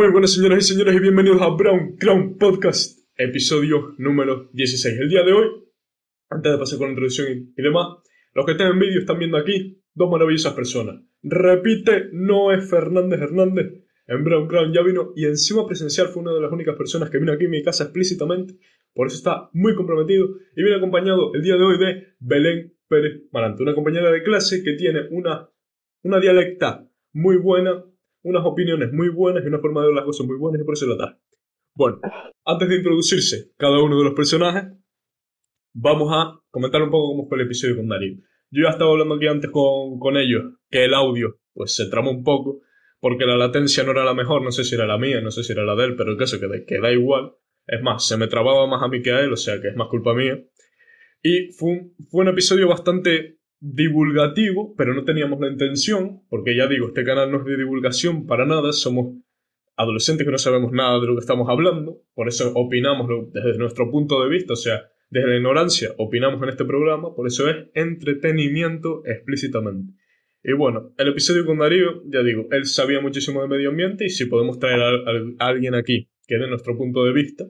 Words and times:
Muy 0.00 0.12
buenas 0.12 0.32
señoras 0.32 0.64
y 0.64 0.72
señores 0.72 0.96
y 0.96 0.98
bienvenidos 0.98 1.42
a 1.42 1.50
Brown 1.50 1.94
Crown 1.98 2.38
Podcast, 2.38 3.00
episodio 3.18 3.94
número 3.98 4.48
16. 4.54 4.98
El 4.98 5.10
día 5.10 5.22
de 5.24 5.34
hoy, 5.34 5.46
antes 6.30 6.52
de 6.52 6.56
pasar 6.56 6.78
con 6.78 6.86
la 6.86 6.92
introducción 6.92 7.52
y, 7.54 7.62
demás, 7.62 7.98
los 8.32 8.46
que 8.46 8.52
estén 8.52 8.68
en 8.68 8.78
vídeo 8.78 9.00
están 9.00 9.18
viendo 9.18 9.36
aquí 9.36 9.78
dos 9.92 10.10
maravillosas 10.10 10.54
personas. 10.54 11.02
Repite, 11.22 12.08
no 12.12 12.50
es 12.50 12.70
Fernández 12.70 13.20
Hernández. 13.20 13.84
En 14.06 14.24
Brown 14.24 14.48
Crown 14.48 14.72
ya 14.72 14.80
vino 14.80 15.12
y 15.16 15.26
encima 15.26 15.66
presencial 15.66 16.08
fue 16.08 16.22
una 16.22 16.32
de 16.32 16.40
las 16.40 16.50
únicas 16.50 16.76
personas 16.76 17.10
que 17.10 17.18
vino 17.18 17.32
aquí 17.32 17.44
en 17.44 17.50
mi 17.50 17.62
casa 17.62 17.84
explícitamente. 17.84 18.54
Por 18.94 19.08
eso 19.08 19.16
está 19.16 19.50
muy 19.52 19.74
comprometido 19.74 20.28
y 20.56 20.62
viene 20.62 20.78
acompañado 20.78 21.34
el 21.34 21.42
día 21.42 21.56
de 21.56 21.62
hoy 21.62 21.78
de 21.78 22.14
Belén 22.20 22.72
Pérez 22.88 23.24
Marante, 23.32 23.62
una 23.62 23.74
compañera 23.74 24.10
de 24.10 24.22
clase 24.22 24.62
que 24.64 24.72
tiene 24.72 25.08
una, 25.10 25.50
una 26.04 26.20
dialecta 26.20 26.88
muy 27.12 27.36
buena, 27.36 27.84
unas 28.22 28.44
opiniones 28.44 28.92
muy 28.92 29.08
buenas 29.08 29.44
y 29.44 29.48
una 29.48 29.58
forma 29.58 29.80
de 29.80 29.88
ver 29.88 29.96
las 29.96 30.04
cosas 30.04 30.26
muy 30.26 30.36
buenas 30.36 30.60
y 30.60 30.64
por 30.64 30.74
eso 30.74 30.86
la 30.86 30.96
da. 30.96 31.20
Bueno, 31.74 32.00
antes 32.44 32.68
de 32.68 32.76
introducirse 32.76 33.52
cada 33.56 33.82
uno 33.82 33.98
de 33.98 34.04
los 34.04 34.14
personajes, 34.14 34.64
vamos 35.74 36.10
a 36.12 36.40
comentar 36.50 36.82
un 36.82 36.90
poco 36.90 37.14
cómo 37.14 37.28
fue 37.28 37.38
el 37.38 37.46
episodio 37.46 37.76
con 37.76 37.88
Darío. 37.88 38.16
Yo 38.50 38.64
ya 38.64 38.70
estaba 38.70 38.90
hablando 38.90 39.14
aquí 39.14 39.26
antes 39.26 39.50
con, 39.50 39.98
con 39.98 40.16
ellos 40.16 40.54
que 40.68 40.84
el 40.84 40.94
audio 40.94 41.38
pues 41.52 41.74
se 41.74 41.88
tramó 41.88 42.10
un 42.10 42.24
poco 42.24 42.60
porque 42.98 43.24
la 43.24 43.36
latencia 43.36 43.82
no 43.84 43.92
era 43.92 44.04
la 44.04 44.14
mejor, 44.14 44.42
no 44.42 44.50
sé 44.50 44.64
si 44.64 44.74
era 44.74 44.86
la 44.86 44.98
mía, 44.98 45.20
no 45.20 45.30
sé 45.30 45.42
si 45.42 45.52
era 45.52 45.64
la 45.64 45.74
de 45.74 45.84
él, 45.84 45.96
pero 45.96 46.10
el 46.10 46.18
caso 46.18 46.38
que, 46.38 46.64
que 46.66 46.80
da 46.80 46.92
igual. 46.92 47.32
Es 47.66 47.80
más, 47.82 48.06
se 48.06 48.16
me 48.16 48.26
trababa 48.26 48.66
más 48.66 48.82
a 48.82 48.88
mí 48.88 49.00
que 49.00 49.12
a 49.12 49.20
él, 49.20 49.32
o 49.32 49.36
sea 49.36 49.60
que 49.60 49.68
es 49.68 49.76
más 49.76 49.88
culpa 49.88 50.14
mía. 50.14 50.38
Y 51.22 51.52
fue 51.52 51.92
fue 52.10 52.22
un 52.22 52.28
episodio 52.28 52.68
bastante 52.68 53.39
divulgativo, 53.60 54.74
pero 54.74 54.94
no 54.94 55.04
teníamos 55.04 55.38
la 55.38 55.48
intención, 55.48 56.22
porque 56.28 56.56
ya 56.56 56.66
digo, 56.66 56.88
este 56.88 57.04
canal 57.04 57.30
no 57.30 57.40
es 57.40 57.44
de 57.44 57.58
divulgación 57.58 58.26
para 58.26 58.46
nada, 58.46 58.72
somos 58.72 59.16
adolescentes 59.76 60.26
que 60.26 60.32
no 60.32 60.38
sabemos 60.38 60.72
nada 60.72 60.98
de 60.98 61.06
lo 61.06 61.14
que 61.14 61.20
estamos 61.20 61.48
hablando, 61.48 61.98
por 62.14 62.28
eso 62.28 62.52
opinamos 62.54 63.08
desde 63.32 63.58
nuestro 63.58 63.90
punto 63.90 64.22
de 64.22 64.30
vista, 64.30 64.54
o 64.54 64.56
sea, 64.56 64.88
desde 65.10 65.28
la 65.28 65.36
ignorancia 65.36 65.90
opinamos 65.98 66.42
en 66.42 66.48
este 66.48 66.64
programa, 66.64 67.14
por 67.14 67.26
eso 67.26 67.48
es 67.48 67.68
entretenimiento 67.74 69.02
explícitamente. 69.04 69.94
Y 70.42 70.52
bueno, 70.54 70.94
el 70.96 71.08
episodio 71.08 71.44
con 71.44 71.58
Darío, 71.58 72.02
ya 72.06 72.22
digo, 72.22 72.46
él 72.50 72.64
sabía 72.64 73.00
muchísimo 73.00 73.42
de 73.42 73.48
medio 73.48 73.68
ambiente 73.68 74.06
y 74.06 74.08
si 74.08 74.24
podemos 74.24 74.58
traer 74.58 74.80
a, 74.80 75.44
a 75.44 75.46
alguien 75.46 75.74
aquí 75.74 76.08
que 76.26 76.38
dé 76.38 76.48
nuestro 76.48 76.78
punto 76.78 77.04
de 77.04 77.12
vista, 77.12 77.44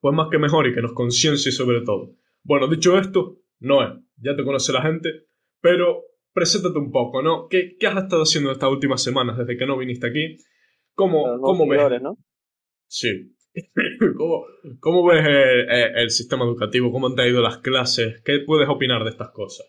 pues 0.00 0.14
más 0.14 0.28
que 0.30 0.38
mejor 0.38 0.68
y 0.68 0.74
que 0.74 0.82
nos 0.82 0.92
conciencie 0.92 1.50
sobre 1.50 1.80
todo. 1.80 2.14
Bueno, 2.44 2.68
dicho 2.68 2.96
esto, 2.98 3.40
Noé, 3.60 4.00
ya 4.16 4.36
te 4.36 4.44
conoce 4.44 4.72
la 4.72 4.82
gente, 4.82 5.26
pero 5.60 6.02
preséntate 6.32 6.78
un 6.78 6.90
poco, 6.90 7.22
¿no? 7.22 7.48
¿Qué, 7.48 7.76
qué 7.78 7.86
has 7.86 7.96
estado 7.96 8.22
haciendo 8.22 8.50
estas 8.50 8.70
últimas 8.70 9.02
semanas 9.02 9.38
desde 9.38 9.56
que 9.56 9.66
no 9.66 9.78
viniste 9.78 10.06
aquí? 10.06 10.36
¿Cómo, 10.94 11.40
cómo 11.40 11.66
ves? 11.66 12.02
¿no? 12.02 12.16
Sí. 12.86 13.34
¿Cómo, 14.16 14.44
¿Cómo, 14.80 15.06
ves 15.06 15.24
el, 15.26 15.96
el, 15.96 16.10
sistema 16.10 16.44
educativo? 16.44 16.90
¿Cómo 16.90 17.06
han 17.06 17.28
ido 17.28 17.40
las 17.40 17.58
clases? 17.58 18.20
¿Qué 18.24 18.40
puedes 18.44 18.68
opinar 18.68 19.04
de 19.04 19.10
estas 19.10 19.30
cosas? 19.30 19.66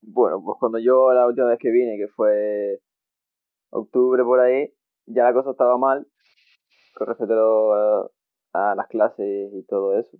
Bueno, 0.00 0.42
pues 0.42 0.56
cuando 0.58 0.78
yo 0.78 1.12
la 1.12 1.26
última 1.26 1.48
vez 1.48 1.58
que 1.60 1.70
vine, 1.70 1.98
que 1.98 2.08
fue 2.08 2.80
octubre 3.70 4.22
por 4.24 4.40
ahí, 4.40 4.72
ya 5.06 5.24
la 5.24 5.34
cosa 5.34 5.50
estaba 5.50 5.76
mal 5.76 6.06
con 6.94 7.06
respecto 7.08 7.74
a, 7.74 8.10
a 8.54 8.74
las 8.74 8.88
clases 8.88 9.52
y 9.52 9.62
todo 9.66 9.98
eso. 9.98 10.16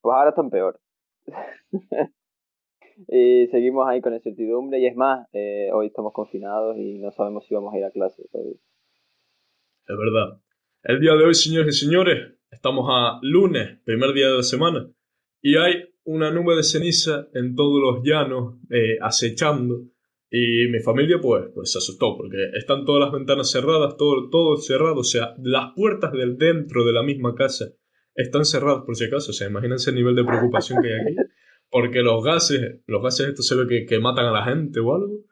Pues 0.00 0.14
ahora 0.14 0.30
están 0.30 0.50
peor. 0.50 0.80
y 3.08 3.46
seguimos 3.48 3.86
ahí 3.88 4.00
con 4.00 4.14
incertidumbre 4.14 4.78
y 4.80 4.86
es 4.86 4.96
más, 4.96 5.28
eh, 5.32 5.70
hoy 5.72 5.86
estamos 5.86 6.12
confinados 6.12 6.76
y 6.76 6.98
no 6.98 7.10
sabemos 7.10 7.46
si 7.46 7.54
vamos 7.54 7.74
a 7.74 7.78
ir 7.78 7.84
a 7.84 7.90
clase 7.90 8.26
todavía. 8.30 8.56
Es 9.86 9.96
verdad. 9.96 10.40
El 10.82 11.00
día 11.00 11.14
de 11.14 11.24
hoy, 11.24 11.34
señores 11.34 11.76
y 11.76 11.86
señores, 11.86 12.34
estamos 12.50 12.86
a 12.90 13.18
lunes, 13.22 13.78
primer 13.84 14.12
día 14.12 14.28
de 14.28 14.36
la 14.36 14.42
semana, 14.42 14.90
y 15.40 15.56
hay 15.56 15.94
una 16.04 16.30
nube 16.30 16.56
de 16.56 16.62
ceniza 16.62 17.28
en 17.34 17.54
todos 17.54 17.80
los 17.80 18.04
llanos 18.04 18.56
eh, 18.70 18.98
acechando. 19.00 19.82
Y 20.30 20.66
mi 20.68 20.80
familia, 20.80 21.18
pues, 21.22 21.44
pues 21.54 21.70
se 21.70 21.78
asustó 21.78 22.16
porque 22.16 22.50
están 22.54 22.84
todas 22.84 23.00
las 23.00 23.12
ventanas 23.12 23.50
cerradas, 23.50 23.96
todo, 23.96 24.28
todo 24.30 24.56
cerrado. 24.56 25.00
O 25.00 25.04
sea, 25.04 25.34
las 25.38 25.72
puertas 25.74 26.12
del 26.12 26.36
dentro 26.36 26.84
de 26.84 26.92
la 26.92 27.02
misma 27.02 27.34
casa 27.34 27.66
están 28.14 28.44
cerradas 28.44 28.82
por 28.84 28.96
si 28.96 29.04
acaso. 29.04 29.30
O 29.30 29.34
sea, 29.34 29.48
imagínense 29.48 29.90
el 29.90 29.96
nivel 29.96 30.14
de 30.14 30.24
preocupación 30.24 30.82
que 30.82 30.88
hay 30.88 31.00
aquí. 31.00 31.16
Porque 31.70 32.00
los 32.00 32.22
gases, 32.22 32.80
los 32.86 33.02
gases 33.02 33.28
estos 33.28 33.46
se 33.46 33.56
ve 33.56 33.66
que, 33.66 33.86
que 33.86 33.98
matan 33.98 34.26
a 34.26 34.32
la 34.32 34.44
gente 34.44 34.80
o 34.80 34.94
algo. 34.94 35.24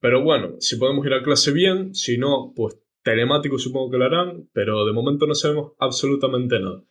Pero 0.00 0.22
bueno, 0.22 0.56
si 0.58 0.76
podemos 0.76 1.06
ir 1.06 1.12
a 1.14 1.22
clase 1.22 1.52
bien, 1.52 1.94
si 1.94 2.18
no, 2.18 2.52
pues 2.56 2.78
telemático 3.02 3.58
supongo 3.58 3.90
que 3.90 3.98
lo 3.98 4.04
harán, 4.06 4.48
pero 4.52 4.84
de 4.84 4.92
momento 4.92 5.26
no 5.26 5.34
sabemos 5.34 5.72
absolutamente 5.78 6.58
nada. 6.58 6.82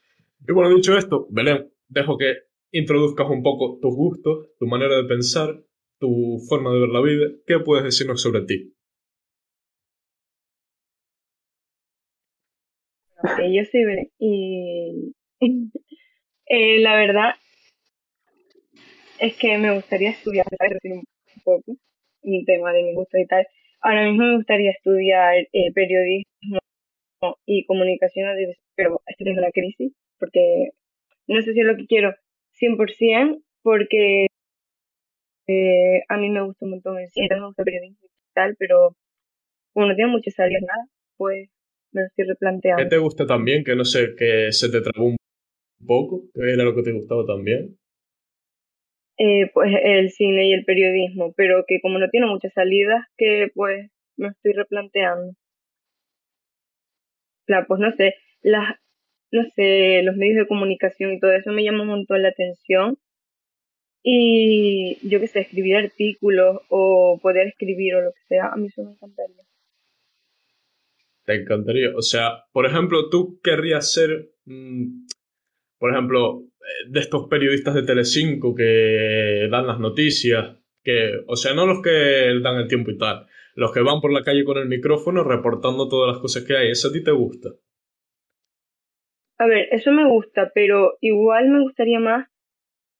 Y 0.47 0.53
bueno, 0.53 0.73
dicho 0.73 0.97
esto, 0.97 1.27
Belén, 1.29 1.71
dejo 1.87 2.17
que 2.17 2.35
introduzcas 2.71 3.29
un 3.29 3.43
poco 3.43 3.79
tus 3.81 3.93
gustos, 3.95 4.47
tu 4.59 4.65
manera 4.65 4.95
de 4.95 5.03
pensar, 5.03 5.61
tu 5.99 6.39
forma 6.47 6.71
de 6.73 6.79
ver 6.79 6.89
la 6.89 7.01
vida. 7.01 7.27
¿Qué 7.45 7.59
puedes 7.59 7.83
decirnos 7.83 8.21
sobre 8.21 8.41
ti? 8.41 8.73
yo 13.23 13.63
soy 13.69 13.83
Belén 13.85 15.13
eh, 16.45 16.79
la 16.79 16.95
verdad 16.95 17.35
es 19.19 19.35
que 19.37 19.57
me 19.57 19.73
gustaría 19.73 20.11
estudiar, 20.11 20.45
un 20.83 21.03
poco 21.43 21.77
un 22.23 22.45
tema 22.45 22.73
de 22.73 22.83
mi 22.83 22.93
gusto 22.93 23.17
y 23.17 23.25
tal. 23.27 23.47
Ahora 23.81 24.05
mismo 24.05 24.25
me 24.25 24.35
gustaría 24.37 24.71
estudiar 24.71 25.35
eh, 25.53 25.71
periodismo 25.73 26.59
y 27.45 27.65
comunicación 27.65 28.27
pero 28.75 29.01
estoy 29.05 29.27
en 29.29 29.37
una 29.37 29.51
crisis 29.51 29.93
porque 30.19 30.69
no 31.27 31.41
sé 31.41 31.53
si 31.53 31.59
es 31.59 31.65
lo 31.65 31.75
que 31.75 31.85
quiero 31.85 32.15
100% 32.59 33.41
porque 33.61 34.27
eh, 35.47 36.01
a 36.09 36.17
mí 36.17 36.29
me 36.29 36.43
gusta 36.43 36.65
un 36.65 36.71
montón 36.71 36.99
el 36.99 37.09
cine, 37.09 37.27
me 37.29 37.45
gusta 37.45 37.63
periodismo 37.63 37.97
y 38.03 38.33
tal, 38.33 38.55
pero 38.57 38.95
como 39.73 39.87
no 39.87 39.95
tiene 39.95 40.11
muchas 40.11 40.33
salidas 40.33 40.63
nada, 40.63 40.87
pues 41.17 41.49
me 41.91 42.01
lo 42.01 42.07
estoy 42.07 42.25
replanteando. 42.25 42.83
¿Qué 42.83 42.89
te 42.89 42.97
gusta 42.97 43.25
también? 43.25 43.63
Que 43.63 43.75
no 43.75 43.85
sé, 43.85 44.15
que 44.17 44.51
se 44.51 44.69
te 44.69 44.81
trabó 44.81 45.09
un 45.09 45.17
poco, 45.85 46.23
que 46.33 46.51
era 46.53 46.63
lo 46.63 46.75
que 46.75 46.83
te 46.83 46.91
gustaba 46.91 47.25
también. 47.25 47.77
Eh, 49.17 49.51
pues 49.53 49.71
el 49.83 50.09
cine 50.09 50.49
y 50.49 50.53
el 50.53 50.65
periodismo, 50.65 51.33
pero 51.37 51.63
que 51.67 51.79
como 51.81 51.99
no 51.99 52.09
tiene 52.09 52.25
muchas 52.27 52.53
salidas, 52.53 53.05
que 53.17 53.51
pues 53.53 53.91
me 54.17 54.29
estoy 54.29 54.53
replanteando. 54.53 55.33
Claro, 57.45 57.65
pues 57.67 57.79
no 57.79 57.91
sé, 57.91 58.15
las, 58.41 58.75
no 59.31 59.43
sé, 59.55 60.01
los 60.03 60.15
medios 60.15 60.37
de 60.37 60.47
comunicación 60.47 61.13
y 61.13 61.19
todo 61.19 61.33
eso 61.33 61.51
me 61.51 61.63
llama 61.63 61.83
un 61.83 61.89
montón 61.89 62.21
la 62.21 62.29
atención. 62.29 62.97
Y 64.03 64.97
yo 65.07 65.19
qué 65.19 65.27
sé, 65.27 65.41
escribir 65.41 65.75
artículos 65.75 66.61
o 66.69 67.19
poder 67.21 67.47
escribir 67.47 67.95
o 67.95 68.01
lo 68.01 68.11
que 68.13 68.21
sea, 68.27 68.47
a 68.47 68.55
mí 68.55 68.67
eso 68.67 68.83
me 68.83 68.91
encantaría. 68.91 69.43
Te 71.25 71.35
encantaría. 71.35 71.89
O 71.95 72.01
sea, 72.01 72.45
por 72.51 72.65
ejemplo, 72.65 73.09
tú 73.09 73.39
querrías 73.43 73.93
ser, 73.93 74.31
mmm, 74.45 75.05
por 75.81 75.91
ejemplo, 75.91 76.43
eh, 76.43 76.89
de 76.89 76.99
estos 76.99 77.27
periodistas 77.27 77.73
de 77.73 77.81
Telecinco 77.81 78.53
que 78.53 79.47
dan 79.49 79.65
las 79.65 79.79
noticias, 79.79 80.55
que, 80.83 81.23
o 81.25 81.35
sea, 81.35 81.55
no 81.55 81.65
los 81.65 81.81
que 81.81 82.39
dan 82.39 82.57
el 82.57 82.67
tiempo 82.67 82.91
y 82.91 82.99
tal, 82.99 83.25
los 83.55 83.73
que 83.73 83.81
van 83.81 83.99
por 83.99 84.13
la 84.13 84.21
calle 84.21 84.43
con 84.43 84.59
el 84.59 84.67
micrófono 84.67 85.23
reportando 85.23 85.89
todas 85.89 86.13
las 86.13 86.21
cosas 86.21 86.43
que 86.43 86.55
hay. 86.55 86.69
¿Eso 86.69 86.89
a 86.89 86.91
ti 86.91 87.03
te 87.03 87.09
gusta? 87.09 87.49
A 89.39 89.47
ver, 89.47 89.69
eso 89.71 89.91
me 89.91 90.07
gusta, 90.07 90.51
pero 90.53 90.99
igual 91.01 91.49
me 91.49 91.61
gustaría 91.61 91.99
más, 91.99 92.27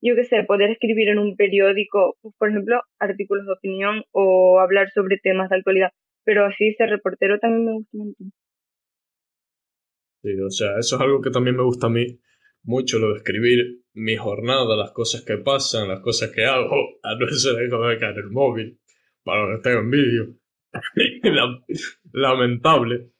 yo 0.01 0.15
qué 0.15 0.23
sé, 0.23 0.43
poder 0.43 0.71
escribir 0.71 1.09
en 1.09 1.19
un 1.19 1.35
periódico, 1.35 2.17
pues, 2.23 2.33
por 2.39 2.49
ejemplo, 2.49 2.81
artículos 2.97 3.45
de 3.45 3.53
opinión 3.53 4.05
o 4.09 4.59
hablar 4.59 4.89
sobre 4.89 5.19
temas 5.21 5.51
de 5.51 5.57
actualidad. 5.57 5.91
Pero 6.23 6.47
así 6.47 6.73
ser 6.73 6.89
reportero 6.89 7.37
también 7.37 7.65
me 7.65 7.73
gusta 7.73 7.95
mucho. 7.95 8.23
Sí, 10.23 10.33
o 10.39 10.49
sea, 10.49 10.79
eso 10.79 10.95
es 10.95 11.01
algo 11.01 11.21
que 11.21 11.29
también 11.29 11.55
me 11.55 11.63
gusta 11.63 11.85
a 11.85 11.91
mí 11.91 12.07
mucho, 12.63 12.99
lo 12.99 13.09
de 13.11 13.17
escribir 13.17 13.81
mi 13.93 14.15
jornada, 14.15 14.75
las 14.75 14.91
cosas 14.91 15.23
que 15.23 15.37
pasan, 15.37 15.87
las 15.87 16.01
cosas 16.01 16.31
que 16.31 16.45
hago, 16.45 16.75
a 17.03 17.15
no 17.15 17.27
ser 17.29 17.55
de 17.55 17.97
caer 17.99 18.17
el 18.17 18.29
móvil, 18.29 18.79
para 19.23 19.47
que 19.47 19.55
esté 19.55 19.73
en 19.73 19.89
vídeo. 19.89 20.35
Lamentable. 22.13 23.11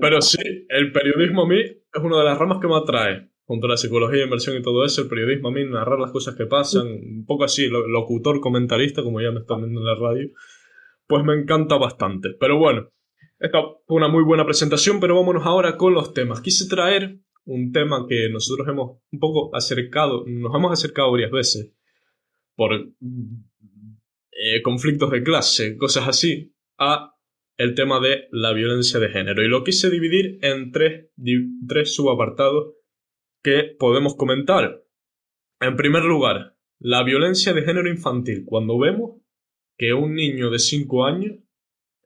Pero 0.00 0.20
sí, 0.20 0.66
el 0.68 0.92
periodismo 0.92 1.42
a 1.42 1.48
mí 1.48 1.60
es 1.60 2.02
una 2.02 2.18
de 2.18 2.24
las 2.24 2.38
ramas 2.38 2.58
que 2.60 2.68
me 2.68 2.76
atrae. 2.76 3.30
Junto 3.44 3.68
a 3.68 3.70
la 3.70 3.76
psicología, 3.76 4.24
inversión 4.24 4.56
y 4.56 4.62
todo 4.62 4.84
eso, 4.84 5.02
el 5.02 5.08
periodismo 5.08 5.48
a 5.48 5.52
mí, 5.52 5.64
narrar 5.64 6.00
las 6.00 6.10
cosas 6.10 6.34
que 6.34 6.46
pasan, 6.46 6.88
un 6.88 7.24
poco 7.24 7.44
así, 7.44 7.68
locutor, 7.68 8.40
comentarista, 8.40 9.04
como 9.04 9.20
ya 9.20 9.30
me 9.30 9.40
están 9.40 9.60
viendo 9.60 9.80
en 9.80 9.86
la 9.86 9.94
radio, 9.94 10.28
pues 11.06 11.22
me 11.24 11.34
encanta 11.34 11.78
bastante. 11.78 12.30
Pero 12.40 12.58
bueno, 12.58 12.90
esta 13.38 13.60
fue 13.86 13.96
una 13.96 14.08
muy 14.08 14.24
buena 14.24 14.44
presentación, 14.44 14.98
pero 14.98 15.14
vámonos 15.14 15.46
ahora 15.46 15.76
con 15.76 15.94
los 15.94 16.12
temas. 16.12 16.40
Quise 16.40 16.68
traer 16.68 17.20
un 17.46 17.72
tema 17.72 18.06
que 18.08 18.28
nosotros 18.28 18.68
hemos 18.68 18.98
un 19.10 19.18
poco 19.18 19.54
acercado, 19.54 20.24
nos 20.26 20.54
hemos 20.54 20.72
acercado 20.72 21.12
varias 21.12 21.30
veces 21.30 21.72
por 22.54 22.72
eh, 22.72 24.62
conflictos 24.62 25.10
de 25.10 25.22
clase, 25.22 25.76
cosas 25.76 26.08
así, 26.08 26.54
a 26.78 27.12
el 27.56 27.74
tema 27.74 28.00
de 28.00 28.28
la 28.32 28.52
violencia 28.52 29.00
de 29.00 29.08
género 29.08 29.42
y 29.42 29.48
lo 29.48 29.64
quise 29.64 29.88
dividir 29.88 30.38
en 30.42 30.72
tres, 30.72 31.08
tres 31.66 31.94
subapartados 31.94 32.74
que 33.42 33.74
podemos 33.78 34.14
comentar. 34.16 34.84
En 35.60 35.76
primer 35.76 36.04
lugar, 36.04 36.56
la 36.78 37.02
violencia 37.02 37.54
de 37.54 37.62
género 37.62 37.88
infantil. 37.88 38.44
Cuando 38.44 38.78
vemos 38.78 39.22
que 39.78 39.94
un 39.94 40.14
niño 40.14 40.50
de 40.50 40.58
5 40.58 41.04
años 41.06 41.36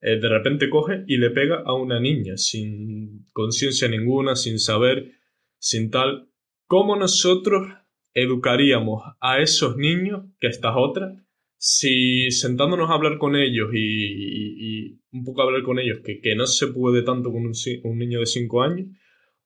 eh, 0.03 0.19
de 0.19 0.29
repente 0.29 0.71
coge 0.71 1.05
y 1.07 1.19
le 1.19 1.31
pega 1.31 1.63
a 1.65 1.75
una 1.75 2.01
niña 2.01 2.37
sin 2.37 3.27
conciencia 3.33 3.89
ninguna, 3.89 4.37
sin 4.37 4.59
saber, 4.59 5.20
sin 5.61 5.91
tal. 5.91 6.29
¿Cómo 6.67 6.97
nosotros 6.97 7.69
educaríamos 8.15 9.03
a 9.21 9.41
esos 9.41 9.77
niños, 9.77 10.25
que 10.41 10.49
estas 10.49 10.75
otras, 10.77 11.17
si 11.57 12.31
sentándonos 12.31 12.91
a 12.91 12.95
hablar 12.95 13.19
con 13.19 13.37
ellos 13.37 13.71
y, 13.73 14.99
un 15.13 15.25
poco 15.25 15.43
hablar 15.43 15.63
con 15.63 15.79
ellos, 15.79 16.01
que, 16.05 16.21
que, 16.21 16.35
no 16.35 16.47
se 16.47 16.69
puede 16.69 17.03
tanto 17.03 17.31
con 17.31 17.45
un, 17.47 17.53
un 17.85 17.99
niño 17.99 18.21
de 18.21 18.27
5 18.27 18.63
años, 18.63 18.89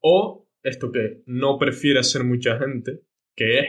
o 0.00 0.48
esto 0.62 0.92
que 0.92 1.22
no 1.26 1.58
prefiere 1.58 1.98
hacer 1.98 2.24
mucha 2.24 2.58
gente, 2.58 3.00
que 3.34 3.58
es 3.58 3.66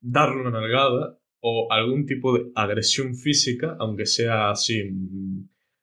darle 0.00 0.42
una 0.42 0.50
nalgada 0.50 1.18
o 1.40 1.68
algún 1.70 2.06
tipo 2.06 2.36
de 2.36 2.50
agresión 2.54 3.14
física, 3.14 3.76
aunque 3.78 4.06
sea 4.06 4.50
así 4.50 4.90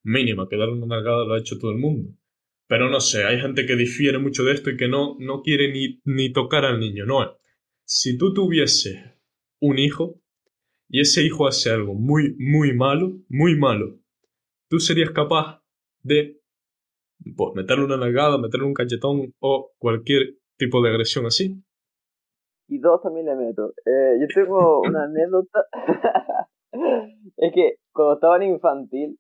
mínima, 0.04 0.48
que 0.50 0.58
darle 0.58 0.76
una 0.76 0.96
nalgada 0.96 1.26
lo 1.26 1.34
ha 1.34 1.40
hecho 1.40 1.60
todo 1.60 1.72
el 1.72 1.78
mundo. 1.78 2.12
Pero 2.72 2.90
no 2.90 3.02
sé, 3.02 3.26
hay 3.26 3.38
gente 3.38 3.66
que 3.66 3.76
difiere 3.76 4.18
mucho 4.18 4.46
de 4.46 4.54
esto 4.54 4.70
y 4.70 4.78
que 4.78 4.88
no, 4.88 5.18
no 5.20 5.42
quiere 5.42 5.74
ni, 5.74 6.00
ni 6.06 6.32
tocar 6.32 6.64
al 6.64 6.80
niño. 6.80 7.06
No, 7.06 7.20
si 7.84 8.18
tú 8.18 8.34
tuvieses 8.34 8.96
un 9.60 9.78
hijo 9.78 10.22
y 10.88 11.02
ese 11.02 11.22
hijo 11.22 11.48
hace 11.48 11.70
algo 11.70 11.96
muy, 11.96 12.34
muy 12.40 12.74
malo, 12.74 13.12
muy 13.28 13.58
malo, 13.58 14.00
tú 14.70 14.80
serías 14.80 15.12
capaz 15.12 15.62
de 16.02 16.40
pues, 17.36 17.54
meterle 17.56 17.84
una 17.84 17.98
nalgada, 17.98 18.38
meterle 18.38 18.68
un 18.68 18.74
cachetón 18.74 19.34
o 19.42 19.74
cualquier 19.78 20.38
tipo 20.56 20.82
de 20.82 20.92
agresión 20.92 21.26
así. 21.26 21.62
Y 22.70 22.80
dos 22.80 23.02
también 23.02 23.26
le 23.26 23.36
meto. 23.36 23.74
Eh, 23.86 24.18
yo 24.22 24.28
tengo 24.34 24.80
una 24.88 25.04
anécdota. 25.04 25.66
es 27.36 27.54
que 27.54 27.80
cuando 27.92 28.14
estaba 28.14 28.38
en 28.38 28.44
infantil, 28.44 29.20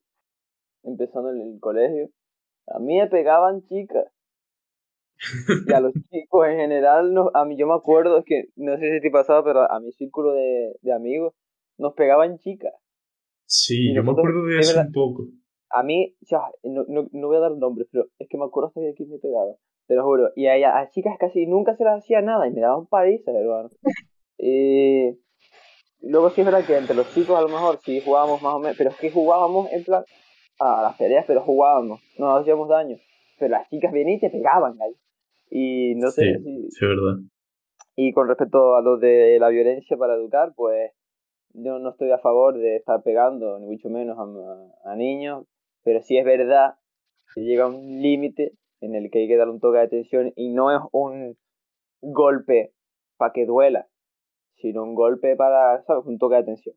empezando 0.83 1.31
en 1.31 1.41
el 1.41 1.59
colegio, 1.59 2.11
a 2.67 2.79
mí 2.79 2.97
me 2.97 3.07
pegaban 3.07 3.63
chicas. 3.63 4.05
Y 5.67 5.73
a 5.73 5.79
los 5.79 5.93
chicos 6.11 6.47
en 6.47 6.57
general, 6.57 7.13
no, 7.13 7.31
a 7.33 7.45
mí 7.45 7.57
yo 7.57 7.67
me 7.67 7.75
acuerdo, 7.75 8.17
es 8.17 8.25
que 8.25 8.45
no 8.55 8.77
sé 8.77 8.95
si 8.95 9.01
te 9.01 9.11
pasaba, 9.11 9.43
pero 9.43 9.71
a 9.71 9.79
mi 9.79 9.91
círculo 9.91 10.33
de, 10.33 10.75
de 10.81 10.93
amigos 10.93 11.33
nos 11.77 11.93
pegaban 11.93 12.37
chicas. 12.37 12.73
Sí, 13.45 13.93
yo 13.93 14.03
me 14.03 14.11
acuerdo 14.11 14.45
de 14.45 14.59
eso 14.59 14.79
un 14.79 14.91
poco. 14.91 15.27
A 15.69 15.83
mí, 15.83 16.15
ya, 16.21 16.41
no, 16.63 16.85
no, 16.87 17.07
no, 17.11 17.27
voy 17.27 17.37
a 17.37 17.41
dar 17.41 17.51
nombres, 17.51 17.87
pero 17.91 18.05
es 18.17 18.27
que 18.29 18.37
me 18.37 18.45
acuerdo 18.45 18.67
hasta 18.67 18.81
que 18.81 18.89
aquí 18.89 19.05
me 19.05 19.19
pegaba, 19.19 19.55
te 19.87 19.95
lo 19.95 20.03
juro. 20.03 20.29
Y 20.35 20.47
a, 20.47 20.79
a 20.79 20.89
chicas 20.89 21.17
casi 21.19 21.45
nunca 21.45 21.75
se 21.75 21.83
las 21.83 22.03
hacía 22.03 22.21
nada 22.21 22.47
y 22.47 22.51
me 22.51 22.61
daban 22.61 22.87
palizas, 22.87 23.35
hermano. 23.35 23.69
Y 24.43 25.19
luego 25.99 26.31
sí 26.31 26.41
es 26.41 26.45
verdad 26.45 26.65
que 26.65 26.75
entre 26.75 26.95
los 26.95 27.13
chicos 27.13 27.37
a 27.37 27.41
lo 27.41 27.47
mejor 27.47 27.77
sí 27.83 28.01
jugábamos 28.01 28.41
más 28.41 28.55
o 28.55 28.59
menos, 28.59 28.75
pero 28.75 28.89
es 28.89 28.95
que 28.95 29.11
jugábamos 29.11 29.71
en 29.71 29.83
plan, 29.83 30.03
a 30.61 30.83
las 30.83 30.97
peleas, 30.97 31.25
pero 31.27 31.41
jugábamos, 31.41 32.01
no 32.17 32.27
nos 32.27 32.41
hacíamos 32.41 32.69
daño. 32.69 32.97
Pero 33.39 33.51
las 33.51 33.67
chicas 33.69 33.91
venían 33.91 34.17
y 34.17 34.19
te 34.19 34.29
pegaban 34.29 34.77
ahí. 34.81 34.95
Y 35.49 35.95
no 35.95 36.09
sé 36.11 36.39
si... 36.39 36.69
Sí, 36.69 36.85
verdad. 36.85 37.19
Y 37.95 38.13
con 38.13 38.27
respecto 38.27 38.75
a 38.75 38.81
lo 38.81 38.97
de 38.97 39.37
la 39.39 39.49
violencia 39.49 39.97
para 39.97 40.15
educar, 40.15 40.53
pues 40.55 40.91
yo 41.53 41.79
no 41.79 41.89
estoy 41.89 42.11
a 42.11 42.19
favor 42.19 42.57
de 42.57 42.77
estar 42.77 43.03
pegando, 43.03 43.59
ni 43.59 43.65
mucho 43.65 43.89
menos 43.89 44.17
a, 44.17 44.91
a 44.91 44.95
niños, 44.95 45.45
pero 45.83 46.01
sí 46.01 46.17
es 46.17 46.25
verdad 46.25 46.75
que 47.33 47.41
llega 47.41 47.67
un 47.67 48.01
límite 48.01 48.53
en 48.81 48.95
el 48.95 49.09
que 49.11 49.19
hay 49.19 49.27
que 49.27 49.37
dar 49.37 49.49
un 49.49 49.59
toque 49.59 49.77
de 49.79 49.83
atención 49.83 50.31
y 50.35 50.49
no 50.49 50.71
es 50.71 50.81
un 50.91 51.37
golpe 52.01 52.73
para 53.17 53.33
que 53.33 53.45
duela, 53.45 53.87
sino 54.55 54.83
un 54.83 54.95
golpe 54.95 55.35
para, 55.35 55.83
¿sabes? 55.83 56.05
Un 56.05 56.17
toque 56.17 56.35
de 56.35 56.41
atención. 56.41 56.75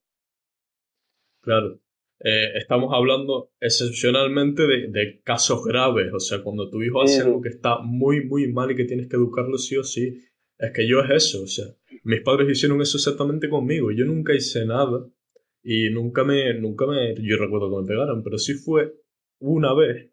Claro. 1.40 1.78
Eh, 2.26 2.56
estamos 2.56 2.88
hablando 2.94 3.50
excepcionalmente 3.60 4.66
de, 4.66 5.20
casos 5.22 5.62
graves, 5.62 6.10
o 6.10 6.18
sea, 6.18 6.42
cuando 6.42 6.70
tu 6.70 6.82
hijo 6.82 7.02
hace 7.02 7.20
algo 7.20 7.42
que 7.42 7.50
está 7.50 7.80
muy, 7.80 8.24
muy 8.24 8.50
mal 8.50 8.70
y 8.70 8.76
que 8.76 8.86
tienes 8.86 9.08
que 9.08 9.16
educarlo 9.16 9.58
sí 9.58 9.76
o 9.76 9.84
sí, 9.84 10.22
es 10.58 10.72
que 10.72 10.88
yo 10.88 11.00
es 11.00 11.10
eso, 11.10 11.42
o 11.42 11.46
sea, 11.46 11.66
mis 12.02 12.22
padres 12.22 12.50
hicieron 12.50 12.80
eso 12.80 12.96
exactamente 12.96 13.50
conmigo, 13.50 13.90
yo 13.92 14.06
nunca 14.06 14.34
hice 14.34 14.64
nada 14.64 15.06
y 15.62 15.90
nunca 15.90 16.24
me, 16.24 16.58
nunca 16.58 16.86
me, 16.86 17.14
yo 17.14 17.36
recuerdo 17.36 17.68
que 17.68 17.82
me 17.82 17.88
pegaron, 17.88 18.22
pero 18.22 18.38
sí 18.38 18.54
fue 18.54 18.94
una 19.38 19.74
vez 19.74 20.10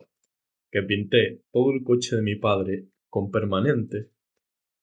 que 0.69 0.83
pinté 0.83 1.43
todo 1.53 1.71
el 1.71 1.81
coche 1.81 2.17
de 2.17 2.23
mi 2.23 2.35
padre 2.35 2.89
con 3.09 3.31
permanente 3.31 4.09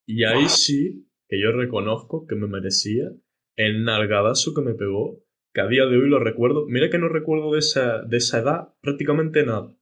y 0.06 0.25
ahí 0.25 0.48
sí 0.48 1.06
que 1.28 1.38
yo 1.38 1.52
reconozco 1.52 2.26
que 2.26 2.36
me 2.36 2.46
merecía 2.46 3.12
el 3.54 3.84
nalgadazo 3.84 4.54
que 4.54 4.62
me 4.62 4.72
pegó 4.72 5.22
que 5.53 5.61
a 5.61 5.67
día 5.67 5.87
de 5.87 5.97
hoy 5.97 6.09
lo 6.09 6.19
recuerdo. 6.19 6.67
Mira 6.67 6.91
que 6.91 6.99
no 6.99 7.09
recuerdo 7.09 7.53
de 7.53 7.61
esa, 7.61 8.03
de 8.03 8.17
esa 8.19 8.41
edad 8.41 8.69
prácticamente 8.81 9.45
nada. 9.45 9.75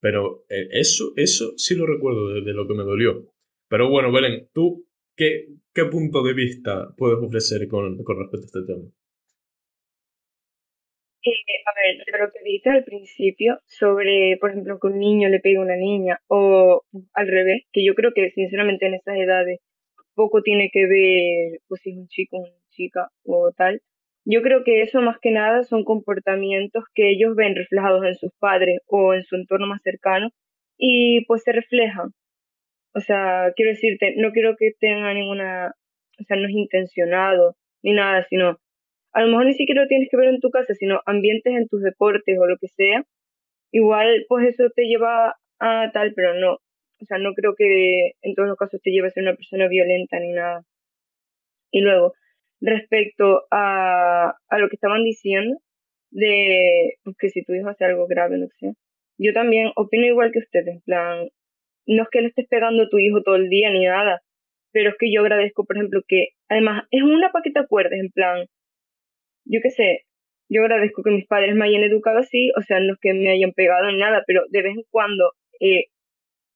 Pero 0.00 0.44
eh, 0.48 0.68
eso, 0.72 1.12
eso 1.16 1.52
sí 1.56 1.76
lo 1.76 1.86
recuerdo 1.86 2.28
de, 2.28 2.52
lo 2.52 2.66
que 2.66 2.74
me 2.74 2.82
dolió. 2.82 3.28
Pero 3.68 3.88
bueno, 3.88 4.10
Belén, 4.12 4.48
¿tú 4.52 4.86
qué, 5.16 5.46
qué 5.74 5.84
punto 5.84 6.22
de 6.22 6.34
vista 6.34 6.94
puedes 6.96 7.18
ofrecer 7.18 7.68
con, 7.68 7.96
respecto 7.96 8.36
a 8.36 8.46
este 8.46 8.62
tema? 8.66 8.84
Eh, 11.24 11.30
a 11.64 11.72
ver, 11.80 12.20
lo 12.20 12.32
que 12.32 12.42
dices 12.44 12.72
al 12.72 12.84
principio 12.84 13.60
sobre, 13.66 14.36
por 14.40 14.50
ejemplo, 14.50 14.80
que 14.80 14.88
un 14.88 14.98
niño 14.98 15.28
le 15.28 15.38
pegue 15.38 15.58
a 15.58 15.60
una 15.60 15.76
niña 15.76 16.20
o 16.26 16.82
al 17.12 17.28
revés, 17.28 17.62
que 17.72 17.84
yo 17.84 17.94
creo 17.94 18.10
que 18.12 18.30
sinceramente 18.32 18.86
en 18.86 18.94
esas 18.94 19.16
edades 19.16 19.60
poco 20.14 20.42
tiene 20.42 20.70
que 20.72 20.86
ver 20.86 21.60
pues 21.68 21.80
si 21.82 21.90
es 21.90 21.96
un 21.96 22.08
chico 22.08 22.38
o 22.38 22.40
una 22.40 22.68
chica 22.70 23.08
o 23.24 23.52
tal, 23.56 23.80
yo 24.24 24.42
creo 24.42 24.64
que 24.64 24.82
eso 24.82 25.00
más 25.02 25.18
que 25.20 25.30
nada 25.30 25.64
son 25.64 25.84
comportamientos 25.84 26.84
que 26.94 27.10
ellos 27.10 27.34
ven 27.36 27.56
reflejados 27.56 28.04
en 28.04 28.14
sus 28.14 28.32
padres 28.38 28.80
o 28.86 29.14
en 29.14 29.24
su 29.24 29.36
entorno 29.36 29.66
más 29.66 29.82
cercano 29.82 30.30
y 30.78 31.24
pues 31.26 31.42
se 31.44 31.52
reflejan. 31.52 32.10
O 32.94 33.00
sea, 33.00 33.52
quiero 33.56 33.70
decirte, 33.72 34.14
no 34.16 34.32
quiero 34.32 34.56
que 34.58 34.72
tenga 34.78 35.14
ninguna, 35.14 35.74
o 36.20 36.24
sea, 36.24 36.36
no 36.36 36.46
es 36.46 36.54
intencionado 36.54 37.56
ni 37.82 37.92
nada, 37.94 38.24
sino 38.28 38.58
a 39.12 39.22
lo 39.22 39.28
mejor 39.28 39.46
ni 39.46 39.54
siquiera 39.54 39.82
lo 39.82 39.88
tienes 39.88 40.08
que 40.10 40.16
ver 40.16 40.28
en 40.28 40.40
tu 40.40 40.50
casa, 40.50 40.74
sino 40.74 41.00
ambientes 41.06 41.54
en 41.54 41.68
tus 41.68 41.82
deportes 41.82 42.38
o 42.38 42.46
lo 42.46 42.56
que 42.58 42.68
sea. 42.68 43.04
Igual 43.72 44.26
pues 44.28 44.48
eso 44.48 44.70
te 44.74 44.84
lleva 44.86 45.36
a 45.60 45.90
tal, 45.92 46.12
pero 46.14 46.34
no. 46.34 46.54
O 46.54 47.04
sea, 47.06 47.18
no 47.18 47.34
creo 47.34 47.54
que 47.56 48.12
en 48.22 48.34
todos 48.34 48.48
los 48.48 48.58
casos 48.58 48.80
te 48.82 48.90
lleve 48.90 49.08
a 49.08 49.10
ser 49.10 49.24
una 49.24 49.34
persona 49.34 49.68
violenta 49.68 50.18
ni 50.20 50.32
nada. 50.32 50.62
Y 51.72 51.80
luego, 51.80 52.14
respecto 52.62 53.44
a, 53.50 54.34
a 54.48 54.58
lo 54.58 54.68
que 54.68 54.76
estaban 54.76 55.04
diciendo, 55.04 55.58
de 56.10 56.94
pues, 57.04 57.16
que 57.18 57.30
si 57.30 57.44
tu 57.44 57.54
hijo 57.54 57.68
hace 57.68 57.84
algo 57.84 58.06
grave, 58.06 58.38
no 58.38 58.46
sé. 58.58 58.74
Yo 59.18 59.32
también 59.32 59.70
opino 59.76 60.06
igual 60.06 60.32
que 60.32 60.38
ustedes, 60.38 60.68
en 60.68 60.80
plan, 60.82 61.28
no 61.86 62.02
es 62.04 62.08
que 62.10 62.20
le 62.20 62.28
estés 62.28 62.46
pegando 62.48 62.84
a 62.84 62.88
tu 62.88 62.98
hijo 62.98 63.22
todo 63.22 63.36
el 63.36 63.48
día 63.48 63.70
ni 63.70 63.84
nada, 63.84 64.22
pero 64.72 64.90
es 64.90 64.96
que 64.98 65.12
yo 65.12 65.20
agradezco, 65.20 65.64
por 65.64 65.76
ejemplo, 65.76 66.00
que 66.06 66.28
además 66.48 66.84
es 66.90 67.02
una 67.02 67.30
para 67.32 67.42
que 67.42 67.50
te 67.50 67.60
en 67.96 68.10
plan, 68.10 68.46
yo 69.44 69.60
qué 69.62 69.70
sé, 69.70 70.04
yo 70.48 70.62
agradezco 70.62 71.02
que 71.02 71.10
mis 71.10 71.26
padres 71.26 71.54
me 71.54 71.66
hayan 71.66 71.82
educado 71.82 72.18
así, 72.18 72.50
o 72.56 72.62
sea, 72.62 72.80
no 72.80 72.94
es 72.94 72.98
que 73.00 73.14
me 73.14 73.30
hayan 73.32 73.52
pegado 73.52 73.90
ni 73.90 73.98
nada, 73.98 74.22
pero 74.26 74.42
de 74.50 74.62
vez 74.62 74.76
en 74.76 74.84
cuando 74.90 75.32
eh, 75.60 75.86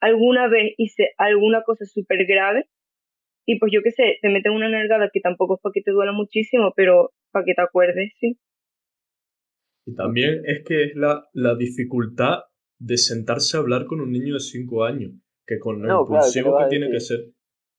alguna 0.01 0.49
vez 0.49 0.75
hice 0.77 1.13
alguna 1.19 1.63
cosa 1.63 1.85
súper 1.87 2.27
grave 2.27 2.67
y 3.47 3.59
pues 3.61 3.71
yo 3.73 3.81
qué 3.83 3.93
sé, 3.93 4.19
te 4.21 4.29
meten 4.29 4.53
una 4.53 4.69
nalgada 4.69 5.09
que 5.13 5.21
tampoco 5.21 5.55
es 5.55 5.61
para 5.63 5.73
que 5.73 5.83
te 5.83 5.93
duela 5.93 6.13
muchísimo, 6.13 6.73
pero 6.75 7.13
para 7.31 7.45
que 7.45 7.55
te 7.55 7.63
acuerdes, 7.63 8.13
sí. 8.19 8.39
Y 9.87 9.95
también 9.95 10.43
es 10.45 10.65
que 10.65 10.83
es 10.83 10.97
la, 10.97 11.25
la 11.33 11.55
dificultad 11.55 12.41
de 12.79 12.97
sentarse 12.99 13.57
a 13.57 13.61
hablar 13.61 13.87
con 13.87 14.01
un 14.01 14.11
niño 14.11 14.35
de 14.35 14.41
5 14.41 14.85
años, 14.85 15.13
que 15.47 15.61
con 15.61 15.81
lo 15.81 16.03
impulsivo 16.03 16.59
que 16.59 16.69
tiene 16.69 16.91
que 16.91 16.99
ser. 16.99 17.21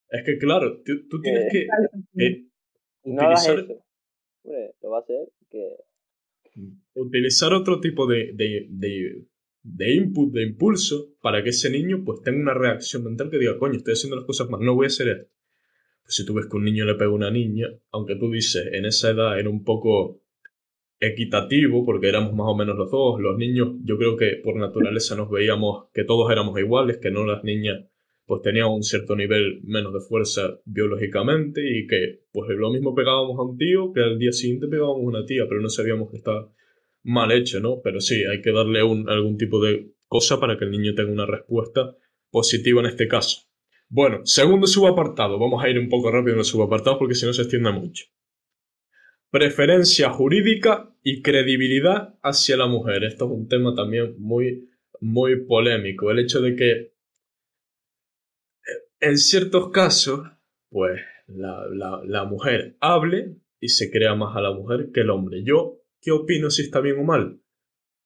Es 0.10 0.24
que 0.26 0.38
claro, 0.38 0.82
tú, 0.84 1.22
tienes 1.22 1.52
que 1.52 1.64
eh, 1.64 2.48
utilizar... 3.04 3.58
lo 3.58 4.90
va 4.90 4.98
a 4.98 5.02
hacer 5.02 5.28
que... 5.50 5.76
Utilizar 6.96 7.54
otro 7.54 7.82
tipo 7.82 8.08
de, 8.08 8.32
de, 8.34 8.68
de, 8.70 9.26
de 9.64 9.94
input, 9.94 10.32
de 10.32 10.44
impulso, 10.44 11.14
para 11.22 11.44
que 11.44 11.50
ese 11.50 11.70
niño 11.70 12.04
pues 12.06 12.22
tenga 12.22 12.40
una 12.40 12.54
reacción 12.54 13.04
mental 13.04 13.30
que 13.30 13.38
diga, 13.38 13.60
coño, 13.60 13.76
estoy 13.76 13.94
haciendo 13.94 14.16
las 14.16 14.26
cosas 14.26 14.50
mal, 14.50 14.62
no 14.62 14.74
voy 14.74 14.86
a 14.86 14.88
hacer 14.88 15.10
esto 15.10 15.37
si 16.08 16.26
tú 16.26 16.34
ves 16.34 16.48
que 16.48 16.58
un 16.58 16.66
niño 16.66 16.86
le 16.86 16.96
pega 16.96 17.10
a 17.10 17.14
una 17.14 17.32
niña, 17.32 17.68
aunque 17.92 18.16
tú 18.16 18.32
dices 18.32 18.68
en 18.72 18.86
esa 18.86 19.12
edad 19.12 19.40
era 19.40 19.50
un 19.50 19.64
poco 19.64 20.22
equitativo, 21.00 21.86
porque 21.86 22.10
éramos 22.10 22.34
más 22.34 22.48
o 22.48 22.56
menos 22.56 22.76
los 22.76 22.90
dos, 22.90 23.20
los 23.20 23.38
niños 23.38 23.76
yo 23.84 23.98
creo 23.98 24.18
que 24.18 24.42
por 24.44 24.56
naturaleza 24.56 25.16
nos 25.16 25.30
veíamos 25.30 25.86
que 25.94 26.04
todos 26.04 26.32
éramos 26.32 26.60
iguales, 26.60 26.98
que 26.98 27.12
no 27.12 27.26
las 27.26 27.44
niñas 27.44 27.86
pues 28.26 28.42
tenían 28.42 28.68
un 28.68 28.84
cierto 28.84 29.16
nivel 29.16 29.62
menos 29.64 29.94
de 29.94 30.02
fuerza 30.02 30.60
biológicamente 30.66 31.62
y 31.66 31.88
que 31.88 32.24
pues 32.32 32.50
lo 32.50 32.70
mismo 32.72 32.94
pegábamos 32.94 33.40
a 33.40 33.44
un 33.44 33.58
tío 33.58 33.94
que 33.94 34.02
al 34.02 34.20
día 34.20 34.34
siguiente 34.34 34.68
pegábamos 34.68 35.04
a 35.04 35.08
una 35.08 35.26
tía, 35.26 35.46
pero 35.48 35.62
no 35.62 35.70
sabíamos 35.70 36.12
que 36.12 36.18
estaba 36.18 36.52
mal 37.04 37.32
hecho, 37.32 37.62
¿no? 37.62 37.80
Pero 37.82 38.02
sí, 38.02 38.26
hay 38.26 38.42
que 38.42 38.52
darle 38.52 38.84
un, 38.84 39.10
algún 39.10 39.38
tipo 39.38 39.64
de 39.64 39.94
cosa 40.08 40.42
para 40.42 40.58
que 40.58 40.66
el 40.66 40.72
niño 40.72 40.94
tenga 40.94 41.12
una 41.12 41.26
respuesta 41.26 41.96
positiva 42.30 42.82
en 42.82 42.88
este 42.88 43.08
caso. 43.08 43.47
Bueno, 43.90 44.26
segundo 44.26 44.68
subapartado, 44.68 45.40
vamos 45.40 45.64
a 45.64 45.70
ir 45.70 45.80
un 45.80 45.88
poco 45.88 46.12
rápido 46.12 46.34
en 46.34 46.40
los 46.40 46.50
subapartados 46.50 47.00
porque 47.00 47.16
si 47.16 47.26
no 47.26 47.32
se 47.32 47.44
extiende 47.44 47.72
mucho. 47.72 48.06
Preferencia 49.30 50.10
jurídica 50.10 50.94
y 51.04 51.22
credibilidad 51.22 52.18
hacia 52.22 52.58
la 52.58 52.68
mujer. 52.68 53.06
Esto 53.06 53.26
es 53.26 53.32
un 53.32 53.48
tema 53.48 53.74
también 53.76 54.16
muy, 54.20 54.70
muy 55.00 55.46
polémico. 55.46 56.12
El 56.12 56.20
hecho 56.20 56.42
de 56.42 56.56
que 56.56 56.72
eh, 56.72 56.92
en 59.00 59.18
ciertos 59.18 59.72
casos, 59.72 60.22
pues 60.70 61.00
la, 61.28 61.66
la 62.06 62.26
mujer 62.26 62.76
hable 62.82 63.38
y 63.60 63.70
se 63.70 63.90
crea 63.90 64.16
más 64.16 64.36
a 64.36 64.42
la 64.42 64.52
mujer 64.52 64.92
que 64.94 65.02
el 65.02 65.10
hombre. 65.10 65.44
Yo, 65.44 65.82
¿qué 66.02 66.12
opino 66.12 66.50
si 66.50 66.64
está 66.64 66.82
bien 66.82 67.00
o 67.00 67.04
mal? 67.04 67.40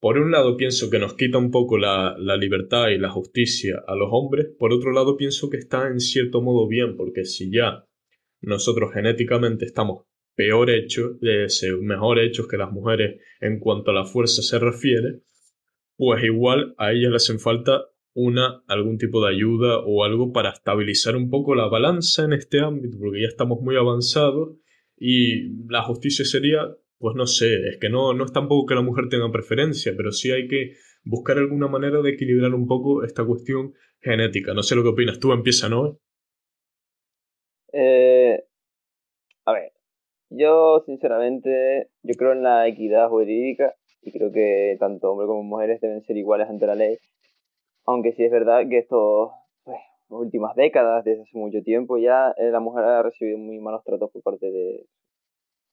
Por 0.02 0.18
un 0.18 0.32
lado 0.32 0.58
pienso 0.58 0.90
que 0.90 0.98
nos 0.98 1.14
quita 1.14 1.38
un 1.38 1.52
poco 1.52 1.78
la, 1.78 2.18
libertad 2.36 2.90
y 2.90 2.98
la 2.98 3.12
justicia 3.12 3.84
a 3.86 3.96
los 3.96 4.10
hombres, 4.12 4.48
por 4.58 4.74
otro 4.74 4.92
lado 4.92 5.16
pienso 5.16 5.48
que 5.48 5.58
está 5.58 5.88
en 5.88 6.00
cierto 6.00 6.42
modo 6.42 6.68
bien, 6.68 6.98
porque 6.98 7.24
si 7.24 7.52
ya 7.52 7.86
nosotros 8.42 8.92
genéticamente 8.96 9.64
estamos 9.66 10.06
peor 10.34 10.72
hechos, 10.72 11.18
mejor 11.82 12.18
hechos 12.18 12.48
que 12.48 12.58
las 12.58 12.72
mujeres 12.72 13.22
en 13.40 13.60
cuanto 13.60 13.92
a 13.92 13.94
la 13.94 14.06
fuerza 14.06 14.42
se 14.42 14.58
refiere, 14.58 15.22
pues 15.98 16.24
igual 16.24 16.74
a 16.80 16.94
ellas 16.94 17.12
les 17.12 17.24
hacen 17.24 17.40
falta 17.40 17.86
una 18.16 18.64
algún 18.66 18.98
tipo 18.98 19.24
de 19.24 19.36
ayuda 19.36 19.82
o 19.86 20.04
algo 20.04 20.34
para 20.34 20.50
estabilizar 20.50 21.16
un 21.16 21.30
poco 21.30 21.54
la 21.54 21.68
balanza 21.68 22.26
en 22.26 22.34
este 22.34 22.60
ámbito, 22.60 22.98
porque 23.00 23.22
ya 23.22 23.28
estamos 23.28 23.62
muy 23.62 23.76
avanzados 23.76 24.58
y 24.98 25.50
la 25.70 25.84
justicia 25.84 26.26
sería 26.26 26.76
pues 27.02 27.16
no 27.16 27.26
sé, 27.26 27.68
es 27.68 27.78
que 27.78 27.90
no, 27.90 28.14
no 28.14 28.26
es 28.26 28.32
tampoco 28.32 28.68
que 28.68 28.76
la 28.76 28.82
mujer 28.82 29.10
tenga 29.10 29.32
preferencia, 29.32 29.94
pero 29.98 30.12
sí 30.12 30.32
hay 30.32 30.48
que 30.48 30.74
buscar 31.04 31.38
alguna 31.38 31.68
manera 31.68 32.02
de 32.02 32.12
equilibrar 32.12 32.54
un 32.54 32.68
poco 32.68 33.04
esta 33.04 33.26
cuestión 33.26 33.74
genética. 34.00 34.54
No 34.54 34.64
sé 34.64 34.76
lo 34.76 34.84
que 34.84 34.90
opinas 34.90 35.20
tú, 35.20 35.34
empieza, 35.34 35.68
¿no? 35.68 35.98
Eh, 37.74 38.44
a 39.46 39.54
ver, 39.54 39.72
yo 40.30 40.84
sinceramente, 40.86 41.90
yo 42.04 42.14
creo 42.16 42.34
en 42.34 42.44
la 42.44 42.68
equidad 42.68 43.10
jurídica 43.10 43.76
y 44.02 44.12
creo 44.12 44.32
que 44.32 44.78
tanto 44.80 45.12
hombres 45.12 45.28
como 45.28 45.44
mujeres 45.44 45.82
deben 45.82 46.02
ser 46.04 46.18
iguales 46.18 46.50
ante 46.50 46.68
la 46.68 46.76
ley. 46.76 46.98
Aunque 47.86 48.14
sí 48.14 48.24
es 48.24 48.32
verdad 48.32 48.68
que 48.70 48.80
estos 48.80 49.32
pues, 49.64 49.80
últimas 50.10 50.56
décadas, 50.56 51.04
desde 51.04 51.24
hace 51.24 51.38
mucho 51.38 51.62
tiempo 51.64 51.98
ya, 51.98 52.34
eh, 52.38 52.52
la 52.52 52.60
mujer 52.60 52.84
ha 52.84 53.04
recibido 53.04 53.38
muy 53.38 53.60
malos 53.60 53.84
tratos 53.84 54.12
por 54.12 54.22
parte 54.22 54.52
de 54.52 54.86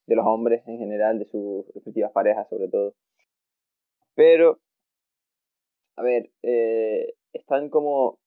de 0.09 0.17
los 0.17 0.27
hombres 0.27 0.67
en 0.67 0.79
general, 0.79 1.19
de 1.19 1.27
sus 1.27 1.67
respectivas 1.75 2.11
parejas 2.13 2.49
sobre 2.49 2.69
todo. 2.69 2.95
Pero, 4.15 4.59
a 5.97 6.03
ver, 6.03 6.31
eh, 6.43 7.15
están 7.33 7.69
como 7.69 8.19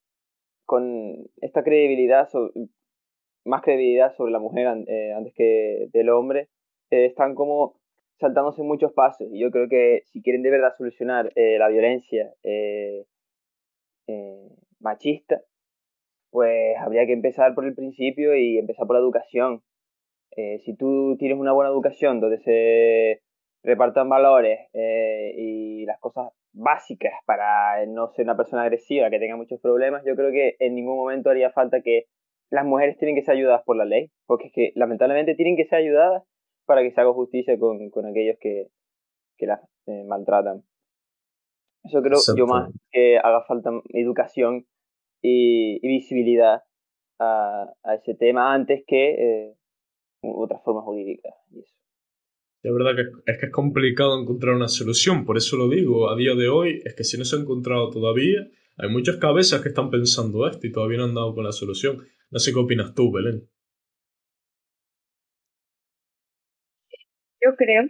con 0.64 1.28
esta 1.40 1.64
credibilidad, 1.64 2.28
más 3.44 3.62
credibilidad 3.62 4.14
sobre 4.14 4.32
la 4.32 4.38
mujer 4.38 4.84
eh, 4.86 5.12
antes 5.12 5.34
que 5.34 5.88
del 5.92 6.10
hombre, 6.10 6.48
eh, 6.90 7.06
están 7.06 7.34
como 7.34 7.80
saltándose 8.20 8.62
muchos 8.62 8.92
pasos. 8.92 9.28
Y 9.32 9.40
yo 9.40 9.50
creo 9.50 9.68
que 9.68 10.02
si 10.06 10.22
quieren 10.22 10.42
de 10.42 10.50
verdad 10.50 10.76
solucionar 10.78 11.32
la 11.34 11.68
violencia 11.68 12.32
machista, 14.78 15.42
pues 16.30 16.76
habría 16.78 17.06
que 17.06 17.12
empezar 17.12 17.54
por 17.54 17.64
el 17.64 17.74
principio 17.74 18.36
y 18.36 18.56
empezar 18.58 18.86
por 18.86 18.96
la 18.96 19.02
educación. 19.02 19.62
Eh, 20.36 20.60
si 20.64 20.74
tú 20.76 21.16
tienes 21.18 21.38
una 21.38 21.52
buena 21.52 21.70
educación 21.70 22.20
donde 22.20 22.38
se 22.38 23.22
repartan 23.62 24.08
valores 24.08 24.60
eh, 24.72 25.34
y 25.36 25.84
las 25.84 26.00
cosas 26.00 26.32
básicas 26.52 27.12
para 27.26 27.84
no 27.86 28.08
ser 28.08 28.24
una 28.24 28.36
persona 28.36 28.62
agresiva 28.62 29.10
que 29.10 29.18
tenga 29.18 29.36
muchos 29.36 29.60
problemas, 29.60 30.02
yo 30.04 30.16
creo 30.16 30.32
que 30.32 30.56
en 30.58 30.74
ningún 30.74 30.96
momento 30.96 31.30
haría 31.30 31.50
falta 31.50 31.82
que 31.82 32.06
las 32.50 32.64
mujeres 32.64 32.98
tienen 32.98 33.14
que 33.14 33.22
ser 33.22 33.36
ayudadas 33.36 33.62
por 33.64 33.76
la 33.76 33.84
ley, 33.84 34.10
porque 34.26 34.48
es 34.48 34.52
que 34.52 34.72
lamentablemente 34.74 35.34
tienen 35.34 35.56
que 35.56 35.64
ser 35.64 35.78
ayudadas 35.78 36.22
para 36.66 36.82
que 36.82 36.90
se 36.90 37.00
haga 37.00 37.12
justicia 37.12 37.58
con, 37.58 37.90
con 37.90 38.06
aquellos 38.06 38.36
que, 38.40 38.68
que 39.38 39.46
las 39.46 39.60
eh, 39.86 40.04
maltratan. 40.04 40.62
Eso 41.84 42.00
creo 42.02 42.18
yo 42.36 42.46
más 42.46 42.70
que 42.90 43.18
haga 43.18 43.42
falta 43.44 43.70
educación 43.92 44.66
y, 45.22 45.80
visibilidad 45.86 46.62
a, 47.18 47.72
a, 47.82 47.94
ese 47.94 48.14
tema 48.14 48.54
antes 48.54 48.84
que 48.86 49.54
otras 50.22 50.62
formas 50.64 50.84
jurídicas. 50.84 51.34
Y 51.50 51.60
eso. 51.60 51.74
De 52.62 52.72
verdad 52.72 52.94
que 52.94 53.32
es 53.32 53.38
que 53.38 53.46
es 53.46 53.52
complicado 53.52 54.20
encontrar 54.20 54.54
una 54.54 54.68
solución, 54.68 55.24
por 55.24 55.36
eso 55.36 55.56
lo 55.56 55.68
digo, 55.68 56.08
a 56.10 56.16
día 56.16 56.34
de 56.36 56.48
hoy 56.48 56.80
es 56.84 56.94
que 56.94 57.02
si 57.02 57.18
no 57.18 57.24
se 57.24 57.34
ha 57.34 57.40
encontrado 57.40 57.90
todavía, 57.90 58.46
hay 58.78 58.88
muchas 58.88 59.16
cabezas 59.16 59.60
que 59.60 59.68
están 59.68 59.90
pensando 59.90 60.46
esto 60.46 60.66
y 60.66 60.72
todavía 60.72 60.98
no 60.98 61.04
han 61.04 61.14
dado 61.14 61.34
con 61.34 61.44
la 61.44 61.52
solución. 61.52 61.98
No 62.30 62.38
sé 62.38 62.52
qué 62.52 62.60
opinas 62.60 62.94
tú, 62.94 63.10
Belén. 63.10 63.48
Yo 67.44 67.56
creo, 67.56 67.88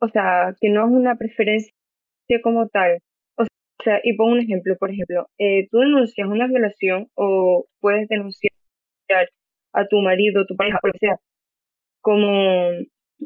o 0.00 0.08
sea, 0.08 0.54
que 0.60 0.68
no 0.68 0.86
es 0.86 0.92
una 0.92 1.16
preferencia 1.16 1.72
como 2.42 2.68
tal. 2.68 2.98
O 3.38 3.44
sea, 3.82 4.00
y 4.02 4.14
pongo 4.16 4.32
un 4.32 4.40
ejemplo, 4.40 4.76
por 4.76 4.90
ejemplo, 4.90 5.28
eh, 5.38 5.66
tú 5.70 5.78
denuncias 5.78 6.28
una 6.28 6.46
violación 6.46 7.08
o 7.14 7.66
puedes 7.80 8.08
denunciar 8.08 8.52
a 9.72 9.86
tu 9.88 9.96
marido, 10.00 10.44
tu 10.46 10.56
pareja, 10.56 10.78
o 10.82 10.86
lo 10.86 10.92
que 10.92 10.98
sea, 11.00 11.18
como, 12.04 12.70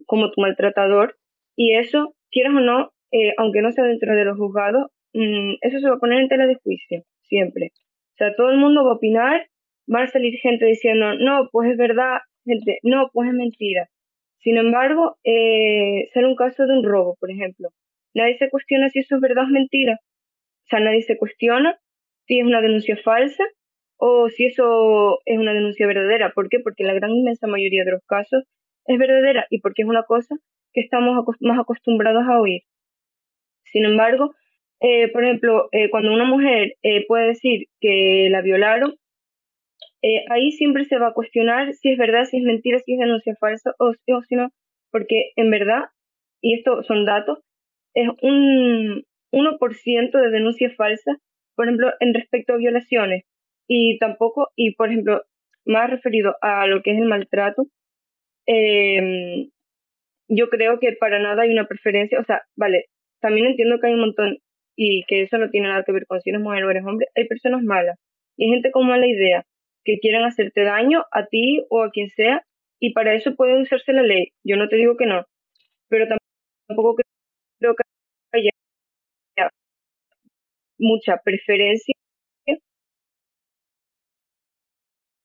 como 0.06 0.30
tu 0.30 0.40
maltratador 0.40 1.16
y 1.56 1.74
eso, 1.74 2.14
quieras 2.30 2.54
o 2.54 2.60
no, 2.60 2.92
eh, 3.10 3.34
aunque 3.38 3.60
no 3.60 3.72
sea 3.72 3.84
dentro 3.84 4.14
de 4.14 4.24
los 4.24 4.38
juzgados, 4.38 4.86
mm, 5.12 5.54
eso 5.60 5.80
se 5.80 5.88
va 5.88 5.96
a 5.96 5.98
poner 5.98 6.20
en 6.20 6.28
tela 6.28 6.46
de 6.46 6.54
juicio, 6.62 7.02
siempre. 7.22 7.72
O 7.74 8.16
sea, 8.16 8.34
todo 8.36 8.50
el 8.50 8.58
mundo 8.58 8.84
va 8.84 8.92
a 8.92 8.94
opinar, 8.94 9.48
van 9.88 10.04
a 10.04 10.06
salir 10.06 10.38
gente 10.38 10.64
diciendo, 10.64 11.14
no, 11.14 11.48
pues 11.50 11.72
es 11.72 11.76
verdad, 11.76 12.18
gente, 12.44 12.78
no, 12.84 13.10
pues 13.12 13.28
es 13.28 13.34
mentira. 13.34 13.88
Sin 14.38 14.56
embargo, 14.56 15.16
eh, 15.24 16.08
ser 16.14 16.24
un 16.24 16.36
caso 16.36 16.64
de 16.64 16.78
un 16.78 16.84
robo, 16.84 17.16
por 17.18 17.32
ejemplo, 17.32 17.70
nadie 18.14 18.38
se 18.38 18.48
cuestiona 18.48 18.88
si 18.90 19.00
eso 19.00 19.16
es 19.16 19.20
verdad 19.20 19.44
o 19.44 19.52
mentira. 19.52 19.94
O 19.94 20.68
sea, 20.70 20.78
nadie 20.78 21.02
se 21.02 21.18
cuestiona 21.18 21.76
si 22.26 22.38
es 22.38 22.46
una 22.46 22.60
denuncia 22.60 22.96
falsa 22.96 23.44
o 23.96 24.28
si 24.28 24.46
eso 24.46 25.18
es 25.24 25.38
una 25.38 25.52
denuncia 25.52 25.86
verdadera. 25.88 26.30
¿Por 26.32 26.48
qué? 26.48 26.60
Porque 26.60 26.84
la 26.84 26.94
gran 26.94 27.10
inmensa 27.10 27.48
mayoría 27.48 27.84
de 27.84 27.92
los 27.92 28.04
casos 28.06 28.44
es 28.88 28.98
verdadera 28.98 29.46
y 29.50 29.60
porque 29.60 29.82
es 29.82 29.88
una 29.88 30.02
cosa 30.02 30.34
que 30.72 30.80
estamos 30.80 31.24
más 31.40 31.58
acostumbrados 31.58 32.24
a 32.28 32.40
oír. 32.40 32.62
Sin 33.64 33.84
embargo, 33.84 34.34
eh, 34.80 35.10
por 35.12 35.24
ejemplo, 35.24 35.68
eh, 35.72 35.90
cuando 35.90 36.12
una 36.12 36.24
mujer 36.24 36.74
eh, 36.82 37.06
puede 37.06 37.28
decir 37.28 37.66
que 37.80 38.28
la 38.30 38.42
violaron, 38.42 38.96
ahí 40.30 40.52
siempre 40.52 40.84
se 40.84 40.98
va 40.98 41.08
a 41.08 41.12
cuestionar 41.12 41.74
si 41.74 41.90
es 41.90 41.98
verdad, 41.98 42.24
si 42.24 42.38
es 42.38 42.44
mentira, 42.44 42.78
si 42.78 42.94
es 42.94 42.98
denuncia 43.00 43.34
falsa 43.38 43.72
o, 43.78 43.90
o 43.90 44.22
si 44.22 44.36
no, 44.36 44.50
porque 44.92 45.32
en 45.36 45.50
verdad, 45.50 45.86
y 46.40 46.54
esto 46.54 46.82
son 46.84 47.04
datos, 47.04 47.40
es 47.94 48.08
un 48.22 49.04
1% 49.32 50.20
de 50.20 50.30
denuncias 50.30 50.74
falsas, 50.76 51.16
por 51.56 51.66
ejemplo, 51.66 51.90
en 52.00 52.14
respecto 52.14 52.52
a 52.52 52.58
violaciones. 52.58 53.24
Y 53.66 53.98
tampoco, 53.98 54.48
y 54.56 54.74
por 54.76 54.88
ejemplo, 54.88 55.22
más 55.66 55.90
referido 55.90 56.36
a 56.40 56.66
lo 56.66 56.82
que 56.82 56.92
es 56.92 56.98
el 56.98 57.08
maltrato, 57.08 57.66
eh, 58.48 59.48
yo 60.28 60.48
creo 60.50 60.78
que 60.80 60.92
para 61.00 61.18
nada 61.20 61.42
hay 61.42 61.50
una 61.50 61.66
preferencia, 61.66 62.20
o 62.20 62.24
sea, 62.24 62.42
vale, 62.56 62.86
también 63.20 63.46
entiendo 63.46 63.78
que 63.80 63.88
hay 63.88 63.94
un 63.94 64.00
montón 64.00 64.38
y 64.76 65.04
que 65.08 65.22
eso 65.22 65.38
no 65.38 65.50
tiene 65.50 65.68
nada 65.68 65.84
que 65.84 65.92
ver 65.92 66.06
con 66.06 66.20
si 66.20 66.30
eres 66.30 66.42
mujer 66.42 66.64
o 66.64 66.70
eres 66.70 66.84
hombre, 66.86 67.06
hay 67.16 67.26
personas 67.28 67.62
malas 67.62 67.96
y 68.36 68.44
hay 68.46 68.50
gente 68.52 68.70
con 68.70 68.86
mala 68.86 69.06
idea 69.06 69.44
que 69.84 69.98
quieren 70.00 70.24
hacerte 70.24 70.62
daño 70.64 71.04
a 71.12 71.26
ti 71.26 71.64
o 71.70 71.82
a 71.82 71.90
quien 71.90 72.08
sea 72.10 72.42
y 72.80 72.92
para 72.92 73.14
eso 73.14 73.34
puede 73.36 73.60
usarse 73.62 73.92
la 73.92 74.02
ley. 74.02 74.28
Yo 74.44 74.56
no 74.56 74.68
te 74.68 74.76
digo 74.76 74.96
que 74.96 75.06
no, 75.06 75.24
pero 75.88 76.06
tampoco 76.68 76.96
creo 77.60 77.74
que 77.76 77.82
haya 78.34 78.50
mucha 80.78 81.16
preferencia 81.24 81.94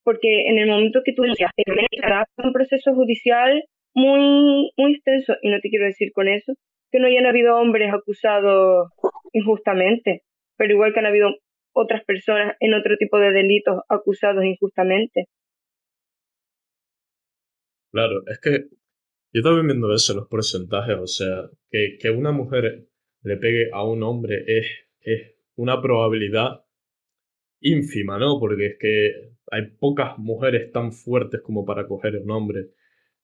porque 0.03 0.47
en 0.49 0.59
el 0.59 0.67
momento 0.67 1.01
que 1.03 1.13
tú 1.13 1.23
denuncias, 1.23 1.51
un 2.37 2.53
proceso 2.53 2.93
judicial 2.93 3.63
muy, 3.95 4.71
muy 4.77 4.93
extenso, 4.93 5.35
y 5.41 5.49
no 5.49 5.59
te 5.61 5.69
quiero 5.69 5.85
decir 5.85 6.11
con 6.13 6.27
eso 6.27 6.53
que 6.91 6.99
no 6.99 7.07
hayan 7.07 7.25
habido 7.25 7.57
hombres 7.57 7.91
acusados 7.91 8.91
injustamente, 9.31 10.21
pero 10.57 10.73
igual 10.73 10.93
que 10.93 10.99
han 10.99 11.07
habido 11.07 11.29
otras 11.73 12.03
personas 12.05 12.55
en 12.59 12.73
otro 12.75 12.97
tipo 12.97 13.17
de 13.17 13.31
delitos 13.31 13.81
acusados 13.89 14.43
injustamente. 14.43 15.25
Claro, 17.91 18.21
es 18.27 18.39
que 18.39 18.65
yo 19.33 19.41
también 19.41 19.67
viendo 19.67 19.93
eso, 19.93 20.13
los 20.13 20.27
porcentajes, 20.27 20.95
o 20.95 21.07
sea, 21.07 21.49
que, 21.69 21.97
que 21.99 22.11
una 22.11 22.31
mujer 22.31 22.87
le 23.23 23.37
pegue 23.37 23.69
a 23.73 23.83
un 23.83 24.03
hombre 24.03 24.43
es, 24.45 24.67
es 25.01 25.35
una 25.55 25.81
probabilidad 25.81 26.62
ínfima, 27.63 28.19
¿no? 28.19 28.39
Porque 28.39 28.67
es 28.67 28.77
que 28.79 29.33
hay 29.51 29.67
pocas 29.79 30.17
mujeres 30.17 30.71
tan 30.71 30.91
fuertes 30.91 31.41
como 31.41 31.65
para 31.65 31.87
coger 31.87 32.17
un 32.17 32.31
hombre 32.31 32.69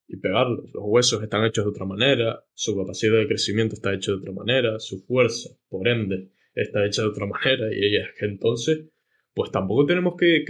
y 0.08 0.17
pegarlos. 0.17 0.65
Los 0.74 0.84
huesos 0.86 1.22
están 1.22 1.46
hechos 1.46 1.65
de 1.65 1.72
otra 1.72 1.86
manera, 1.86 2.43
su 2.53 2.75
capacidad 2.75 3.17
de 3.17 3.27
crecimiento 3.27 3.75
está 3.75 3.93
hecho 3.93 4.12
de 4.12 4.17
otra 4.17 4.34
manera, 4.34 4.79
su 4.79 5.01
fuerza, 5.05 5.50
por 5.69 5.88
ende, 5.88 6.31
está 6.55 6.86
hecha 6.86 7.03
de 7.03 7.10
otra 7.10 7.27
manera 7.27 7.67
y 7.72 7.96
es 7.96 8.08
que 8.17 8.25
entonces, 8.25 8.88
pues 9.34 9.51
tampoco 9.51 9.86
tenemos 9.86 10.15
que, 10.17 10.43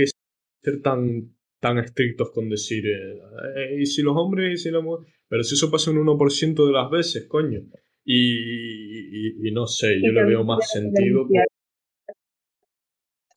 ser 0.61 0.81
tan, 0.81 1.35
tan 1.59 1.77
estrictos 1.77 2.31
con 2.31 2.49
decir, 2.49 2.85
eh, 2.87 3.77
y 3.79 3.85
si 3.85 4.01
los 4.01 4.15
hombres 4.15 4.53
y 4.53 4.57
si 4.57 4.71
la 4.71 4.81
mujer, 4.81 5.07
pero 5.27 5.43
si 5.43 5.55
eso 5.55 5.69
pasa 5.69 5.91
un 5.91 5.97
1% 5.97 6.65
de 6.65 6.71
las 6.71 6.89
veces, 6.89 7.27
coño. 7.27 7.61
Y, 8.03 9.47
y, 9.47 9.51
no 9.51 9.67
sé, 9.67 10.01
yo 10.01 10.11
le 10.11 10.25
veo 10.25 10.43
más 10.43 10.71
sentido. 10.71 11.27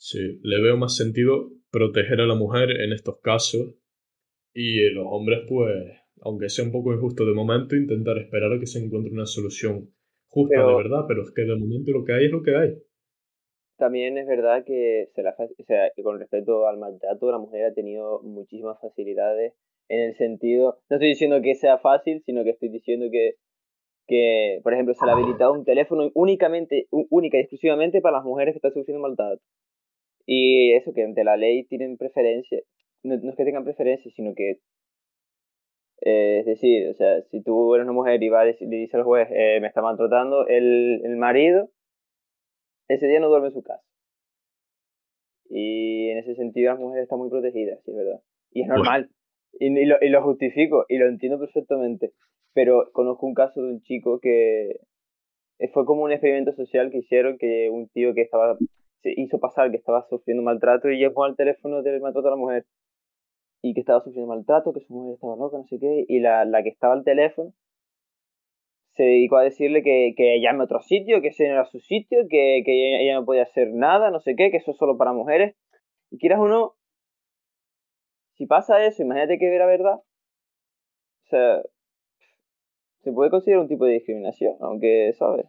Sí, 0.04 0.40
le 0.42 0.60
veo 0.60 0.76
más 0.76 0.96
sentido 0.96 1.52
proteger 1.70 2.20
a 2.20 2.26
la 2.26 2.34
mujer 2.34 2.72
en 2.72 2.92
estos 2.92 3.20
casos 3.20 3.76
y 4.52 4.90
los 4.90 5.06
hombres, 5.08 5.42
pues, 5.48 5.72
aunque 6.22 6.48
sea 6.48 6.64
un 6.64 6.72
poco 6.72 6.92
injusto 6.92 7.24
de 7.24 7.32
momento, 7.32 7.76
intentar 7.76 8.18
esperar 8.18 8.52
a 8.52 8.58
que 8.58 8.66
se 8.66 8.80
encuentre 8.80 9.12
una 9.12 9.26
solución 9.26 9.94
justa 10.26 10.58
de 10.58 10.74
verdad, 10.74 11.04
pero 11.06 11.22
es 11.22 11.30
que 11.30 11.42
de 11.42 11.54
momento 11.54 11.92
lo 11.92 12.04
que 12.04 12.14
hay 12.14 12.24
es 12.24 12.32
lo 12.32 12.42
que 12.42 12.56
hay. 12.56 12.82
También 13.78 14.18
es 14.18 14.26
verdad 14.26 14.64
que, 14.64 15.06
se 15.14 15.22
la, 15.22 15.36
o 15.38 15.64
sea, 15.64 15.92
que 15.94 16.02
con 16.02 16.18
respecto 16.18 16.66
al 16.66 16.78
maltrato, 16.78 17.30
la 17.30 17.38
mujer 17.38 17.66
ha 17.66 17.72
tenido 17.72 18.22
muchísimas 18.22 18.80
facilidades 18.80 19.54
en 19.88 20.00
el 20.00 20.16
sentido, 20.16 20.80
no 20.90 20.96
estoy 20.96 21.10
diciendo 21.10 21.40
que 21.40 21.54
sea 21.54 21.78
fácil, 21.78 22.22
sino 22.26 22.42
que 22.42 22.50
estoy 22.50 22.70
diciendo 22.70 23.06
que, 23.08 23.36
que 24.08 24.58
por 24.64 24.72
ejemplo, 24.72 24.94
se 24.94 25.06
le 25.06 25.12
ha 25.12 25.14
habilitado 25.14 25.52
un 25.52 25.64
teléfono 25.64 26.10
únicamente, 26.14 26.88
única 26.90 27.36
y 27.36 27.42
exclusivamente 27.42 28.00
para 28.00 28.16
las 28.16 28.24
mujeres 28.24 28.52
que 28.52 28.58
están 28.58 28.72
sufriendo 28.72 29.00
maltrato. 29.00 29.40
Y 30.26 30.72
eso, 30.74 30.92
que 30.92 31.04
ante 31.04 31.24
la 31.24 31.36
ley 31.36 31.64
tienen 31.64 31.96
preferencia, 31.96 32.60
no, 33.02 33.14
es 33.14 33.36
que 33.36 33.44
tengan 33.44 33.64
preferencia, 33.64 34.10
sino 34.14 34.34
que 34.34 34.58
eh, 36.04 36.40
es 36.40 36.46
decir, 36.46 36.88
o 36.88 36.94
sea, 36.94 37.22
si 37.30 37.42
tú 37.42 37.74
eres 37.74 37.84
una 37.84 37.92
mujer 37.92 38.22
y 38.22 38.28
va 38.28 38.44
le 38.44 38.54
dice 38.60 38.96
al 38.96 39.04
juez, 39.04 39.28
eh, 39.30 39.58
me 39.60 39.68
está 39.68 39.82
maltratando, 39.82 40.46
el, 40.48 41.00
el 41.04 41.16
marido 41.16 41.70
ese 42.88 43.06
día 43.06 43.20
no 43.20 43.28
duerme 43.28 43.48
en 43.48 43.54
su 43.54 43.62
casa. 43.62 43.84
Y 45.48 46.08
en 46.08 46.18
ese 46.18 46.34
sentido 46.34 46.72
las 46.72 46.80
mujeres 46.80 47.04
están 47.04 47.18
muy 47.18 47.30
protegidas, 47.30 47.80
sí 47.84 47.90
es 47.90 47.96
verdad. 47.96 48.20
Y 48.50 48.62
es 48.62 48.68
normal. 48.68 49.10
Y, 49.52 49.68
lo, 49.84 49.96
y, 50.00 50.08
lo, 50.08 50.22
justifico 50.22 50.86
y 50.88 50.98
lo 50.98 51.08
entiendo 51.08 51.38
perfectamente. 51.38 52.12
Pero 52.54 52.90
conozco 52.92 53.26
un 53.26 53.34
caso 53.34 53.62
de 53.62 53.72
un 53.72 53.82
chico 53.82 54.18
que 54.20 54.80
fue 55.72 55.84
como 55.84 56.02
un 56.02 56.12
experimento 56.12 56.52
social 56.52 56.90
que 56.90 56.98
hicieron 56.98 57.38
que 57.38 57.70
un 57.70 57.88
tío 57.88 58.14
que 58.14 58.22
estaba 58.22 58.56
se 59.02 59.12
hizo 59.16 59.38
pasar 59.38 59.70
que 59.70 59.76
estaba 59.76 60.06
sufriendo 60.08 60.42
maltrato 60.42 60.88
y 60.88 61.00
llamó 61.00 61.24
al 61.24 61.36
teléfono 61.36 61.82
del 61.82 62.00
maltrato 62.00 62.28
a 62.28 62.32
la 62.32 62.36
mujer 62.36 62.66
y 63.62 63.74
que 63.74 63.80
estaba 63.80 64.00
sufriendo 64.00 64.34
maltrato, 64.34 64.72
que 64.72 64.80
su 64.80 64.92
mujer 64.92 65.14
estaba 65.14 65.36
loca, 65.36 65.58
no 65.58 65.64
sé 65.64 65.78
qué, 65.78 66.04
y 66.08 66.20
la, 66.20 66.44
la 66.44 66.62
que 66.62 66.68
estaba 66.70 66.94
al 66.94 67.04
teléfono 67.04 67.52
se 68.94 69.04
dedicó 69.04 69.36
a 69.36 69.42
decirle 69.42 69.82
que, 69.82 70.14
que 70.16 70.40
llame 70.40 70.60
a 70.60 70.64
otro 70.64 70.80
sitio, 70.80 71.22
que 71.22 71.28
ese 71.28 71.46
no 71.46 71.54
era 71.54 71.64
su 71.64 71.80
sitio, 71.80 72.26
que, 72.28 72.62
que 72.64 73.02
ella 73.02 73.14
no 73.14 73.24
podía 73.24 73.44
hacer 73.44 73.72
nada, 73.72 74.10
no 74.10 74.20
sé 74.20 74.34
qué, 74.36 74.50
que 74.50 74.58
eso 74.58 74.72
es 74.72 74.76
solo 74.76 74.98
para 74.98 75.12
mujeres. 75.12 75.56
Y 76.10 76.18
quieras 76.18 76.40
o 76.40 76.48
no, 76.48 76.74
si 78.34 78.46
pasa 78.46 78.84
eso, 78.84 79.02
imagínate 79.02 79.38
que 79.38 79.54
era 79.54 79.66
verdad. 79.66 79.94
O 81.24 81.26
sea, 81.28 81.62
se 83.02 83.12
puede 83.12 83.30
considerar 83.30 83.62
un 83.62 83.68
tipo 83.68 83.86
de 83.86 83.94
discriminación, 83.94 84.56
aunque, 84.60 85.12
¿sabes? 85.14 85.46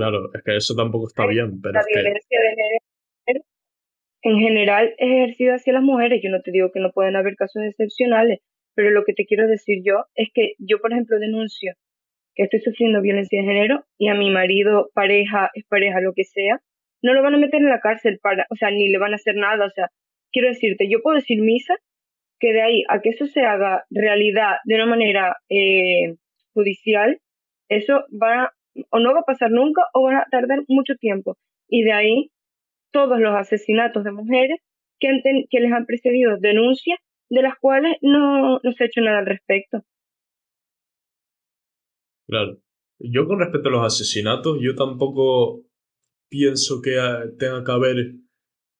Claro, 0.00 0.30
es 0.32 0.42
que 0.42 0.56
eso 0.56 0.74
tampoco 0.74 1.08
está 1.08 1.26
bien, 1.26 1.60
pero 1.60 1.74
la 1.74 1.84
violencia 1.86 2.40
de 2.40 2.48
género 2.48 3.44
en 4.22 4.38
general 4.38 4.94
es 4.96 5.10
ejercida 5.10 5.54
hacia 5.56 5.74
las 5.74 5.82
mujeres. 5.82 6.22
Yo 6.22 6.30
no 6.30 6.40
te 6.40 6.52
digo 6.52 6.70
que 6.72 6.80
no 6.80 6.90
pueden 6.90 7.16
haber 7.16 7.36
casos 7.36 7.62
excepcionales, 7.64 8.38
pero 8.74 8.90
lo 8.90 9.04
que 9.04 9.12
te 9.12 9.26
quiero 9.26 9.46
decir 9.46 9.82
yo 9.84 10.04
es 10.14 10.30
que 10.32 10.54
yo, 10.58 10.78
por 10.80 10.92
ejemplo, 10.92 11.18
denuncio 11.18 11.74
que 12.34 12.44
estoy 12.44 12.60
sufriendo 12.60 13.02
violencia 13.02 13.42
de 13.42 13.46
género 13.46 13.84
y 13.98 14.08
a 14.08 14.14
mi 14.14 14.30
marido, 14.30 14.88
pareja, 14.94 15.50
es 15.52 15.66
pareja, 15.66 16.00
lo 16.00 16.14
que 16.14 16.24
sea, 16.24 16.60
no 17.02 17.12
lo 17.12 17.22
van 17.22 17.34
a 17.34 17.38
meter 17.38 17.60
en 17.60 17.68
la 17.68 17.80
cárcel 17.80 18.18
para, 18.22 18.46
o 18.48 18.56
sea, 18.56 18.70
ni 18.70 18.88
le 18.88 18.98
van 18.98 19.12
a 19.12 19.16
hacer 19.16 19.34
nada, 19.34 19.66
o 19.66 19.70
sea, 19.70 19.88
quiero 20.32 20.48
decirte, 20.48 20.88
yo 20.88 21.02
puedo 21.02 21.16
decir 21.16 21.42
misa, 21.42 21.74
que 22.38 22.54
de 22.54 22.62
ahí 22.62 22.84
a 22.88 23.00
que 23.02 23.10
eso 23.10 23.26
se 23.26 23.42
haga 23.42 23.84
realidad 23.90 24.56
de 24.64 24.76
una 24.76 24.86
manera 24.86 25.36
eh, 25.50 26.14
judicial, 26.54 27.18
eso 27.68 28.06
va 28.10 28.52
o 28.90 28.98
no 28.98 29.12
va 29.14 29.20
a 29.20 29.24
pasar 29.24 29.50
nunca 29.50 29.82
o 29.94 30.04
va 30.04 30.18
a 30.18 30.26
tardar 30.30 30.60
mucho 30.68 30.94
tiempo. 30.96 31.36
Y 31.68 31.82
de 31.82 31.92
ahí 31.92 32.30
todos 32.92 33.20
los 33.20 33.34
asesinatos 33.34 34.04
de 34.04 34.12
mujeres 34.12 34.60
que, 34.98 35.08
que 35.48 35.60
les 35.60 35.72
han 35.72 35.86
precedido 35.86 36.36
denuncias 36.38 36.98
de 37.30 37.42
las 37.42 37.54
cuales 37.58 37.96
no, 38.02 38.58
no 38.62 38.72
se 38.72 38.84
ha 38.84 38.86
hecho 38.86 39.00
nada 39.00 39.20
al 39.20 39.26
respecto. 39.26 39.82
Claro. 42.26 42.58
Yo 42.98 43.26
con 43.26 43.40
respecto 43.40 43.68
a 43.68 43.72
los 43.72 43.86
asesinatos, 43.86 44.58
yo 44.60 44.74
tampoco 44.74 45.64
pienso 46.28 46.82
que 46.82 46.92
tenga 47.38 47.64
que 47.64 47.72
haber 47.72 47.96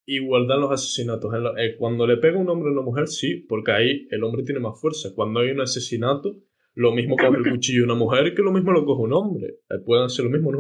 igualdad 0.07 0.57
en 0.57 0.63
los 0.63 0.73
asesinatos. 0.73 1.33
Eh, 1.59 1.77
cuando 1.79 2.07
le 2.07 2.17
pega 2.19 2.39
un 2.39 2.49
hombre 2.49 2.69
a 2.69 2.73
una 2.73 2.83
mujer, 2.83 3.09
sí, 3.09 3.37
porque 3.49 3.73
ahí 3.73 4.09
el 4.11 4.23
hombre 4.25 4.43
tiene 4.43 4.61
más 4.61 4.81
fuerza. 4.81 5.11
Cuando 5.15 5.41
hay 5.41 5.51
un 5.51 5.61
asesinato, 5.61 6.37
lo 6.81 6.93
mismo 6.93 7.15
coge 7.15 7.37
el 7.37 7.51
cuchillo 7.51 7.85
una 7.85 7.95
mujer 7.95 8.35
que 8.35 8.41
lo 8.41 8.53
mismo 8.53 8.73
lo 8.73 8.87
coge 8.87 9.03
un 9.03 9.13
hombre. 9.13 9.59
Eh, 9.69 9.79
pueden 9.85 10.09
ser 10.09 10.25
lo 10.25 10.31
mismo. 10.31 10.51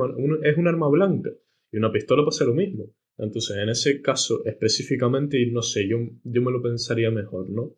es 0.42 0.56
un 0.58 0.68
arma 0.68 0.88
blanca 0.90 1.30
y 1.72 1.78
una 1.78 1.90
pistola 1.90 2.22
puede 2.22 2.36
ser 2.36 2.48
lo 2.48 2.54
mismo. 2.54 2.84
Entonces, 3.16 3.56
en 3.56 3.70
ese 3.70 4.02
caso 4.02 4.42
específicamente, 4.44 5.38
no 5.50 5.62
sé, 5.62 5.88
yo, 5.88 5.96
yo 6.22 6.42
me 6.42 6.52
lo 6.52 6.60
pensaría 6.60 7.10
mejor, 7.10 7.48
¿no? 7.48 7.72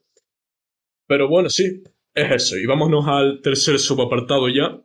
Pero 1.07 1.29
bueno, 1.29 1.51
sí, 1.51 1.85
es 2.15 2.33
eso. 2.33 2.59
Y 2.59 2.67
vámonos 2.67 3.07
al 3.07 3.41
tercer 3.43 3.79
subapartado 3.79 4.49
ya, 4.49 4.85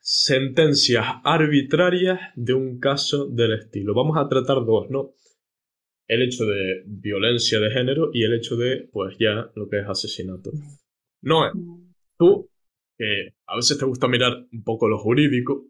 sentencias 0.00 1.06
arbitrarias 1.22 2.18
de 2.34 2.54
un 2.54 2.80
caso 2.80 3.26
del 3.26 3.52
estilo. 3.52 3.94
Vamos 3.94 4.16
a 4.18 4.28
tratar 4.28 4.64
dos, 4.64 4.90
¿no? 4.90 5.14
El 6.08 6.22
hecho 6.22 6.46
de 6.46 6.82
violencia 6.84 7.60
de 7.60 7.70
género 7.70 8.10
y 8.12 8.24
el 8.24 8.34
hecho 8.34 8.56
de, 8.56 8.88
pues 8.92 9.16
ya, 9.20 9.50
lo 9.54 9.68
que 9.68 9.80
es 9.80 9.88
asesinato. 9.88 10.50
No, 11.22 11.50
tú, 12.18 12.48
que 12.96 13.34
a 13.46 13.56
veces 13.56 13.78
te 13.78 13.84
gusta 13.84 14.08
mirar 14.08 14.46
un 14.52 14.64
poco 14.64 14.88
lo 14.88 14.98
jurídico, 14.98 15.66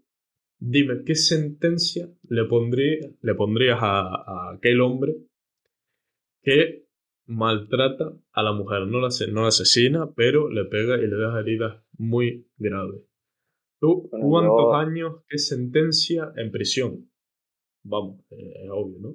dime 0.58 1.02
qué 1.04 1.14
sentencia 1.14 2.08
le, 2.28 2.44
pondría, 2.44 3.10
le 3.20 3.34
pondrías 3.34 3.78
a, 3.80 4.52
aquel 4.54 4.80
hombre 4.80 5.16
que 6.42 6.86
maltrata 7.26 8.12
a 8.32 8.42
la 8.42 8.52
mujer. 8.52 8.86
No 8.86 9.00
la, 9.00 9.08
no 9.32 9.42
la 9.42 9.48
asesina, 9.48 10.12
pero 10.14 10.48
le 10.48 10.64
pega 10.64 10.96
y 10.96 11.06
le 11.06 11.16
deja 11.16 11.40
heridas 11.40 11.82
muy 11.98 12.48
graves. 12.56 13.02
¿Tú 13.80 14.08
cuántos 14.10 14.74
años, 14.74 15.22
qué 15.28 15.38
sentencia 15.38 16.32
en 16.36 16.50
prisión? 16.50 17.10
Vamos, 17.82 18.20
eh, 18.30 18.64
es 18.64 18.70
obvio, 18.70 18.98
¿no? 19.00 19.14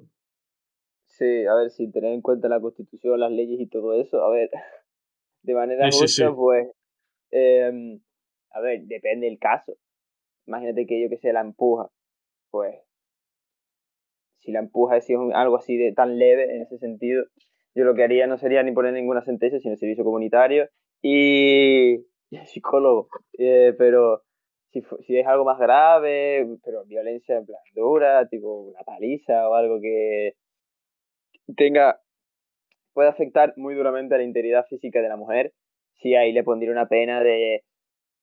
Sí, 1.06 1.44
a 1.46 1.54
ver, 1.54 1.70
sin 1.70 1.92
tener 1.92 2.12
en 2.12 2.22
cuenta 2.22 2.48
la 2.48 2.60
constitución, 2.60 3.20
las 3.20 3.30
leyes 3.32 3.60
y 3.60 3.66
todo 3.66 3.92
eso, 3.94 4.22
a 4.24 4.30
ver, 4.30 4.50
de 5.42 5.54
manera 5.54 5.90
justa, 5.90 6.34
pues, 6.34 6.68
em, 7.32 8.00
a 8.50 8.60
ver, 8.60 8.82
depende 8.84 9.26
del 9.26 9.38
caso. 9.38 9.76
Imagínate 10.46 10.86
que 10.86 11.02
yo 11.02 11.08
que 11.08 11.18
sé, 11.18 11.32
la 11.32 11.40
empuja, 11.40 11.88
pues, 12.50 12.76
si 14.38 14.52
la 14.52 14.60
empuja, 14.60 14.96
es 14.96 15.08
algo 15.34 15.56
así 15.56 15.76
de 15.76 15.92
tan 15.92 16.18
leve 16.18 16.54
en 16.54 16.62
ese 16.62 16.78
sentido, 16.78 17.24
yo 17.74 17.84
lo 17.84 17.94
que 17.94 18.04
haría 18.04 18.26
no 18.26 18.38
sería 18.38 18.62
ni 18.62 18.72
poner 18.72 18.92
ninguna 18.92 19.22
sentencia, 19.22 19.60
sino 19.60 19.76
servicio 19.76 20.04
comunitario 20.04 20.68
y, 21.02 22.04
psicólogo. 22.46 23.08
Eh, 23.38 23.74
pero 23.78 24.22
si, 24.70 24.82
si 25.06 25.18
es 25.18 25.26
algo 25.26 25.44
más 25.44 25.58
grave, 25.58 26.46
pero 26.64 26.84
violencia 26.84 27.36
en 27.36 27.46
plan 27.46 27.60
dura, 27.74 28.28
tipo 28.28 28.62
una 28.62 28.80
paliza 28.80 29.48
o 29.48 29.54
algo 29.54 29.80
que 29.80 30.34
tenga 31.56 32.00
puede 32.92 33.08
afectar 33.08 33.54
muy 33.56 33.74
duramente 33.74 34.14
a 34.14 34.18
la 34.18 34.24
integridad 34.24 34.66
física 34.66 35.00
de 35.00 35.08
la 35.08 35.16
mujer, 35.16 35.54
si 35.94 36.14
ahí 36.14 36.32
le 36.32 36.44
pondría 36.44 36.72
una 36.72 36.88
pena 36.88 37.22
de 37.22 37.64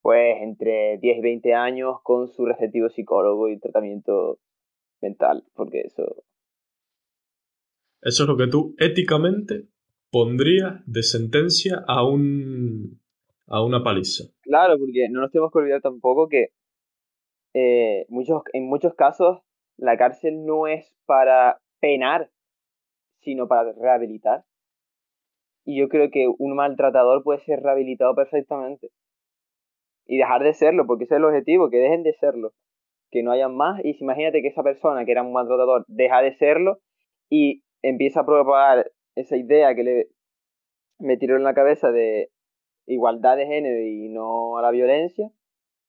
pues 0.01 0.37
entre 0.41 0.97
10 0.97 1.17
y 1.17 1.21
20 1.21 1.53
años 1.53 1.97
con 2.03 2.27
su 2.27 2.45
respectivo 2.45 2.89
psicólogo 2.89 3.49
y 3.49 3.59
tratamiento 3.59 4.39
mental, 5.01 5.43
porque 5.53 5.81
eso... 5.81 6.23
Eso 8.01 8.23
es 8.23 8.29
lo 8.29 8.37
que 8.37 8.47
tú 8.47 8.75
éticamente 8.77 9.67
pondrías 10.09 10.81
de 10.85 11.03
sentencia 11.03 11.83
a 11.85 12.05
un 12.05 12.99
a 13.49 13.63
una 13.63 13.83
paliza. 13.83 14.25
Claro, 14.41 14.77
porque 14.77 15.09
no 15.09 15.21
nos 15.21 15.31
tenemos 15.31 15.51
que 15.51 15.59
olvidar 15.59 15.81
tampoco 15.81 16.29
que 16.29 16.49
eh, 17.53 18.05
muchos, 18.09 18.43
en 18.53 18.67
muchos 18.67 18.93
casos 18.93 19.39
la 19.77 19.97
cárcel 19.97 20.45
no 20.45 20.67
es 20.67 20.93
para 21.05 21.59
penar, 21.79 22.29
sino 23.21 23.47
para 23.47 23.73
rehabilitar. 23.73 24.45
Y 25.65 25.79
yo 25.79 25.89
creo 25.89 26.09
que 26.11 26.27
un 26.27 26.55
maltratador 26.55 27.23
puede 27.23 27.39
ser 27.39 27.61
rehabilitado 27.61 28.15
perfectamente. 28.15 28.89
Y 30.05 30.17
dejar 30.17 30.43
de 30.43 30.53
serlo, 30.53 30.87
porque 30.87 31.03
ese 31.03 31.15
es 31.15 31.19
el 31.19 31.25
objetivo, 31.25 31.69
que 31.69 31.77
dejen 31.77 32.03
de 32.03 32.13
serlo. 32.13 32.53
Que 33.11 33.23
no 33.23 33.31
hayan 33.31 33.55
más. 33.55 33.79
Y 33.83 33.95
imagínate 33.99 34.41
que 34.41 34.47
esa 34.47 34.63
persona 34.63 35.05
que 35.05 35.11
era 35.11 35.23
un 35.23 35.33
maltratador 35.33 35.85
deja 35.87 36.21
de 36.21 36.35
serlo 36.35 36.79
y 37.29 37.63
empieza 37.81 38.21
a 38.21 38.25
propagar 38.25 38.91
esa 39.15 39.37
idea 39.37 39.75
que 39.75 39.83
le 39.83 40.07
metieron 40.99 41.37
en 41.37 41.43
la 41.43 41.53
cabeza 41.53 41.91
de 41.91 42.29
igualdad 42.85 43.37
de 43.37 43.45
género 43.45 43.81
y 43.81 44.09
no 44.09 44.57
a 44.57 44.61
la 44.61 44.71
violencia, 44.71 45.31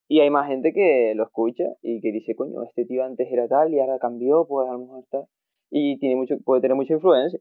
Y 0.09 0.21
hay 0.21 0.31
más 0.31 0.49
gente 0.49 0.73
que 0.73 1.13
lo 1.15 1.23
escucha 1.25 1.65
y 1.83 2.01
que 2.01 2.11
dice, 2.11 2.35
coño, 2.35 2.65
este 2.65 2.85
tío 2.85 3.05
antes 3.05 3.29
era 3.31 3.47
tal 3.47 3.73
y 3.73 3.79
ahora 3.79 3.99
cambió, 4.01 4.45
pues 4.49 4.69
a 4.69 4.73
lo 4.73 4.81
mejor 4.81 5.05
está. 5.05 5.25
Y 5.71 5.99
tiene 6.01 6.17
mucho, 6.17 6.37
puede 6.45 6.61
tener 6.63 6.77
mucha 6.77 6.95
influencia. 6.95 7.39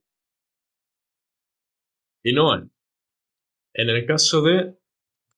Y 2.24 2.34
no 2.34 2.54
en 3.74 3.90
el 3.90 4.06
caso 4.06 4.42
de 4.42 4.76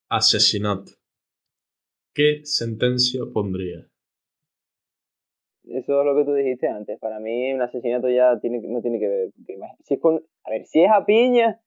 asesinato, 0.08 0.92
¿qué 2.14 2.40
sentencia 2.44 3.22
pondría? 3.32 3.86
Eso 5.64 6.00
es 6.00 6.06
lo 6.06 6.16
que 6.16 6.24
tú 6.24 6.34
dijiste 6.34 6.66
antes. 6.66 6.98
Para 6.98 7.20
mí 7.20 7.52
un 7.52 7.62
asesinato 7.62 8.08
ya 8.08 8.38
tiene, 8.40 8.60
no 8.64 8.80
tiene 8.80 8.98
que 8.98 9.08
ver. 9.08 9.30
Si 9.84 9.94
es 9.94 10.00
con, 10.00 10.24
a 10.44 10.50
ver, 10.50 10.66
si 10.66 10.82
es 10.82 10.90
a 10.90 11.06
piña, 11.06 11.60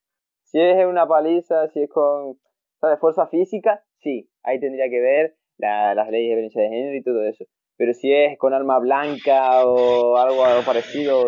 si 0.44 0.60
es 0.60 0.86
una 0.86 1.08
paliza, 1.08 1.70
si 1.70 1.84
es 1.84 1.90
con 1.90 2.38
¿sabes? 2.82 3.00
fuerza 3.00 3.28
física, 3.28 3.84
sí, 4.00 4.30
ahí 4.44 4.60
tendría 4.60 4.90
que 4.90 5.00
ver 5.00 5.38
las 5.58 6.10
leyes 6.10 6.30
de 6.30 6.36
violencia 6.36 6.62
de 6.62 6.70
género 6.70 6.98
y 6.98 7.04
todo 7.04 7.24
eso. 7.24 7.46
Pero 7.78 7.94
si 7.94 8.12
es 8.12 8.38
con 8.38 8.54
arma 8.54 8.80
blanca 8.80 9.66
o 9.66 10.18
algo, 10.18 10.44
parecido, 10.66 11.28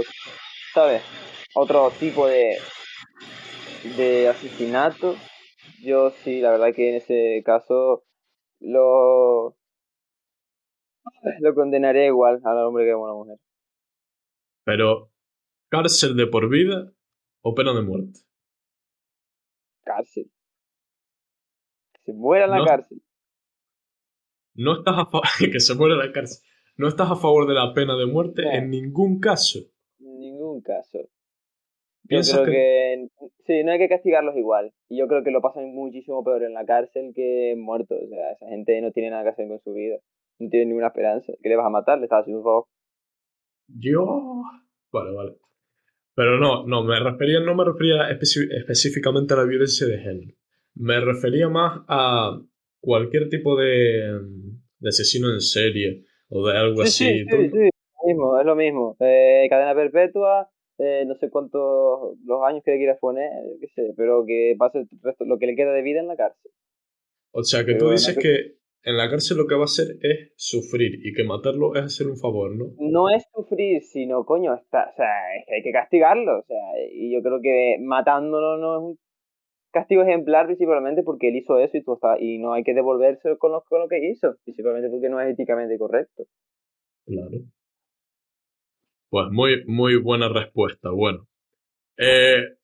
¿sabes? 0.74 1.02
Otro 1.56 1.90
tipo 2.00 2.28
de, 2.28 2.58
de 3.96 4.28
asesinato, 4.28 5.16
yo 5.82 6.10
sí, 6.10 6.42
la 6.42 6.52
verdad 6.52 6.74
que 6.76 6.90
en 6.90 6.96
ese 6.96 7.42
caso 7.46 8.04
lo, 8.60 9.58
lo 11.40 11.56
condenaré 11.56 12.08
igual 12.08 12.42
al 12.44 12.66
hombre 12.66 12.86
que 12.86 12.92
a 12.92 12.96
la 12.96 13.14
mujer. 13.14 13.38
Pero, 14.66 15.12
¿cárcel 15.70 16.16
de 16.16 16.28
por 16.28 16.50
vida 16.50 16.92
o 17.42 17.56
pena 17.56 17.74
de 17.74 17.82
muerte? 17.82 18.20
Cárcel. 19.84 20.30
Se 22.04 22.14
muera 22.14 22.46
en 22.46 22.52
la 22.52 22.66
cárcel. 22.66 23.02
No 24.56 24.80
estás 24.80 24.96
a 24.98 25.06
favor. 25.06 25.28
que 25.52 25.60
se 25.60 25.76
muera 25.76 25.96
en 25.96 26.08
la 26.08 26.12
cárcel. 26.12 26.46
No 26.78 26.88
estás 26.88 27.10
a 27.10 27.16
favor 27.16 27.48
de 27.48 27.54
la 27.54 27.74
pena 27.74 27.96
de 27.96 28.06
muerte 28.06 28.44
en 28.54 28.70
ningún 28.70 29.20
caso. 29.20 29.60
En 30.00 30.20
ningún 30.20 30.62
caso. 30.62 31.00
Yo 32.10 32.20
creo 32.22 32.46
que... 32.46 33.08
Sí, 33.46 33.64
no 33.64 33.72
hay 33.72 33.80
que 33.80 33.90
castigarlos 33.90 34.36
igual. 34.36 34.74
Y 34.90 34.98
yo 35.00 35.08
creo 35.08 35.24
que 35.24 35.32
lo 35.32 35.42
pasan 35.42 35.74
muchísimo 35.74 36.24
peor 36.24 36.44
en 36.44 36.54
la 36.54 36.66
cárcel 36.66 37.12
que 37.16 37.56
muertos. 37.58 37.98
O 38.04 38.08
sea, 38.08 38.32
esa 38.32 38.48
gente 38.48 38.80
no 38.82 38.92
tiene 38.92 39.10
nada 39.10 39.24
que 39.24 39.30
hacer 39.30 39.48
con 39.48 39.60
su 39.60 39.74
vida 39.74 39.98
no 40.40 40.50
tiene 40.50 40.68
ninguna 40.68 40.88
esperanza. 40.88 41.34
¿Qué 41.42 41.50
le 41.50 41.56
vas 41.56 41.66
a 41.66 41.72
matar? 41.72 41.98
Le 41.98 42.06
estás 42.06 42.22
haciendo 42.22 42.40
un 42.40 42.46
favor. 42.46 42.66
Yo. 43.68 44.44
Vale, 44.92 45.12
vale. 45.14 45.38
Pero 46.16 46.40
no, 46.40 46.66
no, 46.66 46.84
me 46.84 47.00
refería, 47.00 47.40
no 47.40 47.54
me 47.54 47.66
refería 47.66 48.10
específicamente 48.10 49.34
a 49.34 49.38
la 49.38 49.44
violencia 49.44 49.86
de 49.88 50.00
género. 50.00 50.34
Me 50.74 51.00
refería 51.00 51.48
más 51.48 51.82
a 51.88 52.40
cualquier 52.80 53.30
tipo 53.30 53.56
de, 53.56 54.20
de 54.80 54.90
asesino 54.90 55.32
en 55.32 55.42
serie 55.42 56.06
o 56.30 56.48
de 56.48 56.58
algo 56.58 56.82
así. 56.82 57.06
Sí, 57.06 57.26
sí, 57.30 57.50
sí, 57.50 57.70
es 58.10 58.46
lo 58.46 58.56
mismo. 58.56 58.96
Eh, 59.00 59.46
cadena 59.50 59.76
perpetua, 59.76 60.50
eh, 60.80 61.06
no 61.06 61.16
sé 61.16 61.30
cuántos 61.30 62.18
los 62.26 62.44
años 62.46 62.64
que 62.64 62.72
le 62.72 62.78
quieras 62.78 63.00
poner, 63.00 63.32
yo 63.46 63.60
qué 63.60 63.68
sé, 63.68 63.94
pero 63.96 64.26
que 64.26 64.56
pase 64.58 64.80
el 64.80 64.88
resto, 65.02 65.26
lo 65.26 65.40
que 65.40 65.48
le 65.48 65.56
queda 65.56 65.74
de 65.74 65.82
vida 65.82 66.00
en 66.00 66.08
la 66.08 66.16
cárcel. 66.16 66.52
O 67.32 67.44
sea, 67.44 67.66
que 67.66 67.76
tú 67.76 67.90
dices 67.90 68.18
que 68.18 68.58
en 68.84 68.98
la 68.98 69.10
cárcel 69.10 69.38
lo 69.38 69.48
que 69.48 69.56
va 69.56 69.62
a 69.62 69.66
hacer 69.66 69.98
es 70.02 70.32
sufrir 70.36 71.06
y 71.06 71.14
que 71.14 71.24
matarlo 71.24 71.76
es 71.76 71.84
hacer 71.84 72.08
un 72.08 72.18
favor, 72.18 72.56
¿no? 72.56 72.68
No 72.80 73.10
es 73.10 73.26
sufrir, 73.34 73.82
sino, 73.82 74.24
coño, 74.24 74.54
está, 74.54 74.90
o 74.92 74.96
sea, 74.96 75.36
es 75.38 75.46
que 75.48 75.56
hay 75.56 75.64
que 75.64 75.72
castigarlo, 75.72 76.40
o 76.40 76.44
sea, 76.44 76.58
y 76.92 77.12
yo 77.12 77.22
creo 77.22 77.42
que 77.42 77.78
matándolo 77.82 78.58
no 78.58 78.76
es 78.76 78.84
un 78.84 79.00
castigo 79.72 80.04
ejemplar 80.04 80.46
principalmente 80.46 81.04
porque 81.04 81.30
él 81.30 81.36
hizo 81.36 81.60
eso 81.60 81.78
y, 81.78 81.84
tú 81.84 81.96
está, 81.96 82.20
y 82.20 82.38
no 82.38 82.54
hay 82.54 82.64
que 82.64 82.74
devolverse 82.74 83.38
con 83.38 83.52
lo, 83.52 83.64
con 83.64 83.82
lo 83.82 83.88
que 83.88 84.10
hizo, 84.10 84.36
principalmente 84.44 84.90
porque 84.90 85.10
no 85.10 85.20
es 85.20 85.34
éticamente 85.34 85.78
correcto. 85.78 86.24
Claro. 87.06 87.40
Pues 89.10 89.28
muy, 89.32 89.64
muy 89.66 89.96
buena 89.98 90.30
respuesta. 90.30 90.90
Bueno. 90.92 91.28
Eh, 91.98 92.58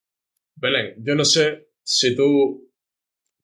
Belén, 0.55 0.95
yo 1.03 1.15
no 1.15 1.25
sé 1.25 1.69
si 1.81 2.15
tú 2.15 2.69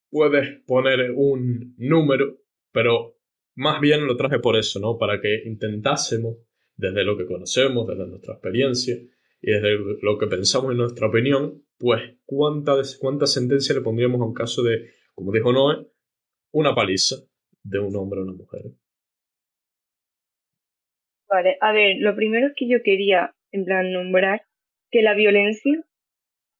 puedes 0.09 0.62
poner 0.65 1.12
un 1.12 1.75
número 1.77 2.39
pero 2.71 3.17
más 3.55 3.81
bien 3.81 4.05
lo 4.05 4.15
traje 4.15 4.39
por 4.39 4.55
eso, 4.55 4.79
¿no? 4.79 4.97
Para 4.97 5.19
que 5.19 5.43
intentásemos, 5.45 6.38
desde 6.75 7.03
lo 7.03 7.17
que 7.17 7.25
conocemos, 7.25 7.88
desde 7.88 8.07
nuestra 8.07 8.35
experiencia 8.35 8.95
y 9.41 9.51
desde 9.51 9.77
lo 10.01 10.17
que 10.17 10.27
pensamos 10.27 10.71
en 10.71 10.77
nuestra 10.77 11.07
opinión, 11.07 11.65
pues 11.77 12.01
cuánta, 12.25 12.75
cuánta 12.99 13.27
sentencia 13.27 13.75
le 13.75 13.81
pondríamos 13.81 14.21
a 14.21 14.25
un 14.25 14.33
caso 14.33 14.63
de, 14.63 14.91
como 15.13 15.31
dijo 15.31 15.51
Noé, 15.51 15.88
una 16.51 16.73
paliza 16.73 17.17
de 17.63 17.79
un 17.79 17.95
hombre 17.95 18.21
a 18.21 18.23
una 18.23 18.33
mujer. 18.33 18.71
Vale, 21.29 21.57
a 21.61 21.71
ver, 21.71 21.97
lo 21.99 22.15
primero 22.15 22.47
es 22.47 22.53
que 22.55 22.67
yo 22.67 22.81
quería, 22.83 23.33
en 23.51 23.65
plan, 23.65 23.91
nombrar 23.91 24.41
que 24.91 25.01
la 25.03 25.13
violencia 25.13 25.73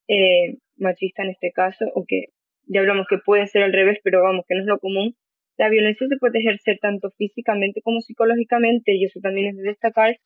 eh, 0.08 0.58
machista 0.78 1.24
en 1.24 1.32
este 1.32 1.52
caso, 1.52 1.86
o 1.96 2.06
que 2.08 2.26
ya 2.68 2.82
hablamos 2.82 3.08
que 3.10 3.18
puede 3.20 3.48
ser 3.48 3.64
al 3.64 3.74
revés, 3.74 4.00
pero 4.04 4.24
vamos, 4.24 4.46
que 4.48 4.56
no 4.56 4.62
es 4.62 4.68
lo 4.68 4.80
común, 4.80 5.16
la 5.58 5.70
violencia 5.70 6.08
se 6.08 6.18
puede 6.18 6.40
ejercer 6.40 6.80
tanto 6.82 7.12
físicamente 7.18 7.82
como 7.84 8.02
psicológicamente 8.02 8.94
y 8.96 9.06
eso 9.06 9.20
también 9.22 9.48
es 9.50 9.58
de 9.58 9.64
destacar, 9.64 10.18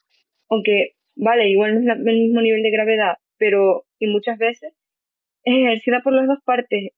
aunque, 0.50 0.94
vale, 1.16 1.50
igual 1.50 1.76
no 1.86 1.94
es 1.94 2.00
el 2.00 2.04
mismo 2.06 2.42
nivel 2.42 2.64
de 2.64 2.72
gravedad, 2.72 3.16
pero 3.38 3.86
y 4.00 4.08
muchas 4.08 4.38
veces 4.38 4.74
es 5.46 5.56
ejercida 5.56 6.02
por 6.04 6.14
las 6.14 6.28
dos 6.28 6.40
partes. 6.46 6.92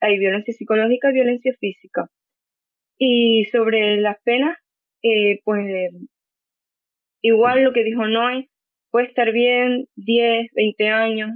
Hay 0.00 0.18
violencia 0.18 0.54
psicológica 0.54 1.10
y 1.10 1.14
violencia 1.14 1.54
física. 1.60 2.08
Y 2.98 3.46
sobre 3.46 3.98
las 3.98 4.16
penas, 4.24 4.56
eh, 5.02 5.40
pues 5.44 5.66
igual 7.22 7.64
lo 7.64 7.72
que 7.72 7.84
dijo 7.84 8.06
Noé, 8.06 8.50
puede 8.90 9.06
estar 9.06 9.32
bien 9.32 9.86
10, 9.96 10.50
20 10.54 10.88
años, 10.88 11.30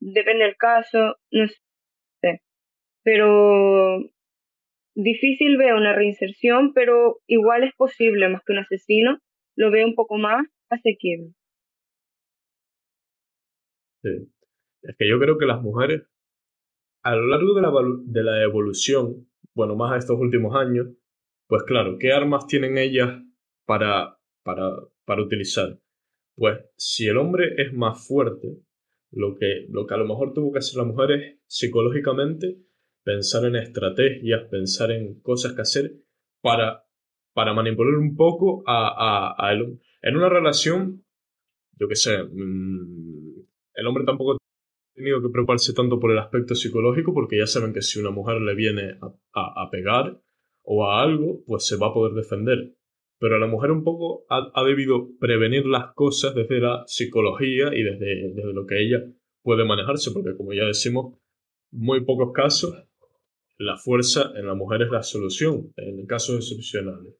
depende 0.00 0.44
del 0.44 0.56
caso, 0.56 1.16
no 1.30 1.48
sé. 1.48 2.42
Pero 3.02 4.10
Difícil 4.96 5.58
veo 5.58 5.76
una 5.76 5.94
reinserción, 5.94 6.72
pero 6.72 7.18
igual 7.26 7.64
es 7.64 7.74
posible, 7.76 8.30
más 8.30 8.42
que 8.46 8.54
un 8.54 8.60
asesino, 8.60 9.18
lo 9.54 9.70
veo 9.70 9.86
un 9.86 9.94
poco 9.94 10.16
más 10.16 10.46
asequible. 10.70 11.34
Sí. 14.02 14.32
Es 14.80 14.96
que 14.96 15.06
yo 15.06 15.18
creo 15.18 15.36
que 15.36 15.44
las 15.44 15.60
mujeres, 15.60 16.08
a 17.02 17.14
lo 17.14 17.26
largo 17.26 17.52
de 17.52 17.60
la, 17.60 17.70
de 18.06 18.22
la 18.22 18.42
evolución, 18.42 19.28
bueno, 19.54 19.76
más 19.76 19.92
a 19.92 19.98
estos 19.98 20.18
últimos 20.18 20.56
años, 20.56 20.86
pues 21.46 21.62
claro, 21.64 21.98
¿qué 21.98 22.12
armas 22.12 22.46
tienen 22.46 22.78
ellas 22.78 23.22
para, 23.66 24.16
para, 24.44 24.78
para 25.06 25.22
utilizar? 25.22 25.78
Pues 26.34 26.58
si 26.76 27.06
el 27.06 27.16
hombre 27.16 27.54
es 27.56 27.72
más 27.72 28.06
fuerte, 28.06 28.58
lo 29.10 29.34
que, 29.34 29.66
lo 29.70 29.86
que 29.86 29.94
a 29.94 29.98
lo 29.98 30.06
mejor 30.06 30.34
tuvo 30.34 30.52
que 30.52 30.58
hacer 30.58 30.76
la 30.76 30.84
mujer 30.84 31.10
es 31.12 31.38
psicológicamente 31.46 32.58
pensar 33.02 33.44
en 33.46 33.56
estrategias, 33.56 34.48
pensar 34.50 34.90
en 34.90 35.20
cosas 35.20 35.54
que 35.54 35.62
hacer 35.62 35.92
para, 36.42 36.84
para 37.32 37.54
manipular 37.54 37.94
un 37.94 38.16
poco 38.16 38.64
a, 38.66 39.48
a. 39.48 39.52
En 39.54 40.16
una 40.16 40.28
relación, 40.28 41.04
yo 41.78 41.88
qué 41.88 41.94
sé, 41.94 42.22
mm, 42.22 43.46
el 43.74 43.86
hombre 43.86 44.04
tampoco 44.04 44.32
ha 44.32 44.38
tenido 44.94 45.22
que 45.22 45.28
preocuparse 45.28 45.72
tanto 45.72 46.00
por 46.00 46.10
el 46.10 46.18
aspecto 46.18 46.54
psicológico 46.54 47.14
porque 47.14 47.38
ya 47.38 47.46
saben 47.46 47.72
que 47.72 47.82
si 47.82 48.00
una 48.00 48.10
mujer 48.10 48.40
le 48.40 48.54
viene 48.54 48.98
a, 49.00 49.62
a, 49.62 49.70
pegar 49.70 50.20
o 50.62 50.84
a 50.84 51.02
algo, 51.02 51.44
pues 51.46 51.66
se 51.66 51.76
va 51.76 51.88
a 51.88 51.94
poder 51.94 52.14
defender. 52.14 52.74
Pero 53.18 53.38
la 53.38 53.46
mujer 53.46 53.70
un 53.70 53.82
poco 53.82 54.24
ha, 54.28 54.50
ha, 54.54 54.64
debido 54.64 55.08
prevenir 55.18 55.66
las 55.66 55.94
cosas 55.94 56.34
desde 56.34 56.60
la 56.60 56.84
psicología 56.86 57.74
y 57.74 57.82
desde, 57.82 58.32
desde 58.34 58.52
lo 58.52 58.66
que 58.66 58.82
ella 58.82 58.98
puede 59.42 59.64
manejarse, 59.64 60.10
porque 60.10 60.36
como 60.36 60.52
ya 60.52 60.64
decimos, 60.64 61.18
muy 61.70 62.04
pocos 62.04 62.32
casos 62.34 62.74
la 63.58 63.76
fuerza 63.78 64.32
en 64.36 64.46
la 64.46 64.54
mujer 64.54 64.82
es 64.82 64.90
la 64.90 65.02
solución 65.02 65.72
en 65.76 66.04
casos 66.06 66.36
excepcionales. 66.36 67.14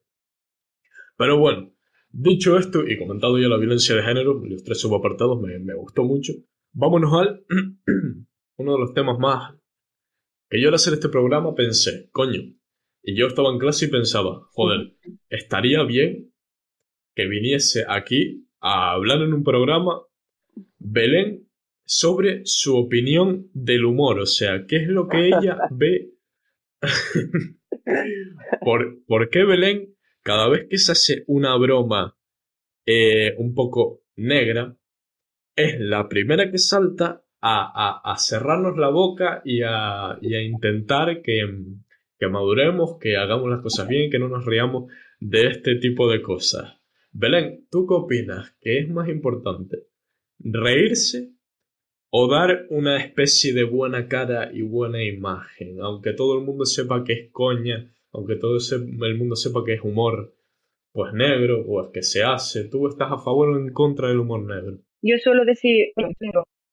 Pero 1.17 1.39
bueno, 1.39 1.73
dicho 2.09 2.57
esto 2.57 2.87
y 2.87 2.97
comentado 2.97 3.39
ya 3.39 3.47
la 3.47 3.57
violencia 3.57 3.95
de 3.95 4.03
género, 4.03 4.39
los 4.45 4.63
tres 4.63 4.79
subapartados 4.79 5.41
me, 5.41 5.57
me 5.59 5.73
gustó 5.73 6.03
mucho, 6.03 6.33
vámonos 6.73 7.11
al 7.13 7.43
uno 8.57 8.73
de 8.73 8.79
los 8.79 8.93
temas 8.93 9.17
más 9.17 9.55
que 10.49 10.61
yo 10.61 10.69
al 10.69 10.75
hacer 10.75 10.93
este 10.93 11.09
programa 11.09 11.53
pensé, 11.55 12.09
coño, 12.11 12.41
y 13.07 13.15
yo 13.15 13.27
estaba 13.27 13.51
en 13.51 13.57
clase 13.57 13.85
y 13.85 13.89
pensaba, 13.89 14.41
joder, 14.51 14.91
estaría 15.29 15.81
bien 15.83 16.33
que 17.15 17.25
viniese 17.25 17.85
aquí 17.87 18.49
a 18.59 18.91
hablar 18.91 19.21
en 19.21 19.33
un 19.33 19.45
programa 19.45 20.01
Belén 20.77 21.47
sobre 21.85 22.41
su 22.43 22.75
opinión 22.75 23.49
del 23.53 23.85
humor, 23.85 24.19
o 24.19 24.25
sea, 24.25 24.65
qué 24.67 24.83
es 24.83 24.89
lo 24.89 25.07
que 25.07 25.27
ella 25.27 25.57
ve 25.71 26.09
¿Por, 28.59 29.01
¿Por, 29.05 29.29
qué 29.29 29.45
Belén, 29.45 29.95
cada 30.21 30.49
vez 30.49 30.67
que 30.69 30.77
se 30.77 30.91
hace 30.91 31.23
una 31.27 31.55
broma 31.55 32.17
eh, 32.85 33.35
un 33.37 33.55
poco 33.55 34.01
negra, 34.17 34.75
es 35.55 35.79
la 35.79 36.09
primera 36.09 36.51
que 36.51 36.57
salta 36.57 37.23
a, 37.39 38.01
a, 38.03 38.17
cerrarnos 38.17 38.77
la 38.77 38.89
boca 38.89 39.41
y 39.45 39.61
a, 39.63 40.17
y 40.21 40.35
a 40.35 40.41
intentar 40.41 41.21
que, 41.21 41.41
que 42.19 42.27
maduremos, 42.27 42.97
que 42.99 43.17
hagamos 43.17 43.49
las 43.49 43.61
cosas 43.61 43.87
bien, 43.87 44.09
que 44.09 44.19
no 44.19 44.27
nos 44.27 44.45
riamos 44.45 44.91
de 45.19 45.47
este 45.47 45.75
tipo 45.75 46.09
de 46.09 46.21
cosas. 46.21 46.79
Belén, 47.11 47.67
¿tú 47.71 47.87
qué 47.87 47.93
opinas? 47.93 48.55
¿Qué 48.61 48.79
es 48.79 48.89
más 48.89 49.09
importante? 49.09 49.87
¿Reírse 50.39 51.31
o 52.09 52.27
dar 52.29 52.65
una 52.69 52.97
especie 52.97 53.53
de 53.53 53.63
buena 53.63 54.07
cara 54.07 54.51
y 54.53 54.61
buena 54.61 55.03
imagen? 55.03 55.79
Aunque 55.81 56.13
todo 56.13 56.37
el 56.37 56.45
mundo 56.45 56.65
sepa 56.65 57.03
que 57.03 57.13
es 57.13 57.31
coña, 57.31 57.91
aunque 58.11 58.35
todo 58.35 58.57
el 58.57 59.17
mundo 59.17 59.35
sepa 59.35 59.63
que 59.65 59.73
es 59.73 59.81
humor, 59.81 60.33
pues 60.91 61.13
negro, 61.13 61.63
o 61.67 61.83
es 61.83 61.91
que 61.93 62.01
se 62.01 62.23
hace. 62.23 62.67
¿Tú 62.69 62.87
estás 62.87 63.11
a 63.11 63.17
favor 63.17 63.49
o 63.49 63.59
en 63.59 63.71
contra 63.71 64.09
del 64.09 64.19
humor 64.19 64.43
negro? 64.43 64.79
Yo 65.01 65.17
suelo 65.17 65.45
decir, 65.45 65.93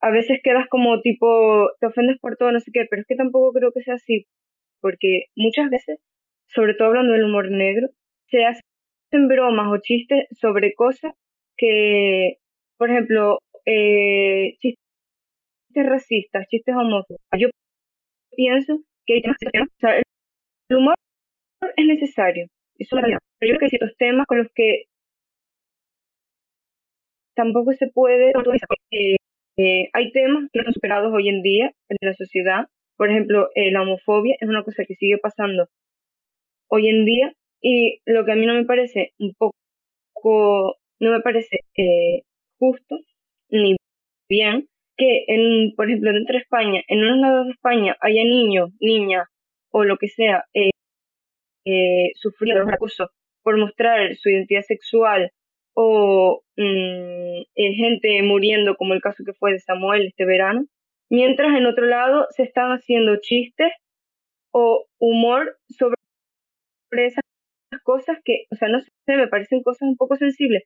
a 0.00 0.10
veces 0.10 0.40
quedas 0.42 0.66
como 0.70 1.00
tipo, 1.02 1.70
te 1.80 1.86
ofendes 1.86 2.18
por 2.20 2.36
todo, 2.36 2.52
no 2.52 2.60
sé 2.60 2.70
qué, 2.72 2.86
pero 2.88 3.02
es 3.02 3.06
que 3.06 3.16
tampoco 3.16 3.52
creo 3.52 3.72
que 3.72 3.82
sea 3.82 3.94
así, 3.94 4.26
porque 4.84 5.28
muchas 5.34 5.70
veces, 5.70 5.98
sobre 6.46 6.74
todo 6.74 6.88
hablando 6.88 7.14
del 7.14 7.24
humor 7.24 7.50
negro, 7.50 7.88
se 8.28 8.44
hacen 8.44 9.28
bromas 9.28 9.72
o 9.72 9.80
chistes 9.80 10.26
sobre 10.38 10.74
cosas 10.74 11.14
que, 11.56 12.34
por 12.76 12.90
ejemplo, 12.90 13.38
eh, 13.64 14.58
chistes 14.58 14.76
racistas, 15.74 16.46
chistes 16.48 16.74
homófobos. 16.76 17.18
Yo 17.38 17.48
pienso 18.36 18.82
que 19.06 19.14
hay 19.14 19.22
temas 19.22 19.38
el 20.68 20.76
humor 20.76 20.96
es 21.78 21.86
necesario. 21.86 22.48
Pero 22.76 23.08
yo 23.08 23.18
creo 23.40 23.58
que 23.58 23.64
hay 23.64 23.70
ciertos 23.70 23.96
temas 23.96 24.26
con 24.26 24.36
los 24.36 24.48
que 24.54 24.82
tampoco 27.34 27.72
se 27.72 27.88
puede 27.88 28.32
eh, 28.90 29.16
eh, 29.56 29.88
hay 29.94 30.12
temas 30.12 30.50
que 30.52 30.58
no 30.58 30.60
están 30.60 30.74
superados 30.74 31.10
hoy 31.14 31.30
en 31.30 31.40
día 31.40 31.72
en 31.88 31.96
la 32.02 32.12
sociedad. 32.12 32.66
Por 32.96 33.10
ejemplo, 33.10 33.50
eh, 33.54 33.70
la 33.72 33.82
homofobia 33.82 34.36
es 34.40 34.48
una 34.48 34.64
cosa 34.64 34.84
que 34.86 34.94
sigue 34.96 35.18
pasando 35.18 35.68
hoy 36.68 36.88
en 36.88 37.04
día 37.04 37.32
y 37.60 38.00
lo 38.06 38.24
que 38.24 38.32
a 38.32 38.36
mí 38.36 38.46
no 38.46 38.54
me 38.54 38.64
parece 38.64 39.12
un 39.18 39.34
poco, 39.34 40.76
no 41.00 41.10
me 41.12 41.20
parece 41.20 41.60
justo 42.58 42.98
ni 43.50 43.76
bien 44.28 44.68
que, 44.96 45.24
en, 45.28 45.74
por 45.74 45.86
ejemplo, 45.88 46.12
dentro 46.12 46.34
de 46.34 46.40
España, 46.42 46.82
en 46.88 47.00
unos 47.00 47.18
lados 47.18 47.46
de 47.46 47.52
España 47.52 47.96
haya 48.00 48.24
niños, 48.24 48.70
niñas 48.80 49.26
o 49.70 49.84
lo 49.84 49.96
que 49.96 50.08
sea 50.08 50.44
eh, 50.54 50.70
eh, 51.64 52.12
sufriendo 52.14 52.70
acoso 52.72 53.10
por 53.42 53.58
mostrar 53.58 54.14
su 54.16 54.30
identidad 54.30 54.62
sexual 54.62 55.30
o 55.74 56.42
mm, 56.56 57.42
eh, 57.54 57.72
gente 57.74 58.22
muriendo 58.22 58.76
como 58.76 58.94
el 58.94 59.00
caso 59.02 59.24
que 59.24 59.32
fue 59.34 59.52
de 59.52 59.60
Samuel 59.60 60.06
este 60.06 60.24
verano, 60.24 60.64
mientras 61.10 61.56
en 61.56 61.66
otro 61.66 61.86
lado 61.86 62.26
se 62.30 62.42
están 62.42 62.70
haciendo 62.70 63.16
chistes 63.20 63.72
o 64.52 64.86
humor 64.98 65.58
sobre 65.68 65.96
esas 66.92 67.24
cosas 67.82 68.18
que, 68.24 68.46
o 68.50 68.56
sea, 68.56 68.68
no 68.68 68.80
sé, 68.80 69.16
me 69.16 69.28
parecen 69.28 69.62
cosas 69.62 69.82
un 69.82 69.96
poco 69.96 70.16
sensibles. 70.16 70.62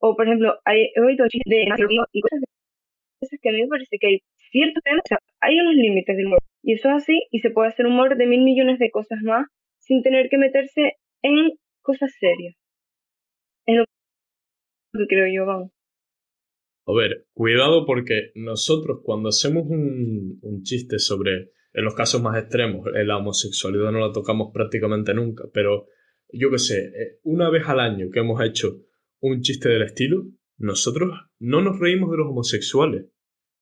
O, 0.00 0.16
por 0.16 0.26
ejemplo, 0.26 0.58
hay, 0.64 0.90
he 0.94 1.00
oído 1.00 1.26
chistes 1.28 1.50
de 1.50 1.64
y 2.12 2.20
cosas 2.20 2.40
que 3.40 3.48
a 3.48 3.52
mí 3.52 3.62
me 3.62 3.68
parece 3.68 3.96
que 3.98 4.06
hay 4.06 4.18
ciertos 4.50 4.82
temas, 4.82 5.02
o 5.04 5.08
sea, 5.08 5.18
hay 5.40 5.58
unos 5.60 5.74
límites 5.74 6.16
del 6.16 6.26
humor. 6.26 6.40
Y 6.62 6.74
eso 6.74 6.88
es 6.88 6.94
así, 6.96 7.26
y 7.30 7.40
se 7.40 7.50
puede 7.50 7.68
hacer 7.68 7.86
humor 7.86 8.16
de 8.16 8.26
mil 8.26 8.42
millones 8.42 8.78
de 8.78 8.90
cosas 8.90 9.20
más 9.22 9.46
sin 9.80 10.02
tener 10.02 10.28
que 10.28 10.38
meterse 10.38 10.92
en 11.22 11.50
cosas 11.82 12.12
serias. 12.18 12.54
Es 13.66 13.76
lo 13.76 13.84
que 14.92 15.06
creo 15.06 15.26
yo, 15.32 15.46
vamos. 15.46 15.70
A 16.86 16.92
ver, 16.92 17.26
cuidado 17.32 17.86
porque 17.86 18.32
nosotros 18.34 19.00
cuando 19.02 19.30
hacemos 19.30 19.64
un, 19.68 20.62
chiste 20.62 20.98
sobre, 20.98 21.52
en 21.72 21.84
los 21.84 21.94
casos 21.94 22.22
más 22.22 22.38
extremos, 22.38 22.86
la 22.92 23.16
homosexualidad 23.16 23.90
no 23.90 24.00
la 24.00 24.12
tocamos 24.12 24.50
prácticamente 24.52 25.14
nunca, 25.14 25.44
pero 25.52 25.86
yo 26.30 26.50
qué 26.50 26.58
sé, 26.58 26.86
eh, 26.86 27.20
una 27.22 27.48
vez 27.50 27.66
al 27.68 27.80
año 27.80 28.10
que 28.10 28.20
hemos 28.20 28.42
hecho 28.42 28.82
un 29.20 29.40
chiste 29.40 29.68
del 29.70 29.82
estilo, 29.82 30.26
nosotros 30.58 31.12
no 31.38 31.62
nos 31.62 31.78
reímos 31.78 32.10
de 32.10 32.18
los 32.18 32.28
homosexuales, 32.28 33.06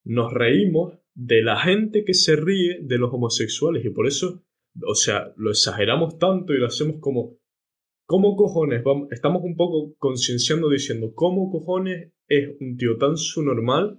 nos 0.04 0.32
reímos 0.32 0.98
de 1.14 1.42
la 1.42 1.58
gente 1.58 2.04
que 2.04 2.14
se 2.14 2.36
ríe 2.36 2.78
de 2.82 2.98
los 2.98 3.12
homosexuales 3.12 3.84
y 3.84 3.90
por 3.90 4.06
eso, 4.06 4.44
o 4.84 4.94
sea, 4.94 5.32
lo 5.36 5.50
exageramos 5.50 6.18
tanto 6.18 6.54
y 6.54 6.58
lo 6.58 6.66
hacemos 6.66 6.96
como 7.00 7.38
¿Cómo 8.06 8.36
cojones? 8.36 8.82
Vamos, 8.82 9.08
estamos 9.10 9.42
un 9.44 9.56
poco 9.56 9.94
concienciando 9.98 10.68
diciendo, 10.68 11.12
¿cómo 11.14 11.50
cojones 11.50 12.12
es 12.28 12.48
un 12.60 12.76
tío 12.76 12.98
tan 12.98 13.16
subnormal 13.16 13.98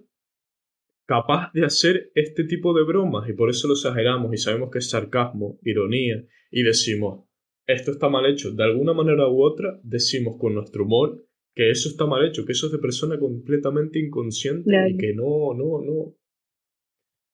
capaz 1.06 1.52
de 1.54 1.66
hacer 1.66 2.12
este 2.16 2.44
tipo 2.44 2.74
de 2.74 2.84
bromas? 2.84 3.30
Y 3.30 3.34
por 3.34 3.50
eso 3.50 3.68
lo 3.68 3.74
exageramos 3.74 4.34
y 4.34 4.38
sabemos 4.38 4.70
que 4.72 4.80
es 4.80 4.90
sarcasmo, 4.90 5.60
ironía, 5.64 6.26
y 6.52 6.64
decimos, 6.64 7.26
esto 7.66 7.92
está 7.92 8.10
mal 8.10 8.26
hecho. 8.26 8.52
De 8.52 8.64
alguna 8.64 8.94
manera 8.94 9.28
u 9.28 9.42
otra, 9.42 9.80
decimos 9.84 10.38
con 10.38 10.54
nuestro 10.54 10.84
humor 10.84 11.26
que 11.56 11.70
eso 11.70 11.90
está 11.90 12.06
mal 12.06 12.26
hecho, 12.28 12.46
que 12.46 12.54
eso 12.54 12.66
es 12.68 12.72
de 12.72 12.80
persona 12.80 13.20
completamente 13.20 14.00
inconsciente 14.00 14.72
y 14.90 14.98
que 14.98 15.14
no, 15.14 15.54
no, 15.54 15.82
no. 15.82 16.16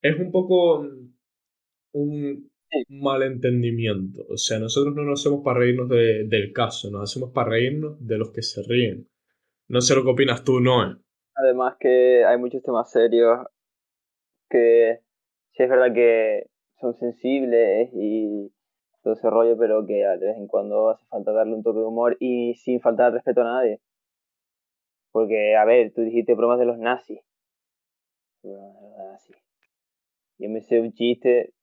Es 0.01 0.19
un 0.19 0.31
poco 0.31 0.79
un, 0.81 1.17
un 1.93 2.51
malentendimiento. 2.89 4.25
O 4.29 4.37
sea, 4.37 4.59
nosotros 4.59 4.95
no 4.95 5.03
nos 5.03 5.21
hacemos 5.21 5.43
para 5.43 5.59
reírnos 5.59 5.89
del 5.89 6.53
caso, 6.53 6.89
nos 6.91 7.09
hacemos 7.09 7.31
para 7.31 7.49
reírnos 7.49 8.05
de 8.05 8.17
los 8.17 8.31
que 8.31 8.41
se 8.41 8.61
ríen. 8.63 9.07
No 9.67 9.81
sé 9.81 9.95
lo 9.95 10.03
que 10.03 10.09
opinas 10.09 10.43
tú, 10.43 10.59
Noé. 10.59 10.95
Además 11.35 11.75
que 11.79 12.25
hay 12.25 12.37
muchos 12.37 12.63
temas 12.63 12.91
serios 12.91 13.45
que 14.49 14.99
sí 15.51 15.63
es 15.63 15.69
verdad 15.69 15.93
que 15.93 16.47
son 16.79 16.93
sensibles 16.95 17.89
y 17.93 18.51
todo 19.03 19.13
ese 19.13 19.29
rollo, 19.29 19.57
pero 19.57 19.85
que 19.85 19.93
de 19.93 20.17
vez 20.17 20.37
en 20.37 20.47
cuando 20.47 20.89
hace 20.89 21.05
falta 21.07 21.31
darle 21.31 21.55
un 21.55 21.63
toque 21.63 21.79
de 21.79 21.85
humor 21.85 22.17
y 22.19 22.55
sin 22.55 22.81
faltar 22.81 23.13
respeto 23.13 23.41
a 23.41 23.45
nadie. 23.45 23.79
Porque, 25.11 25.55
a 25.55 25.65
ver, 25.65 25.91
tú 25.93 26.01
dijiste 26.01 26.33
de. 26.33 26.35
Bromas 26.35 26.59
de 26.59 26.65
los 26.65 26.77
nazis. 26.77 27.19
Yo 30.39 30.49
me 30.49 30.61
sé 30.61 30.79
un 30.79 30.93
chiste 30.93 31.53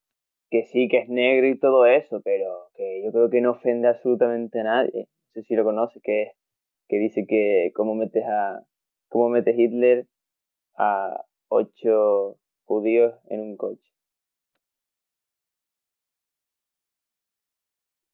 que 0.51 0.65
sí, 0.67 0.89
que 0.89 0.99
es 0.99 1.09
negro 1.09 1.49
y 1.49 1.59
todo 1.59 1.87
eso, 1.87 2.21
pero 2.23 2.69
que 2.75 3.03
yo 3.05 3.13
creo 3.13 3.31
que 3.31 3.41
no 3.41 3.53
ofende 3.53 3.89
absolutamente 3.89 4.61
a 4.61 4.65
nadie. 4.65 5.09
No 5.35 5.43
sé 5.43 5.43
si 5.43 5.55
lo 5.55 5.65
conoce, 5.65 6.01
que, 6.03 6.33
que 6.89 6.99
dice 6.99 7.27
que 7.27 7.73
cómo 7.75 7.95
metes 7.95 8.25
a 8.27 8.65
cómo 9.09 9.29
mete 9.29 9.55
Hitler 9.57 10.07
a 10.77 11.25
ocho 11.49 12.39
judíos 12.65 13.15
en 13.29 13.41
un 13.41 13.57
coche. 13.57 13.93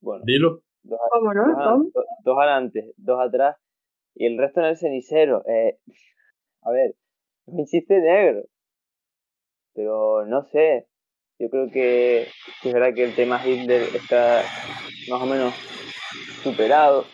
Bueno, 0.00 0.24
dilo. 0.26 0.62
Dos, 0.82 0.98
Dos, 2.24 2.38
adelante, 2.38 2.92
dos 2.96 3.20
atrás 3.20 3.56
y 4.14 4.26
el 4.26 4.36
resto 4.36 4.60
en 4.60 4.66
el 4.66 4.76
cenicero. 4.76 5.44
Eh, 5.46 5.78
a 6.62 6.70
ver, 6.72 6.96
es 7.46 7.54
un 7.54 7.64
chiste 7.66 8.00
negro, 8.00 8.42
pero 9.74 10.26
no 10.26 10.42
sé, 10.42 10.88
yo 11.42 11.50
creo 11.50 11.70
que, 11.72 12.22
es 12.62 12.72
verdad 12.72 12.94
que 12.94 13.02
el 13.02 13.16
tema 13.16 13.44
Hitler 13.44 13.82
está 13.96 14.42
más 15.10 15.22
o 15.22 15.26
menos 15.26 15.52
superado. 16.44 17.04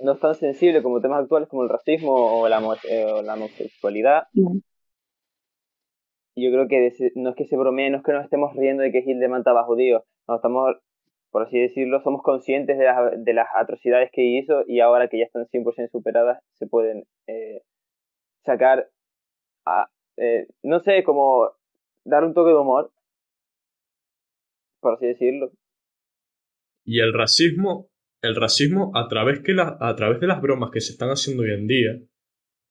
No 0.00 0.14
es 0.14 0.20
tan 0.20 0.34
sensible 0.34 0.82
como 0.82 1.00
temas 1.00 1.22
actuales 1.22 1.48
como 1.48 1.62
el 1.62 1.68
racismo 1.68 2.40
o 2.40 2.48
la, 2.48 2.60
eh, 2.90 3.04
homosexualidad. 3.04 4.24
Y 6.34 6.44
yo 6.44 6.50
creo 6.50 6.66
que 6.66 6.92
no 7.14 7.30
es 7.30 7.36
que 7.36 7.46
se 7.46 7.56
bromee, 7.56 7.90
no 7.90 7.98
es 7.98 8.02
que 8.02 8.12
nos 8.12 8.24
estemos 8.24 8.56
riendo 8.56 8.82
de 8.82 8.90
que 8.90 9.04
Hitler 9.06 9.28
mataba 9.28 9.60
a 9.60 9.66
judíos. 9.66 10.02
No 10.26 10.34
estamos, 10.34 10.74
por 11.30 11.42
así 11.42 11.60
decirlo, 11.60 12.00
somos 12.02 12.22
conscientes 12.22 12.76
de 12.76 12.86
las, 12.86 13.24
de 13.24 13.34
las 13.34 13.46
atrocidades 13.54 14.10
que 14.12 14.22
hizo 14.22 14.64
y 14.66 14.80
ahora 14.80 15.06
que 15.06 15.18
ya 15.18 15.26
están 15.26 15.46
100% 15.46 15.90
superadas, 15.92 16.42
se 16.54 16.66
pueden 16.66 17.04
eh, 17.28 17.62
sacar, 18.44 18.88
a, 19.64 19.86
eh, 20.16 20.48
no 20.64 20.80
sé, 20.80 21.04
como 21.04 21.52
dar 22.04 22.24
un 22.24 22.34
toque 22.34 22.50
de 22.50 22.56
humor 22.56 22.90
por 24.88 24.96
así 24.96 25.06
decirlo. 25.06 25.52
Y 26.84 27.00
el 27.00 27.12
racismo, 27.12 27.90
el 28.22 28.34
racismo 28.34 28.90
a 28.94 29.06
través, 29.08 29.40
que 29.40 29.52
la, 29.52 29.76
a 29.78 29.94
través 29.94 30.20
de 30.20 30.26
las 30.26 30.40
bromas 30.40 30.70
que 30.70 30.80
se 30.80 30.92
están 30.92 31.10
haciendo 31.10 31.42
hoy 31.42 31.52
en 31.52 31.66
día, 31.66 32.00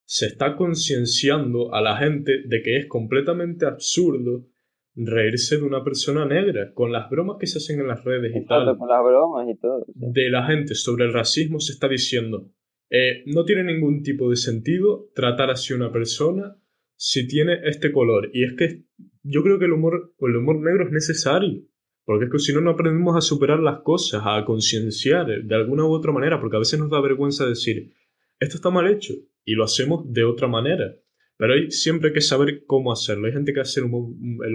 se 0.06 0.25
está 0.25 0.56
concienciando 0.56 1.73
a 1.75 1.82
la 1.82 1.97
gente 1.97 2.41
de 2.45 2.62
que 2.63 2.77
es 2.77 2.88
completamente 2.88 3.67
absurdo 3.67 4.47
reírse 4.95 5.58
de 5.58 5.63
una 5.63 5.84
persona 5.84 6.25
negra, 6.25 6.73
con 6.73 6.91
las 6.91 7.08
bromas 7.12 7.38
que 7.39 7.45
se 7.45 7.60
hacen 7.60 7.80
en 7.82 7.88
las 7.88 8.03
redes 8.03 8.36
y 8.36 8.43
tal. 8.45 8.75
Con 8.77 8.89
las 8.89 9.03
bromas 9.03 9.47
y 9.47 9.56
todo. 9.60 9.86
De 9.93 10.30
la 10.32 10.47
gente 10.47 10.73
sobre 10.73 11.06
el 11.06 11.13
racismo 11.13 11.60
se 11.60 11.73
está 11.73 11.88
diciendo, 11.88 12.49
eh, 12.89 13.21
no 13.27 13.45
tiene 13.45 13.63
ningún 13.63 14.01
tipo 14.01 14.27
de 14.32 14.38
sentido 14.38 15.12
tratar 15.13 15.51
así 15.51 15.73
a 15.73 15.75
una 15.75 15.91
persona 15.91 16.58
si 16.95 17.27
tiene 17.27 17.60
este 17.65 17.91
color. 17.91 18.32
Y 18.34 18.43
es 18.43 18.53
que 18.53 18.86
yo 19.21 19.43
creo 19.43 19.60
que 19.60 19.65
el 19.65 19.73
humor, 19.73 20.15
el 20.19 20.36
humor 20.36 20.58
negro 20.62 20.86
es 20.86 20.91
necesario. 20.91 21.62
Porque 22.08 22.24
es 22.24 22.32
que 22.32 22.39
si 22.39 22.54
no, 22.54 22.62
no 22.62 22.70
aprendemos 22.70 23.17
a 23.17 23.20
superar 23.20 23.60
las 23.60 23.82
cosas, 23.82 24.22
a 24.24 24.46
concienciar 24.46 25.28
de 25.28 25.56
alguna 25.56 25.84
u 25.84 25.91
otra 25.91 26.13
manera, 26.13 26.39
porque 26.39 26.56
a 26.56 26.60
veces 26.60 26.80
nos 26.80 26.89
da 26.89 27.02
vergüenza 27.02 27.46
decir, 27.46 27.91
esto 28.39 28.56
está 28.56 28.70
mal 28.70 28.88
hecho, 28.88 29.13
y 29.43 29.56
lo 29.56 29.65
hacemos 29.65 30.10
de 30.13 30.24
otra 30.24 30.48
manera. 30.48 30.96
Pero 31.36 31.54
hay 31.54 31.70
siempre 31.70 32.13
que 32.13 32.22
saber 32.22 32.63
cómo 32.65 32.93
hacerlo. 32.93 33.28
Hay 33.28 33.34
gente 33.34 33.52
que 33.52 33.60
hace 33.60 33.82
el 33.82 33.88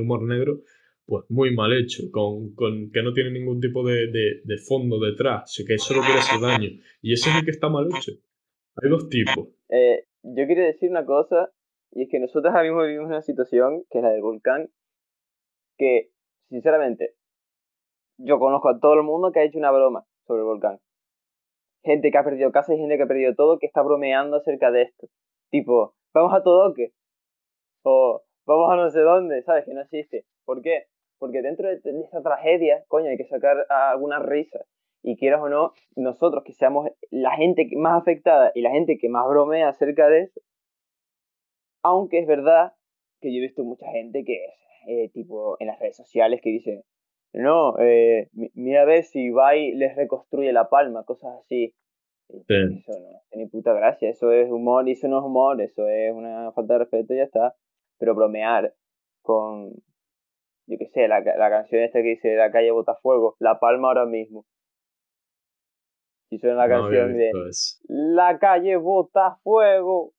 humor, 0.01 0.23
negro 0.23 0.63
pues 1.05 1.27
muy 1.29 1.55
mal 1.55 1.75
hecho, 1.75 2.05
con, 2.11 2.55
con 2.55 2.91
que 2.91 3.03
no 3.03 3.13
tiene 3.13 3.31
ningún 3.31 3.61
tipo 3.61 3.87
de, 3.87 4.07
de, 4.11 4.57
fondo 4.57 4.99
detrás, 4.99 5.63
que 5.67 5.77
solo 5.77 6.01
quiere 6.01 6.21
hacer 6.21 6.41
daño. 6.41 6.71
Y 7.03 7.13
ese 7.13 7.29
es 7.29 7.37
el 7.37 7.45
que 7.45 7.51
está 7.51 7.69
mal 7.69 7.87
hecho. 7.87 8.13
Hay 8.77 8.89
dos 8.89 9.11
tipos. 9.11 9.49
Eh, 9.69 10.07
yo 10.23 10.47
quería 10.47 10.65
decir 10.65 10.89
una 10.89 11.05
cosa, 11.05 11.53
y 11.91 12.05
es 12.05 12.09
que 12.11 12.19
nosotros 12.19 12.51
ahora 12.55 12.63
mismo 12.63 12.83
vivimos 12.83 13.09
una 13.09 13.21
situación, 13.21 13.85
que 13.91 13.99
es 13.99 14.05
la 14.05 14.11
del 14.11 14.23
volcán, 14.23 14.71
que, 15.77 16.13
sinceramente, 16.49 17.17
yo 18.25 18.39
conozco 18.39 18.69
a 18.69 18.79
todo 18.79 18.95
el 18.95 19.03
mundo 19.03 19.33
que 19.33 19.41
ha 19.41 19.45
hecho 19.45 19.59
una 19.59 19.71
broma 19.71 20.05
sobre 20.27 20.41
el 20.41 20.47
volcán. 20.47 20.79
Gente 21.85 22.11
que 22.11 22.19
ha 22.19 22.25
perdido 22.25 22.53
casa 22.53 22.75
y 22.75 22.79
gente 22.79 22.97
que 22.97 23.03
ha 23.03 23.09
perdido 23.09 23.35
todo 23.35 23.59
que 23.59 23.67
está 23.67 23.83
bromeando 23.83 24.37
acerca 24.37 24.71
de 24.71 24.83
esto. 24.83 25.09
Tipo, 25.51 25.95
vamos 26.15 26.33
a 26.33 26.43
todo 26.43 26.73
qué 26.75 26.93
O 27.83 28.23
vamos 28.47 28.71
a 28.71 28.77
no 28.77 28.91
sé 28.91 29.01
dónde, 29.01 29.43
¿sabes? 29.43 29.65
Que 29.65 29.75
no 29.75 29.83
existe. 29.83 30.25
¿Por 30.45 30.63
qué? 30.63 30.85
Porque 31.19 31.43
dentro 31.43 31.69
de 31.69 31.75
esta 31.75 32.23
tragedia, 32.23 32.85
coño, 32.89 33.09
hay 33.09 33.17
que 33.17 33.27
sacar 33.27 33.67
alguna 33.69 34.21
risa. 34.21 34.61
Y 35.03 35.17
quieras 35.17 35.41
o 35.43 35.49
no, 35.49 35.73
nosotros 35.97 36.45
que 36.45 36.53
seamos 36.53 36.89
la 37.11 37.33
gente 37.33 37.69
más 37.77 38.01
afectada 38.01 38.53
y 38.55 38.63
la 38.63 38.71
gente 38.71 38.99
que 38.99 39.09
más 39.09 39.27
bromea 39.29 39.69
acerca 39.69 40.09
de 40.09 40.23
eso, 40.23 40.41
aunque 41.83 42.21
es 42.21 42.27
verdad 42.27 42.75
que 43.21 43.33
yo 43.33 43.39
he 43.39 43.41
visto 43.41 43.65
mucha 43.65 43.91
gente 43.91 44.25
que 44.25 44.45
es, 44.45 44.55
eh, 44.87 45.11
tipo, 45.13 45.57
en 45.59 45.67
las 45.67 45.81
redes 45.81 45.97
sociales 45.97 46.41
que 46.41 46.51
dice, 46.51 46.85
no, 47.33 47.79
eh, 47.79 48.29
mira 48.55 48.83
a 48.83 48.85
ver 48.85 49.05
si 49.05 49.31
va 49.31 49.57
y 49.57 49.73
les 49.75 49.97
reconstruye 49.97 50.53
la 50.53 50.69
palma, 50.69 51.05
cosas 51.05 51.39
así. 51.41 51.75
Eso 52.29 52.93
no 52.99 53.23
ni 53.35 53.47
puta 53.47 53.73
gracia, 53.73 54.11
eso 54.11 54.33
es 54.33 54.51
humor 54.51 54.89
y 54.89 54.93
eso 54.93 55.09
no 55.09 55.19
es 55.19 55.25
humor, 55.25 55.61
eso 55.61 55.87
es 55.89 56.13
una 56.13 56.53
falta 56.53 56.75
de 56.75 56.79
respeto 56.81 57.15
y 57.15 57.19
ya 57.19 57.25
está. 57.25 57.55
Pero 57.99 58.15
bromear 58.15 58.75
con, 59.23 59.73
yo 60.67 60.79
qué 60.79 60.87
sé, 60.93 61.09
la, 61.09 61.21
la 61.21 61.51
canción 61.51 61.83
esta 61.83 62.01
que 62.03 62.09
dice 62.09 62.35
La 62.35 62.51
calle 62.51 62.71
Botafuego, 62.71 63.37
La 63.39 63.59
Palma 63.59 63.89
ahora 63.89 64.07
mismo. 64.07 64.45
Si 66.29 66.39
suena 66.39 66.67
la 66.67 66.69
canción 66.69 67.17
de 67.17 67.31
La 67.89 68.39
calle 68.39 68.77
Botafuego. 68.77 70.13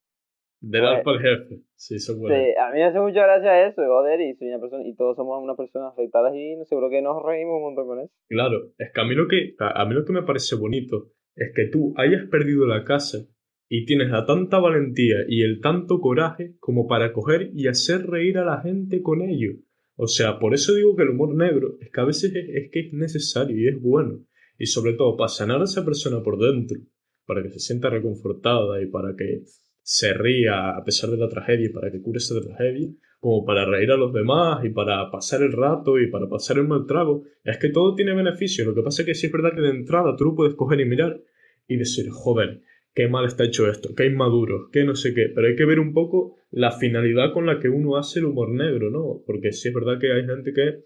Del 0.66 0.86
alfa 0.86 1.12
al 1.12 1.20
jefe, 1.20 1.60
sí, 1.76 1.96
eso 1.96 2.14
Sí, 2.14 2.22
a 2.24 2.72
mí 2.72 2.78
me 2.78 2.86
hace 2.86 2.98
mucha 2.98 3.24
gracia 3.24 3.68
eso, 3.68 3.82
joder, 3.86 4.22
y 4.22 4.34
soy 4.36 4.48
una 4.48 4.62
persona, 4.62 4.88
y 4.88 4.96
todos 4.96 5.18
somos 5.18 5.44
unas 5.44 5.58
personas 5.58 5.92
afectadas 5.92 6.34
y 6.34 6.56
seguro 6.64 6.90
que 6.90 7.02
nos 7.02 7.22
reímos 7.22 7.58
un 7.58 7.64
montón 7.64 7.86
con 7.86 8.00
eso. 8.00 8.14
Claro, 8.30 8.72
es 8.78 8.90
que 8.94 9.02
a 9.02 9.04
mí 9.04 9.14
lo 9.14 9.28
que, 9.28 9.56
a 9.60 9.86
mí 9.86 9.94
lo 9.94 10.06
que 10.06 10.14
me 10.14 10.24
parece 10.24 10.56
bonito 10.56 11.12
es 11.36 11.52
que 11.54 11.66
tú 11.68 11.94
hayas 11.98 12.30
perdido 12.30 12.66
la 12.66 12.86
casa 12.86 13.28
y 13.68 13.86
tienes 13.86 14.10
la 14.10 14.26
tanta 14.26 14.58
valentía 14.60 15.26
y 15.28 15.44
el 15.44 15.60
tanto 15.60 16.00
coraje 16.00 16.56
como 16.62 16.88
para 16.88 17.12
coger 17.12 17.50
y 17.54 17.68
hacer 17.68 18.08
reír 18.08 18.38
a 18.38 18.46
la 18.46 18.62
gente 18.62 19.02
con 19.02 19.22
ello. 19.22 19.56
O 19.98 20.08
sea, 20.08 20.40
por 20.40 20.54
eso 20.54 20.74
digo 20.74 20.96
que 20.96 21.04
el 21.04 21.10
humor 21.10 21.36
negro 21.36 21.76
es 21.82 21.92
que 21.92 22.00
a 22.00 22.06
veces 22.06 22.34
es, 22.36 22.48
es 22.48 22.72
que 22.72 22.88
es 22.88 22.94
necesario 22.94 23.58
y 23.58 23.68
es 23.68 23.82
bueno. 23.82 24.26
Y 24.58 24.68
sobre 24.68 24.94
todo 24.94 25.18
para 25.18 25.28
sanar 25.28 25.60
a 25.60 25.66
esa 25.66 25.84
persona 25.84 26.24
por 26.24 26.40
dentro, 26.40 26.78
para 27.26 27.44
que 27.44 27.50
se 27.50 27.60
sienta 27.60 27.90
reconfortada 27.90 28.82
y 28.82 28.86
para 28.86 29.14
que 29.18 29.44
se 29.84 30.14
ría 30.14 30.70
a 30.70 30.84
pesar 30.84 31.10
de 31.10 31.18
la 31.18 31.28
tragedia 31.28 31.70
para 31.74 31.92
que 31.92 32.02
cure 32.02 32.18
esa 32.18 32.40
tragedia, 32.42 32.90
como 33.20 33.46
para 33.46 33.66
reír 33.66 33.92
a 33.92 33.98
los 33.98 34.14
demás 34.14 34.64
y 34.66 34.70
para 34.70 35.12
pasar 35.12 35.44
el 35.44 35.52
rato 35.52 36.00
y 36.00 36.10
para 36.10 36.28
pasar 36.28 36.58
el 36.58 36.68
mal 36.68 36.86
trago, 36.88 37.24
es 37.44 37.58
que 37.58 37.70
todo 37.70 37.94
tiene 37.94 38.14
beneficio. 38.14 38.66
Lo 38.66 38.74
que 38.74 38.82
pasa 38.82 39.02
es 39.02 39.06
que 39.06 39.14
sí 39.14 39.28
es 39.28 39.32
verdad 39.32 39.54
que 39.54 39.62
de 39.62 39.70
entrada 39.70 40.16
tú 40.18 40.26
lo 40.26 40.36
puedes 40.36 40.56
coger 40.56 40.80
y 40.80 40.86
mirar 40.86 41.22
y 41.68 41.78
decir, 41.78 42.10
joder, 42.10 42.62
qué 42.94 43.08
mal 43.08 43.26
está 43.26 43.44
hecho 43.44 43.70
esto, 43.70 43.94
qué 43.96 44.06
inmaduro, 44.06 44.70
qué 44.72 44.84
no 44.84 44.96
sé 44.96 45.14
qué, 45.14 45.30
pero 45.34 45.48
hay 45.48 45.56
que 45.56 45.66
ver 45.66 45.80
un 45.80 45.94
poco 45.94 46.38
la 46.52 46.72
finalidad 46.72 47.34
con 47.34 47.46
la 47.46 47.60
que 47.60 47.70
uno 47.70 47.98
hace 47.98 48.20
el 48.20 48.26
humor 48.26 48.50
negro, 48.50 48.90
¿no? 48.90 49.22
Porque 49.26 49.52
sí 49.52 49.68
es 49.68 49.74
verdad 49.74 50.00
que 50.00 50.12
hay 50.12 50.26
gente 50.26 50.54
que 50.54 50.84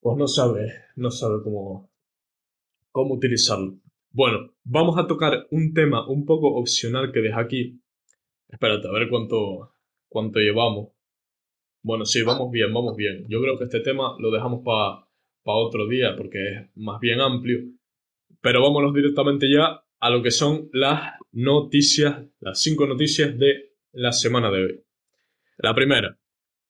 pues 0.00 0.16
no 0.16 0.26
sabe, 0.26 0.72
no 0.96 1.10
sabe 1.10 1.42
cómo, 1.42 1.90
cómo 2.90 3.14
utilizarlo. 3.14 3.78
Bueno, 4.10 4.54
vamos 4.64 4.98
a 4.98 5.06
tocar 5.06 5.46
un 5.50 5.74
tema 5.74 6.06
un 6.08 6.24
poco 6.24 6.54
opcional 6.54 7.12
que 7.12 7.20
deja 7.20 7.40
aquí. 7.40 7.80
Espérate, 8.48 8.88
a 8.88 8.92
ver 8.92 9.08
cuánto, 9.08 9.72
cuánto 10.08 10.40
llevamos. 10.40 10.92
Bueno, 11.82 12.04
sí, 12.04 12.22
vamos 12.22 12.50
bien, 12.50 12.72
vamos 12.72 12.96
bien. 12.96 13.26
Yo 13.28 13.40
creo 13.40 13.58
que 13.58 13.64
este 13.64 13.80
tema 13.80 14.16
lo 14.18 14.30
dejamos 14.30 14.62
para 14.64 15.06
otro 15.44 15.86
día 15.86 16.16
porque 16.16 16.38
es 16.38 16.70
más 16.76 17.00
bien 17.00 17.20
amplio. 17.20 17.58
Pero 18.40 18.62
vámonos 18.62 18.94
directamente 18.94 19.50
ya 19.50 19.84
a 20.00 20.10
lo 20.10 20.22
que 20.22 20.30
son 20.30 20.68
las 20.72 21.12
noticias, 21.32 22.24
las 22.40 22.60
cinco 22.60 22.86
noticias 22.86 23.38
de 23.38 23.74
la 23.92 24.12
semana 24.12 24.50
de 24.50 24.64
hoy. 24.64 24.84
La 25.58 25.74
primera, 25.74 26.18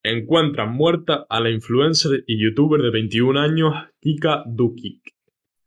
encuentran 0.03 0.73
muerta 0.73 1.27
a 1.29 1.41
la 1.41 1.51
influencer 1.51 2.25
y 2.27 2.43
youtuber 2.43 2.81
de 2.81 2.91
21 2.91 3.39
años 3.39 3.75
Kika 4.01 4.45
Dukik. 4.47 5.18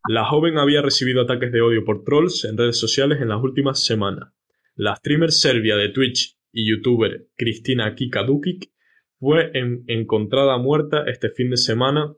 La 0.08 0.26
joven 0.26 0.58
había 0.58 0.82
recibido 0.82 1.22
ataques 1.22 1.52
de 1.52 1.62
odio 1.62 1.86
por 1.86 2.04
trolls 2.04 2.46
en 2.46 2.58
redes 2.58 2.80
sociales 2.80 3.22
en 3.22 3.30
las 3.30 3.42
últimas 3.42 3.86
semanas. 3.86 4.34
La 4.76 4.96
streamer 4.96 5.32
serbia 5.32 5.76
de 5.76 5.90
Twitch 5.90 6.38
y 6.52 6.70
youtuber 6.70 7.28
Cristina 7.36 7.94
Kikadukic 7.94 8.72
fue 9.20 9.52
encontrada 9.88 10.58
muerta 10.58 11.04
este 11.06 11.30
fin 11.30 11.52
de 11.52 11.58
semana 11.58 12.14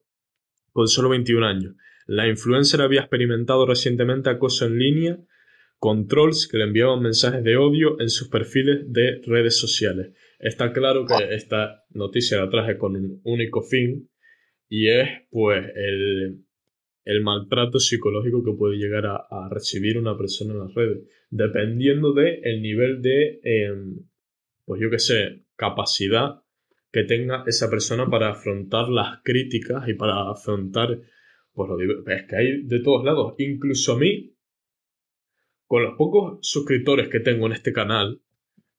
con 0.72 0.88
solo 0.88 1.10
21 1.10 1.46
años. 1.46 1.76
La 2.06 2.28
influencer 2.28 2.82
había 2.82 3.02
experimentado 3.02 3.65
recientemente 3.65 4.30
acoso 4.30 4.65
en 4.65 4.80
línea 4.80 5.17
con 5.78 6.08
trolls 6.08 6.48
que 6.48 6.58
le 6.58 6.63
enviaban 6.63 7.02
mensajes 7.02 7.43
de 7.43 7.58
odio 7.58 8.00
en 8.00 8.10
sus 8.10 8.30
perfiles 8.30 8.86
de 8.88 9.22
redes 9.26 9.58
sociales. 9.58 10.13
Está 10.39 10.72
claro 10.72 11.06
que 11.06 11.36
esta 11.36 11.84
noticia 11.89 12.38
la 12.38 12.50
traje 12.50 12.78
con 12.78 12.96
un 12.96 13.19
único 13.26 13.62
fin 13.62 14.10
y 14.69 14.88
es 14.88 15.10
pues 15.30 15.65
el 15.76 16.46
el 17.06 17.22
maltrato 17.22 17.80
psicológico 17.80 18.44
que 18.44 18.54
puede 18.54 18.78
llegar 18.78 19.06
a, 19.06 19.50
recibir 19.50 19.98
una 19.98 20.18
persona 20.18 20.54
en 20.54 20.60
las 20.60 20.74
redes, 20.74 21.08
dependiendo 21.30 22.13
del 22.13 22.39
el 22.44 22.62
nivel 22.62 23.02
de, 23.02 23.39
em, 23.44 24.00
pues 24.66 24.82
yo 24.82 24.89
qué 24.89 25.00
sé, 25.00 25.46
capacidad 25.56 26.42
que 26.92 27.04
tenga 27.04 27.44
esa 27.48 27.70
persona 27.70 28.10
para 28.10 28.30
afrontar 28.30 28.88
las 28.89 29.22
críticas 29.24 29.88
y 29.88 29.96
para 29.96 30.30
afrontar, 30.30 31.02
pues 31.52 31.70
lo 31.70 32.12
es 32.12 32.24
que 32.28 32.36
hay 32.36 32.63
de 32.63 32.80
todos 32.80 33.04
lados, 33.04 33.36
incluso 33.38 33.94
a 33.94 34.00
mí, 34.00 34.36
con 35.66 35.84
los 35.84 35.96
pocos 35.98 36.39
suscriptores 36.42 37.10
que 37.10 37.20
tengo 37.20 37.48
en 37.48 37.54
este 37.54 37.74
canal, 37.74 38.22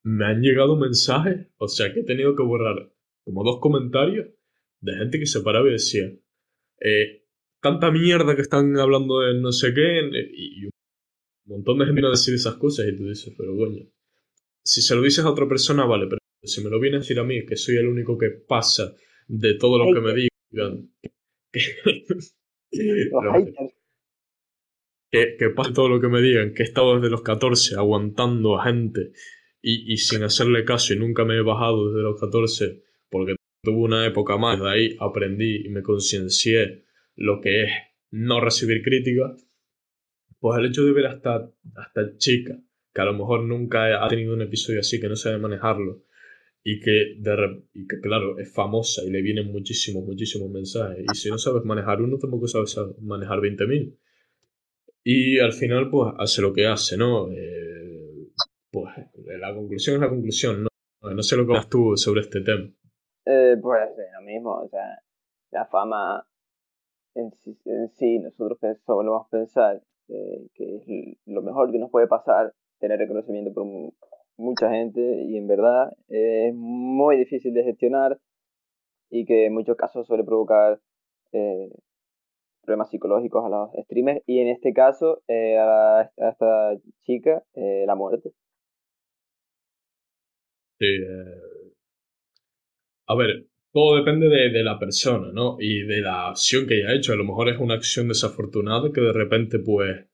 me 0.02 0.26
han 0.26 0.40
llegado 0.40 0.76
mensajes, 0.76 1.48
o 1.56 1.66
sea 1.66 1.92
que 1.92 2.00
he 2.00 2.04
tenido 2.04 2.36
que 2.36 2.42
borrar 2.42 2.92
como 3.24 3.42
dos 3.42 3.58
comentarios 3.60 4.28
de 4.80 4.94
gente 4.94 5.18
que 5.18 5.26
se 5.26 5.40
paraba 5.40 5.68
y 5.68 5.72
decía, 5.72 6.12
eh, 6.80 7.23
tanta 7.64 7.90
mierda 7.90 8.36
que 8.36 8.42
están 8.42 8.78
hablando 8.78 9.20
de 9.20 9.40
no 9.40 9.50
sé 9.50 9.72
qué, 9.72 9.98
y 10.34 10.66
un 10.66 10.70
montón 11.46 11.78
de 11.78 11.86
gente 11.86 12.02
viene 12.02 12.08
a 12.08 12.10
decir 12.10 12.34
esas 12.34 12.56
cosas 12.56 12.86
y 12.86 12.94
tú 12.94 13.08
dices, 13.08 13.32
pero 13.38 13.56
coño, 13.56 13.86
si 14.62 14.82
se 14.82 14.94
lo 14.94 15.00
dices 15.00 15.24
a 15.24 15.30
otra 15.30 15.48
persona, 15.48 15.86
vale, 15.86 16.06
pero 16.06 16.18
si 16.42 16.62
me 16.62 16.68
lo 16.68 16.78
viene 16.78 16.98
a 16.98 17.00
decir 17.00 17.18
a 17.18 17.24
mí, 17.24 17.46
que 17.46 17.56
soy 17.56 17.76
el 17.76 17.88
único 17.88 18.18
que 18.18 18.28
pasa 18.46 18.94
de 19.28 19.54
todo 19.54 19.78
lo 19.78 19.94
que 19.94 20.00
me 20.02 20.12
digan, 20.12 20.90
que, 25.10 25.36
que 25.38 25.48
pase 25.48 25.72
todo 25.72 25.88
lo 25.88 26.02
que 26.02 26.08
me 26.08 26.20
digan, 26.20 26.52
que 26.52 26.64
he 26.64 26.66
estado 26.66 26.96
desde 26.96 27.08
los 27.08 27.22
14 27.22 27.76
aguantando 27.76 28.60
a 28.60 28.64
gente 28.64 29.12
y, 29.62 29.90
y 29.90 29.96
sin 29.96 30.22
hacerle 30.22 30.66
caso 30.66 30.92
y 30.92 30.98
nunca 30.98 31.24
me 31.24 31.38
he 31.38 31.42
bajado 31.42 31.88
desde 31.88 32.02
los 32.02 32.20
14 32.20 32.82
porque 33.08 33.36
tuve 33.62 33.78
una 33.78 34.06
época 34.06 34.36
más, 34.36 34.60
de 34.60 34.68
ahí 34.68 34.94
aprendí 35.00 35.64
y 35.64 35.70
me 35.70 35.82
conciencié 35.82 36.83
lo 37.16 37.40
que 37.40 37.64
es 37.64 37.70
no 38.10 38.40
recibir 38.40 38.82
críticas, 38.82 39.46
pues 40.38 40.58
el 40.58 40.66
hecho 40.66 40.84
de 40.84 40.92
ver 40.92 41.06
hasta, 41.06 41.50
hasta 41.76 42.16
chica, 42.16 42.58
que 42.92 43.00
a 43.00 43.04
lo 43.04 43.14
mejor 43.14 43.44
nunca 43.44 44.04
ha 44.04 44.08
tenido 44.08 44.34
un 44.34 44.42
episodio 44.42 44.80
así, 44.80 45.00
que 45.00 45.08
no 45.08 45.16
sabe 45.16 45.38
manejarlo, 45.38 46.04
y 46.62 46.80
que, 46.80 47.18
claro, 48.02 48.38
es 48.38 48.52
famosa 48.52 49.02
y 49.04 49.10
le 49.10 49.20
vienen 49.20 49.50
muchísimos, 49.50 50.04
muchísimos 50.04 50.50
mensajes, 50.50 51.04
y 51.12 51.16
si 51.16 51.28
no 51.28 51.38
sabes 51.38 51.64
manejar 51.64 52.00
uno, 52.00 52.18
tampoco 52.18 52.46
sabes 52.46 52.76
manejar 53.00 53.40
20.000. 53.40 53.98
Y 55.02 55.38
al 55.38 55.52
final, 55.52 55.90
pues, 55.90 56.14
hace 56.18 56.40
lo 56.40 56.52
que 56.52 56.66
hace, 56.66 56.96
¿no? 56.96 57.30
Eh, 57.30 58.28
pues 58.70 58.92
la 59.38 59.54
conclusión 59.54 59.96
es 59.96 60.00
la 60.00 60.08
conclusión, 60.08 60.64
¿no? 60.64 60.68
No 61.02 61.22
sé 61.22 61.36
lo 61.36 61.46
que 61.46 61.56
has 61.56 61.68
tú 61.68 61.96
sobre 61.96 62.22
este 62.22 62.40
tema. 62.40 62.64
Eh, 63.26 63.56
pues 63.60 63.80
lo 64.14 64.22
mismo, 64.22 64.62
o 64.62 64.68
sea, 64.68 65.02
la 65.50 65.66
fama 65.66 66.26
en 67.14 67.88
sí, 67.90 68.18
nosotros 68.18 68.58
solemos 68.84 69.28
pensar 69.28 69.82
eh, 70.08 70.48
que 70.54 70.76
es 70.76 71.16
lo 71.26 71.42
mejor 71.42 71.70
que 71.70 71.78
nos 71.78 71.90
puede 71.90 72.06
pasar 72.06 72.52
tener 72.78 72.98
reconocimiento 72.98 73.52
por 73.54 73.64
mucha 74.36 74.70
gente 74.70 75.00
y 75.22 75.38
en 75.38 75.46
verdad 75.46 75.92
es 76.08 76.54
muy 76.54 77.16
difícil 77.16 77.54
de 77.54 77.64
gestionar 77.64 78.18
y 79.10 79.24
que 79.24 79.46
en 79.46 79.54
muchos 79.54 79.76
casos 79.76 80.06
suele 80.06 80.24
provocar 80.24 80.80
eh, 81.32 81.70
problemas 82.62 82.90
psicológicos 82.90 83.44
a 83.44 83.48
los 83.48 83.70
streamers 83.84 84.22
y 84.26 84.40
en 84.40 84.48
este 84.48 84.72
caso 84.72 85.22
eh, 85.28 85.56
a, 85.58 86.10
esta 86.16 86.76
chica 87.02 87.42
la 87.54 87.94
muerte. 87.94 88.32
Sí, 90.80 90.86
a 93.06 93.14
ver, 93.14 93.46
todo 93.74 93.96
depende 93.98 94.28
de, 94.28 94.50
de 94.50 94.64
la 94.64 94.78
persona, 94.78 95.32
¿no? 95.34 95.58
Y 95.60 95.82
de 95.82 96.00
la 96.02 96.28
acción 96.30 96.66
que 96.66 96.76
haya 96.76 96.94
hecho. 96.94 97.12
A 97.14 97.16
lo 97.16 97.24
mejor 97.26 97.50
es 97.50 97.58
una 97.60 97.74
acción 97.74 98.08
desafortunada 98.08 98.92
que 98.92 99.02
de 99.02 99.12
repente, 99.12 99.58
pues, 99.60 100.06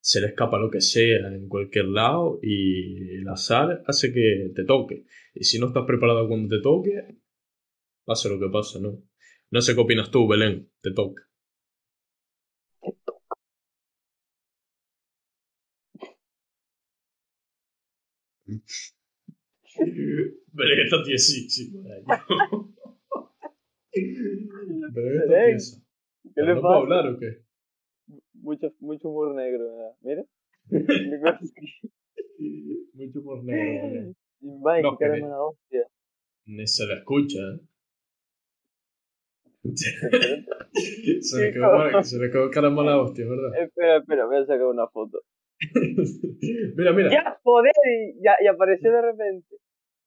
se 0.00 0.20
le 0.20 0.28
escapa 0.28 0.58
lo 0.58 0.70
que 0.70 0.80
sea 0.80 1.28
en 1.28 1.48
cualquier 1.48 1.86
lado 1.86 2.40
y 2.42 3.16
el 3.20 3.28
azar 3.28 3.82
hace 3.86 4.12
que 4.12 4.52
te 4.54 4.64
toque. 4.64 5.04
Y 5.34 5.44
si 5.44 5.58
no 5.60 5.68
estás 5.68 5.84
preparado 5.86 6.28
cuando 6.28 6.56
te 6.56 6.62
toque, 6.62 6.92
pasa 8.04 8.28
lo 8.28 8.38
que 8.38 8.48
pasa, 8.48 8.78
¿no? 8.80 9.02
No 9.50 9.60
sé 9.60 9.74
qué 9.74 9.80
opinas 9.80 10.10
tú, 10.10 10.28
Belén, 10.28 10.70
te 10.80 10.92
toca. 10.92 11.22
Belén 20.56 20.80
está 20.84 21.02
tiesísima. 21.02 21.80
Belén 23.94 24.48
está 25.18 25.32
Belén, 25.32 25.50
tiesa. 25.56 25.82
¿Qué 26.34 26.42
le 26.42 26.54
¿No 26.54 26.60
puedo 26.60 26.74
hablar 26.74 27.06
o 27.08 27.18
qué? 27.18 27.42
Mucho, 28.34 28.72
mucho 28.80 29.08
humor 29.08 29.34
negro, 29.34 29.64
¿verdad? 29.76 29.96
Mira. 30.00 30.24
Mucho 32.94 33.20
humor 33.20 33.44
negro, 33.44 33.88
Belén. 33.88 34.16
Vaya, 34.40 34.82
No, 34.82 34.98
qué 34.98 35.04
que- 35.04 35.22
hostia. 35.22 35.86
Ni 36.46 36.66
se 36.66 36.86
le 36.86 36.94
escucha, 36.94 37.38
¿eh? 37.38 37.60
se, 41.22 41.38
le 41.40 41.52
quedó 41.52 41.66
mal- 41.72 42.04
se 42.04 42.18
le 42.18 42.30
quedó 42.32 42.50
cara 42.50 42.68
mala 42.70 43.00
hostia, 43.00 43.24
¿verdad? 43.28 43.62
Espera, 43.62 43.98
espera, 43.98 44.26
voy 44.26 44.36
a 44.38 44.44
sacar 44.46 44.66
una 44.66 44.88
foto. 44.88 45.22
mira, 46.76 46.92
mira. 46.92 47.10
¡Ya, 47.12 47.38
joder! 47.44 47.70
Y, 47.84 48.24
ya, 48.24 48.34
y 48.42 48.48
apareció 48.48 48.90
de 48.90 49.02
repente. 49.02 49.56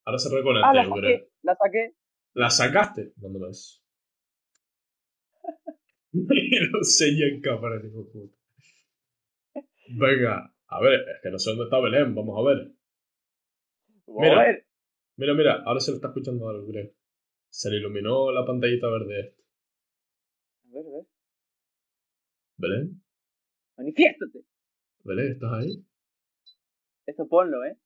Ahora 0.03 0.17
se 0.19 0.35
reconecta, 0.35 0.69
Ah, 0.69 0.73
la 0.73 0.83
saqué, 0.85 1.29
la 1.43 1.55
saqué. 1.55 1.93
¿La 2.35 2.49
sacaste? 2.49 3.13
¿Dónde? 3.15 3.39
Lo 6.11 6.77
enseña 6.79 7.27
en 7.31 7.41
cámara, 7.41 7.77
hijo 7.77 8.03
de 8.03 8.11
puta. 8.11 8.37
Venga, 9.87 10.53
a 10.67 10.81
ver, 10.81 10.99
es 10.99 11.21
que 11.23 11.29
no 11.29 11.39
sé 11.39 11.51
dónde 11.51 11.65
está 11.65 11.79
Belén, 11.79 12.13
vamos 12.13 12.37
a 12.37 12.49
ver. 12.49 12.71
Mira. 14.07 14.41
a 14.41 14.45
ver. 14.45 14.67
Mira, 15.15 15.33
mira, 15.33 15.63
ahora 15.65 15.79
se 15.79 15.91
le 15.91 15.95
está 15.95 16.09
escuchando 16.09 16.49
algo, 16.49 16.67
creo. 16.67 16.91
Se 17.49 17.69
le 17.69 17.77
iluminó 17.77 18.31
la 18.33 18.45
pantallita 18.45 18.89
verde 18.89 19.19
esta. 19.21 19.41
A 20.65 20.73
ver, 20.73 20.85
a 20.87 20.89
ver. 20.89 21.05
¿Belén? 22.57 23.01
Manifiéstate. 23.77 24.43
¿Belén, 25.05 25.31
estás 25.31 25.53
ahí? 25.53 25.85
Esto 27.05 27.27
ponlo, 27.29 27.63
¿eh? 27.63 27.77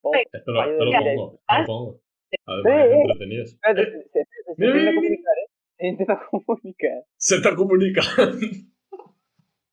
Pon. 0.00 0.14
Esto 0.32 0.50
lo, 0.50 0.62
esto 0.62 0.84
lo 0.84 0.90
de 0.90 1.14
pongo, 1.14 1.34
esto 1.34 1.60
lo 1.60 1.66
pongo. 1.66 2.02
Además, 2.46 2.86
Eh. 2.86 3.42
Espérate, 3.42 3.82
Eh, 3.82 3.86
se, 3.86 3.88
se, 4.12 4.24
se, 4.24 4.24
se 4.44 4.54
Mira, 4.56 4.72
intenta 4.72 4.90
mira, 4.90 4.94
comunicar, 4.94 5.36
¿eh? 5.38 5.48
Se 5.78 5.86
intenta 5.86 6.16
comunicar. 6.30 7.04
Se 7.16 7.36
está 7.36 7.56
comunicando. 7.56 8.38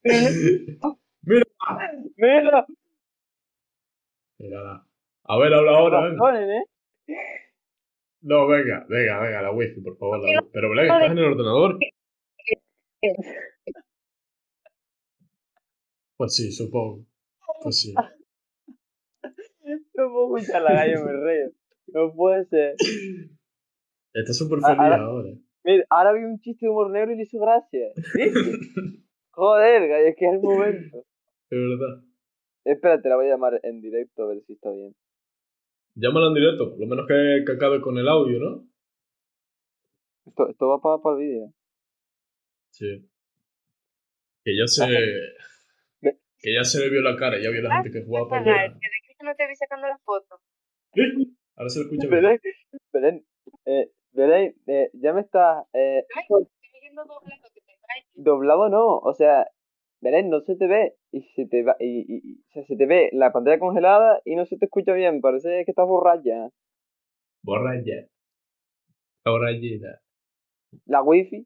¡Mira! 1.22 1.46
Mírala. 4.40 4.86
A 5.26 5.38
ver, 5.38 5.54
habla 5.54 5.72
ahora, 5.78 6.02
venga. 6.02 6.16
Razones, 6.32 6.50
¿eh? 6.50 7.16
No, 8.22 8.48
venga, 8.48 8.86
venga, 8.90 9.20
venga, 9.20 9.42
la 9.42 9.52
wifi, 9.52 9.82
por 9.82 9.98
favor. 9.98 10.20
la. 10.20 10.42
Pero 10.52 10.70
Belén, 10.70 10.86
¿estás 10.86 11.12
en 11.12 11.18
el 11.18 11.24
ordenador? 11.26 11.78
Pues 16.18 16.36
sí, 16.36 16.52
supongo. 16.52 17.06
Pues 17.64 17.80
sí. 17.82 17.94
No 19.94 20.10
puedo 20.12 20.38
escuchar 20.38 20.62
la 20.64 20.72
galla, 20.74 21.04
me 21.04 21.12
río. 21.12 21.52
No 21.94 22.14
puede 22.14 22.46
ser. 22.46 22.76
Está 24.14 24.34
súper 24.34 24.60
Ah, 24.64 24.68
feliz 24.68 24.80
ahora- 24.82 25.04
ahora. 25.04 25.30
Mira, 25.64 25.86
ahora 25.90 26.14
vi 26.14 26.24
un 26.24 26.40
chiste 26.40 26.66
de 26.66 26.70
humor 26.72 26.90
negro 26.90 27.12
y 27.14 27.18
le 27.18 27.24
hizo 27.24 27.40
gracia. 27.40 27.88
¿Viste? 27.96 28.14
Joder, 29.32 29.84
es 30.08 30.16
que 30.18 30.26
es 30.26 30.34
el 30.34 30.40
momento. 30.42 31.06
De 31.50 31.58
verdad. 31.58 32.04
Espérate, 32.66 33.10
la 33.10 33.16
voy 33.16 33.26
a 33.28 33.30
llamar 33.32 33.60
en 33.64 33.82
directo 33.82 34.24
a 34.24 34.28
ver 34.28 34.42
si 34.46 34.54
está 34.54 34.72
bien. 34.72 34.96
Llámala 35.96 36.28
en 36.28 36.34
directo, 36.34 36.70
por 36.72 36.80
lo 36.80 36.88
menos 36.88 37.08
que, 37.08 37.44
que 37.46 37.52
acabe 37.54 37.82
con 37.82 37.98
el 37.98 38.08
audio, 38.08 38.40
¿no? 38.40 38.68
Esto, 40.26 40.50
esto 40.50 40.68
va 40.68 40.80
para, 40.82 41.02
para 41.02 41.16
el 41.18 41.22
vídeo. 41.28 41.54
Sí. 42.70 43.10
Que 44.44 44.58
ya 44.58 44.68
se. 44.68 44.88
Ve. 46.02 46.18
Que 46.42 46.54
ya 46.54 46.64
se 46.64 46.80
le 46.80 46.90
vio 46.90 47.02
la 47.02 47.16
cara, 47.18 47.38
ya 47.42 47.50
vio 47.50 47.62
la 47.62 47.76
gente 47.76 47.92
que 47.92 48.06
jugaba 48.06 48.30
para 48.30 48.42
allá. 48.42 48.74
que 48.74 48.88
de 48.88 49.18
que 49.18 49.24
no 49.26 49.36
te 49.36 49.48
vi 49.48 49.56
sacando 49.56 49.88
la 49.88 49.98
foto. 50.00 50.40
Ahora 51.60 51.70
se 51.70 51.82
escucha 51.82 52.08
bien. 52.08 52.22
Belén, 52.22 52.40
Belén, 52.94 53.26
eh, 53.66 53.92
Belén, 54.14 54.56
eh, 54.68 54.90
ya 54.94 55.12
me 55.14 55.20
estás... 55.22 55.66
Eh, 55.74 56.06
Ay, 56.16 56.24
estoy 56.24 56.82
viendo 56.82 57.04
doblado 57.04 57.42
que 57.54 57.60
te 57.60 57.74
calles. 57.86 58.08
doblado 58.16 58.70
no, 58.70 58.98
o 58.98 59.14
sea, 59.14 59.46
Belén, 60.00 60.30
no 60.30 60.40
se 60.40 60.56
te 60.56 60.68
ve 60.68 60.96
y 61.12 61.24
se 61.36 61.46
te 61.48 61.64
va, 61.64 61.76
y, 61.80 62.00
y- 62.08 62.22
y- 62.24 62.40
o 62.48 62.52
sea, 62.54 62.64
se 62.64 62.78
te 62.78 62.86
ve 62.86 63.10
la 63.12 63.34
pantalla 63.34 63.60
congelada 63.60 64.22
y 64.24 64.36
no 64.38 64.46
se 64.46 64.58
te 64.58 64.66
escucha 64.66 64.94
bien, 64.94 65.20
parece 65.20 65.66
que 65.66 65.72
estás 65.72 65.86
borracha. 65.86 66.50
Borracha. 67.44 68.08
Borrachita. 69.26 70.00
La 70.86 71.02
wifi, 71.04 71.46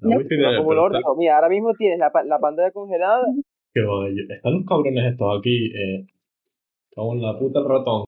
La 0.00 0.10
No, 0.10 0.16
wifi 0.16 0.36
de 0.36 0.44
va 0.44 0.56
como 0.56 0.72
el 0.72 0.78
orto. 0.78 1.14
Mira, 1.16 1.36
ahora 1.36 1.48
mismo 1.48 1.72
tienes 1.74 1.98
la, 2.00 2.10
la 2.24 2.38
pantalla 2.40 2.72
congelada. 2.72 3.26
yo- 3.74 4.34
Están 4.34 4.54
los 4.54 4.64
cabrones 4.66 5.12
estos 5.12 5.38
aquí, 5.38 5.70
eh. 5.74 6.06
Cago 6.98 7.14
en 7.14 7.22
la 7.22 7.38
puta 7.38 7.60
el 7.60 7.68
ratón. 7.68 8.04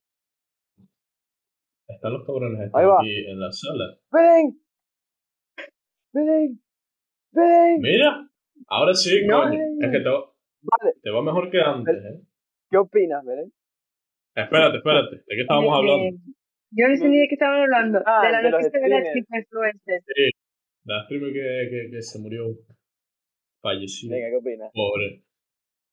Están 1.87 2.11
los 2.11 2.25
cabrones 2.25 2.59
estos 2.59 2.77
Ahí 2.77 2.85
va. 2.85 2.97
aquí 2.99 3.15
en 3.31 3.39
la 3.39 3.49
sala. 3.51 3.85
¡Belén! 4.11 4.61
¡Belén! 6.13 6.61
¡Belén! 7.31 7.79
Mira, 7.79 8.29
ahora 8.67 8.93
sí, 8.93 9.25
No, 9.25 9.43
coño. 9.43 9.59
Es 9.79 9.91
que 9.91 9.99
te 9.99 10.09
va, 10.09 10.19
Vale, 10.63 10.93
te 11.01 11.09
va 11.09 11.21
mejor 11.23 11.49
que 11.49 11.61
antes, 11.61 11.95
¿eh? 12.03 12.21
¿qué 12.69 12.77
opinas, 12.77 13.23
Belén? 13.23 13.53
Espérate, 14.35 14.77
espérate. 14.77 15.15
¿De 15.15 15.35
qué 15.35 15.41
estábamos 15.41 15.71
De- 15.71 15.77
hablando? 15.79 16.03
de- 16.03 16.33
Yo 16.71 16.87
no 16.89 16.95
sé 16.97 17.07
ni 17.07 17.17
de 17.17 17.27
qué 17.29 17.35
estaban 17.35 17.61
hablando. 17.61 17.99
Ah, 18.05 18.25
de 18.25 18.31
la 18.33 18.41
de 18.41 18.49
noticia 18.51 18.71
de 18.79 18.89
la 18.89 18.97
streamers. 18.99 19.13
chica 19.13 19.37
influencer. 19.39 20.01
La 20.83 21.03
streamer 21.05 21.31
que, 21.31 21.69
que, 21.71 21.91
que 21.95 22.01
se 22.01 22.19
murió. 22.19 22.43
Falleció. 23.61 24.09
Venga, 24.11 24.29
¿qué 24.31 24.35
opinas? 24.35 24.71
Por, 24.73 24.99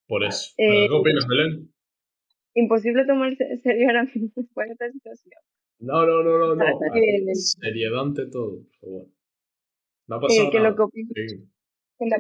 por 0.09 0.25
eso. 0.25 0.51
Eh, 0.57 0.67
Pero, 0.67 0.89
¿Qué 0.89 0.95
opinas, 1.01 1.27
Belén? 1.29 1.73
Imposible 2.63 3.05
tomarse 3.07 3.45
en 3.45 3.59
serio 3.61 3.87
ahora 3.89 4.05
mismo 4.05 4.33
por 4.55 4.67
esta 4.67 4.91
situación. 4.91 5.41
No, 5.81 6.05
no, 6.07 6.23
no, 6.25 6.39
no, 6.39 6.55
no. 6.57 6.65
Eh, 6.97 7.35
Seriedad 7.35 8.01
ante 8.03 8.27
todo. 8.27 8.65
Pero 8.81 8.93
bueno. 8.93 9.13
No 10.09 10.17
ha 10.17 10.19
Eh, 10.19 10.23
pasado 10.23 10.51
que 10.51 10.57
nada. 10.59 10.71
lo 10.71 10.77
que 10.77 10.83
opino, 10.83 11.09
Sí. 11.15 11.27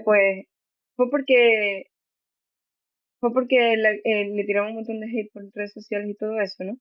Pues, 0.04 0.46
fue 0.96 1.10
porque 1.10 1.86
fue 3.20 3.32
porque 3.32 3.76
la- 3.76 3.92
eh, 3.92 4.28
le 4.32 4.44
tiraron 4.44 4.70
un 4.70 4.74
montón 4.76 5.00
de 5.00 5.06
hate 5.06 5.32
por 5.32 5.42
redes 5.54 5.72
sociales 5.72 6.08
y 6.10 6.14
todo 6.14 6.40
eso, 6.40 6.62
¿no? 6.64 6.74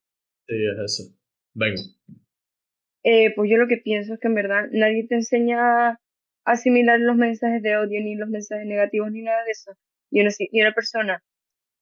Sí, 0.48 0.56
es 0.56 0.80
eso. 0.86 1.14
Venga. 1.56 1.82
Eh, 3.04 3.34
pues 3.36 3.50
yo 3.50 3.58
lo 3.58 3.68
que 3.68 3.78
pienso 3.78 4.14
es 4.14 4.20
que 4.20 4.28
en 4.28 4.36
verdad 4.36 4.66
nadie 4.72 5.08
te 5.08 5.16
enseña 5.16 5.90
a 5.92 6.00
asimilar 6.46 7.00
los 7.00 7.16
mensajes 7.16 7.62
de 7.64 7.78
odio 7.78 8.02
ni 8.02 8.16
los 8.16 8.30
mensajes 8.30 8.66
negativos 8.68 9.12
ni 9.12 9.22
nada 9.24 9.44
de 9.46 9.52
eso. 9.52 9.72
Y 10.12 10.22
una, 10.22 10.30
y 10.38 10.62
una 10.62 10.74
persona 10.74 11.24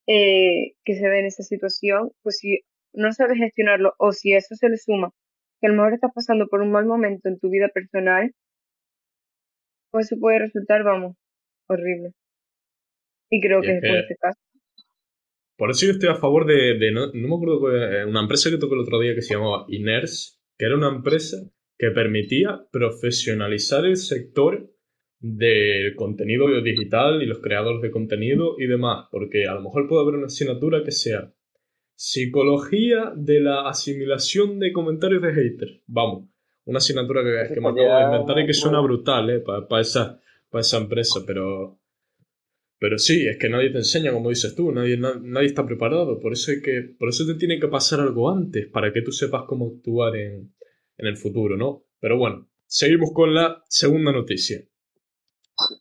eh, 0.07 0.73
que 0.83 0.95
se 0.95 1.07
ve 1.07 1.19
en 1.19 1.25
esa 1.25 1.43
situación, 1.43 2.11
pues 2.23 2.37
si 2.37 2.59
no 2.93 3.11
sabe 3.13 3.35
gestionarlo 3.35 3.93
o 3.97 4.11
si 4.11 4.33
a 4.33 4.37
eso 4.37 4.55
se 4.55 4.69
le 4.69 4.77
suma 4.77 5.11
que 5.61 5.67
a 5.67 5.69
lo 5.69 5.75
mejor 5.77 5.93
estás 5.93 6.11
pasando 6.13 6.47
por 6.47 6.61
un 6.61 6.71
mal 6.71 6.85
momento 6.85 7.29
en 7.29 7.39
tu 7.39 7.49
vida 7.49 7.69
personal, 7.73 8.31
pues 9.91 10.07
eso 10.11 10.19
puede 10.19 10.39
resultar, 10.39 10.83
vamos, 10.83 11.15
horrible. 11.67 12.11
Y 13.29 13.41
creo 13.41 13.59
Y 13.59 13.67
que 13.67 13.77
es 13.77 13.81
por 13.81 13.97
este 13.97 14.15
caso. 14.17 14.39
Por 15.57 15.71
eso 15.71 15.85
yo 15.85 15.93
estoy 15.93 16.09
a 16.09 16.15
favor 16.15 16.45
de, 16.45 16.77
de 16.77 16.91
no, 16.91 17.07
no 17.13 17.27
me 17.27 17.35
acuerdo, 17.35 17.61
que- 17.61 18.05
una 18.09 18.21
empresa 18.21 18.49
que 18.49 18.57
tocó 18.57 18.75
el 18.75 18.81
otro 18.81 18.99
día 18.99 19.15
que 19.15 19.21
se 19.21 19.35
llamaba 19.35 19.65
Iners, 19.69 20.41
que 20.57 20.65
era 20.65 20.75
una 20.75 20.89
empresa 20.89 21.37
que 21.77 21.91
permitía 21.91 22.65
profesionalizar 22.71 23.85
el 23.85 23.97
sector 23.97 24.69
del 25.19 25.95
contenido 25.95 26.47
digital 26.61 27.21
y 27.23 27.25
los 27.25 27.39
creadores 27.39 27.81
de 27.81 27.91
contenido 27.91 28.55
y 28.59 28.67
demás, 28.67 29.07
porque 29.11 29.45
a 29.47 29.53
lo 29.55 29.61
mejor 29.61 29.87
puede 29.87 30.03
haber 30.03 30.15
una 30.15 30.27
asignatura 30.27 30.83
que 30.83 30.91
sea 30.91 31.33
psicología 31.95 33.13
de 33.15 33.39
la 33.39 33.67
asimilación 33.69 34.59
de 34.59 34.71
comentarios 34.73 35.21
de 35.21 35.33
haters. 35.33 35.81
Vamos, 35.87 36.29
una 36.65 36.77
asignatura 36.79 37.23
que, 37.23 37.53
que 37.53 37.61
me 37.61 37.69
acabo 37.69 37.97
de 37.97 38.03
inventar 38.03 38.39
y 38.39 38.45
que 38.45 38.53
suena 38.53 38.81
brutal, 38.81 39.29
¿eh? 39.29 39.39
Para 39.39 39.81
esa, 39.81 40.19
pa 40.49 40.59
esa 40.59 40.77
empresa, 40.77 41.21
pero... 41.25 41.79
Pero 42.77 42.97
sí, 42.97 43.25
es 43.25 43.37
que 43.37 43.49
nadie 43.49 43.69
te 43.69 43.77
enseña, 43.77 44.11
como 44.11 44.29
dices 44.29 44.53
tú, 44.55 44.71
nadie, 44.71 44.97
na- 44.97 45.19
nadie 45.21 45.47
está 45.47 45.65
preparado. 45.65 46.19
Por 46.19 46.33
eso, 46.33 46.51
hay 46.51 46.61
que, 46.61 46.81
por 46.99 47.09
eso 47.09 47.25
te 47.25 47.35
tiene 47.35 47.59
que 47.59 47.67
pasar 47.69 48.01
algo 48.01 48.29
antes, 48.29 48.67
para 48.67 48.91
que 48.91 49.01
tú 49.01 49.11
sepas 49.11 49.43
cómo 49.47 49.67
actuar 49.75 50.15
en, 50.17 50.53
en 50.97 51.07
el 51.07 51.17
futuro, 51.17 51.55
¿no? 51.57 51.85
Pero 51.99 52.17
bueno, 52.17 52.49
seguimos 52.65 53.11
con 53.13 53.33
la 53.33 53.63
segunda 53.69 54.11
noticia. 54.11 54.61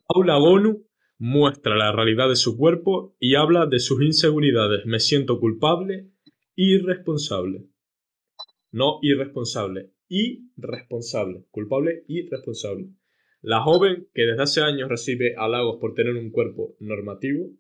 Paula 0.07 0.39
Gonu 0.39 0.87
muestra 1.19 1.77
la 1.77 1.93
realidad 1.93 2.29
de 2.29 2.37
su 2.37 2.57
cuerpo 2.57 3.17
y 3.19 3.35
habla 3.35 3.67
de 3.67 3.79
sus 3.79 4.03
inseguridades. 4.03 4.87
Me 4.87 5.01
siento 5.01 5.41
culpable 5.41 6.11
irresponsable. 6.55 7.67
No 8.71 8.99
irresponsable, 9.03 9.95
y 10.09 10.51
responsable. 10.57 11.45
Culpable 11.51 12.05
y 12.07 12.29
responsable. 12.29 12.91
La 13.41 13.61
joven, 13.61 14.09
que 14.15 14.23
desde 14.23 14.43
hace 14.43 14.61
años 14.63 14.89
recibe 14.89 15.35
halagos 15.37 15.79
por 15.81 15.95
tener 15.95 16.15
un 16.15 16.31
cuerpo 16.31 16.77
normativo, 16.81 17.51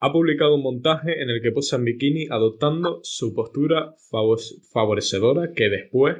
ha 0.00 0.12
publicado 0.12 0.54
un 0.54 0.62
montaje 0.62 1.22
en 1.22 1.30
el 1.30 1.42
que 1.42 1.50
posa 1.50 1.76
en 1.76 1.84
bikini 1.84 2.26
adoptando 2.30 3.00
su 3.02 3.34
postura 3.34 3.94
favorecedora 4.72 5.52
que 5.54 5.68
después 5.68 6.18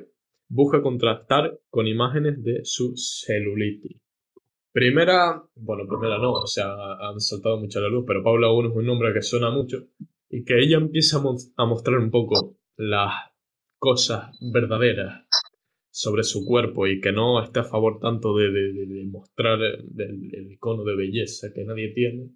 busca 0.49 0.83
contrastar 0.83 1.61
con 1.69 1.87
imágenes 1.87 2.43
de 2.43 2.65
su 2.65 2.95
celulitis. 2.97 4.01
Primera, 4.73 5.43
bueno, 5.55 5.87
primera 5.89 6.19
no, 6.19 6.33
o 6.33 6.47
sea, 6.47 6.67
han 7.01 7.21
saltado 7.21 7.59
mucho 7.59 7.79
a 7.79 7.83
la 7.83 7.89
luz, 7.89 8.05
pero 8.07 8.23
Paula 8.23 8.51
1 8.53 8.69
es 8.69 8.77
un 8.77 8.87
nombre 8.87 9.13
que 9.15 9.23
suena 9.23 9.51
mucho 9.51 9.89
y 10.29 10.45
que 10.45 10.59
ella 10.59 10.77
empieza 10.77 11.19
a, 11.57 11.67
mostrar 11.67 11.99
un 11.99 12.11
poco 12.11 12.59
las 12.77 13.13
cosas 13.79 14.37
verdaderas 14.53 15.27
sobre 15.91 16.23
su 16.23 16.45
cuerpo 16.45 16.87
y 16.87 17.01
que 17.01 17.13
no 17.13 17.43
está 17.43 17.61
a 17.61 17.65
favor 17.65 17.99
tanto 17.99 18.37
de, 18.37 19.07
mostrar 19.11 19.59
el, 19.63 20.53
icono 20.53 20.85
de 20.85 20.97
belleza 20.97 21.49
que 21.55 21.65
nadie 21.65 21.93
tiene. 21.95 22.31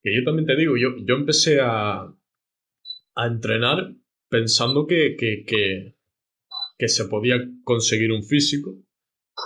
Que 0.00 0.14
yo 0.14 0.22
también 0.24 0.46
te 0.46 0.56
digo, 0.56 0.76
yo, 0.76 0.90
yo 1.04 1.16
empecé 1.16 1.60
a, 1.60 2.02
a 2.02 3.26
entrenar 3.26 3.94
pensando 4.28 4.86
que, 4.86 5.16
que, 5.18 5.44
que, 5.44 5.96
que 6.78 6.88
se 6.88 7.06
podía 7.06 7.36
conseguir 7.64 8.12
un 8.12 8.22
físico 8.22 8.83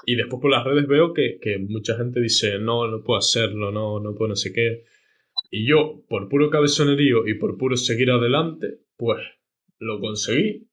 y 0.06 0.16
después 0.16 0.40
por 0.40 0.50
las 0.50 0.64
redes 0.64 0.86
veo 0.86 1.12
que, 1.12 1.38
que, 1.40 1.58
mucha 1.58 1.96
gente 1.96 2.20
dice, 2.20 2.58
no, 2.58 2.88
no 2.88 3.02
puedo 3.02 3.18
hacerlo, 3.18 3.70
no, 3.72 4.00
no 4.00 4.14
puedo 4.14 4.30
no 4.30 4.36
sé 4.36 4.52
qué. 4.52 4.84
Y 5.50 5.66
yo, 5.66 6.04
por 6.08 6.28
puro 6.28 6.50
cabezonerío 6.50 7.26
y 7.26 7.34
por 7.34 7.56
puro 7.56 7.76
seguir 7.76 8.10
adelante, 8.10 8.80
pues 8.96 9.20
lo 9.78 10.00
conseguí. 10.00 10.68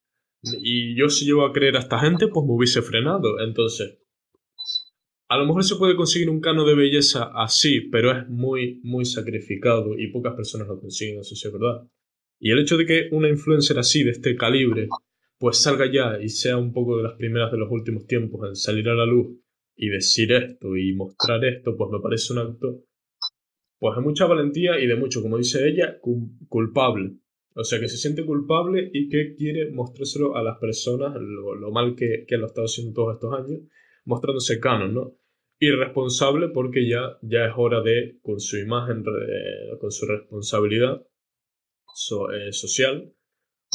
Y 0.62 0.96
yo 0.96 1.10
si 1.10 1.26
llevo 1.26 1.46
a 1.46 1.54
creer 1.54 1.76
a 1.76 1.80
esta 1.80 2.00
gente, 2.00 2.28
pues 2.28 2.46
me 2.46 2.54
hubiese 2.54 2.82
frenado. 2.82 3.40
Entonces, 3.40 4.00
a 5.28 5.38
lo 5.38 5.46
mejor 5.46 5.64
se 5.64 5.76
puede 5.76 5.96
conseguir 5.96 6.30
un 6.30 6.40
cano 6.40 6.66
de 6.66 6.76
belleza 6.76 7.32
así, 7.34 7.82
pero 7.82 8.12
es 8.12 8.28
muy, 8.28 8.80
muy 8.84 9.06
sacrificado 9.06 9.98
y 9.98 10.12
pocas 10.12 10.36
personas 10.36 10.68
lo 10.68 10.80
consiguen, 10.80 11.20
eso 11.20 11.36
sí 11.36 11.48
es 11.48 11.54
verdad. 11.54 11.88
Y 12.40 12.52
el 12.52 12.60
hecho 12.60 12.78
de 12.78 12.86
que 12.86 13.08
una 13.12 13.30
influencer 13.30 13.80
así, 13.80 14.04
de 14.04 14.12
este 14.12 14.36
calibre, 14.36 14.88
pues 15.38 15.62
salga 15.62 15.86
ya 15.92 16.22
y 16.22 16.30
sea 16.30 16.58
un 16.58 16.72
poco 16.72 16.98
de 16.98 17.04
las 17.04 17.14
primeras 17.14 17.52
de 17.52 17.58
los 17.58 17.70
últimos 17.72 18.06
tiempos 18.06 18.48
en 18.48 18.56
salir 18.56 18.88
a 18.90 18.96
la 18.96 19.06
luz 19.06 19.38
y 19.76 19.90
decir 19.90 20.32
esto 20.32 20.76
y 20.78 20.94
mostrar 20.94 21.44
esto, 21.44 21.76
pues 21.76 21.90
me 21.92 22.00
parece 22.00 22.34
un 22.34 22.40
acto 22.40 22.86
pues 23.78 23.96
de 23.96 24.02
mucha 24.02 24.26
valentía 24.26 24.80
y 24.80 24.88
de 24.88 24.96
mucho, 24.96 25.22
como 25.22 25.38
dice 25.38 25.68
ella, 25.68 26.00
culpable. 26.00 27.18
O 27.54 27.64
sea, 27.64 27.80
que 27.80 27.88
se 27.88 27.98
siente 27.98 28.26
culpable 28.26 28.90
y 28.92 29.10
que 29.10 29.36
quiere 29.36 29.72
mostrárselo 29.72 30.36
a 30.36 30.44
las 30.44 30.58
personas, 30.60 31.16
lo, 31.20 31.72
mal 31.72 31.96
que, 31.96 32.26
que, 32.28 32.38
lo 32.38 32.46
ha 32.46 32.48
estado 32.48 32.66
haciendo 32.66 32.94
todos 32.94 33.16
estos 33.16 33.34
años, 33.34 33.62
mostrándose 34.06 34.60
canon, 34.60 34.94
¿no? 34.94 35.18
Irresponsable 35.60 36.50
porque 36.50 36.88
ya, 36.88 37.18
ya 37.22 37.46
es 37.46 37.54
hora 37.56 37.82
de, 37.82 38.18
con 38.22 38.40
su 38.40 38.58
imagen, 38.58 39.04
con 39.80 39.92
su 39.92 40.06
responsabilidad 40.06 41.02
eh, 41.04 42.52
social, 42.52 43.14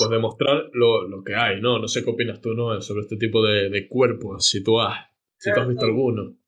pues 0.01 0.11
demostrar 0.11 0.71
lo, 0.73 1.07
lo, 1.07 1.23
que 1.23 1.35
hay, 1.35 1.61
¿no? 1.61 1.79
No 1.79 1.89
sé 1.89 2.03
qué 2.03 2.11
opinas 2.11 2.41
tú, 2.41 2.55
¿no? 2.55 2.81
Sobre 2.81 3.03
este 3.03 3.17
tipo 3.17 3.45
de, 3.45 3.69
de 3.69 3.89
cuerpos, 3.89 4.49
si 4.49 4.65
tú 4.65 4.81
has, 4.81 4.97
si 5.37 5.53
tú 5.53 5.61
has 5.61 5.69
visto 5.69 5.85
alguno. 5.85 6.35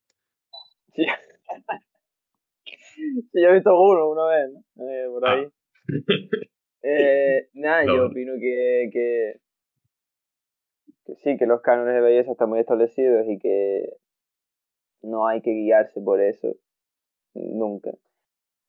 Sí. 0.94 1.06
yo 3.40 3.48
he 3.48 3.54
visto 3.54 3.70
alguno 3.70 4.10
una 4.10 4.26
vez, 4.26 4.50
¿no? 4.52 4.84
Eh, 4.84 5.06
por 5.08 5.26
ahí. 5.28 5.44
Ah. 5.44 5.52
eh, 6.82 7.48
nada, 7.54 7.84
yo 7.86 8.06
opino 8.06 8.34
que, 8.38 8.90
que, 8.92 9.40
que 11.06 11.14
sí, 11.16 11.38
que 11.38 11.46
los 11.46 11.62
cánones 11.62 11.94
de 11.94 12.00
belleza 12.02 12.32
están 12.32 12.50
muy 12.50 12.60
establecidos 12.60 13.26
y 13.26 13.38
que 13.38 13.88
no 15.02 15.26
hay 15.26 15.40
que 15.40 15.50
guiarse 15.50 16.00
por 16.02 16.20
eso 16.20 16.54
nunca. 17.34 17.92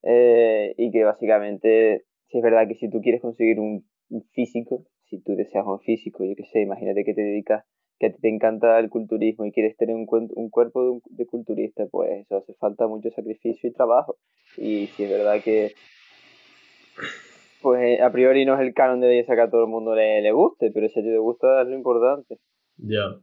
Eh, 0.03 0.73
y 0.77 0.91
que 0.91 1.03
básicamente, 1.03 2.05
si 2.27 2.37
es 2.37 2.43
verdad 2.43 2.67
que 2.67 2.75
si 2.75 2.89
tú 2.89 3.01
quieres 3.01 3.21
conseguir 3.21 3.59
un 3.59 3.85
físico, 4.33 4.85
si 5.05 5.19
tú 5.21 5.35
deseas 5.35 5.65
un 5.65 5.79
físico, 5.79 6.23
yo 6.23 6.35
qué 6.35 6.43
sé, 6.45 6.61
imagínate 6.61 7.03
que 7.03 7.13
te 7.13 7.21
dedicas, 7.21 7.65
que 7.99 8.07
a 8.07 8.11
ti 8.11 8.19
te 8.21 8.29
encanta 8.29 8.79
el 8.79 8.89
culturismo 8.89 9.45
y 9.45 9.51
quieres 9.51 9.77
tener 9.77 9.95
un, 9.95 10.07
un 10.09 10.49
cuerpo 10.49 11.01
de, 11.09 11.25
culturista, 11.25 11.85
pues 11.91 12.25
eso 12.25 12.37
hace 12.37 12.53
falta 12.55 12.87
mucho 12.87 13.09
sacrificio 13.11 13.69
y 13.69 13.73
trabajo. 13.73 14.17
Y 14.57 14.87
si 14.87 15.03
es 15.03 15.09
verdad 15.09 15.41
que, 15.43 15.73
pues 17.61 17.81
eh, 17.81 18.01
a 18.01 18.11
priori 18.11 18.45
no 18.45 18.55
es 18.55 18.61
el 18.61 18.73
canon 18.73 19.01
de 19.01 19.07
belleza 19.07 19.35
que 19.35 19.41
a 19.41 19.49
todo 19.49 19.63
el 19.63 19.69
mundo 19.69 19.95
le, 19.95 20.21
le 20.21 20.31
guste, 20.31 20.71
pero 20.71 20.87
si 20.89 20.99
a 20.99 21.03
ti 21.03 21.09
te 21.09 21.17
gusta 21.17 21.61
es 21.61 21.67
lo 21.67 21.75
importante. 21.75 22.39
Ya. 22.77 23.19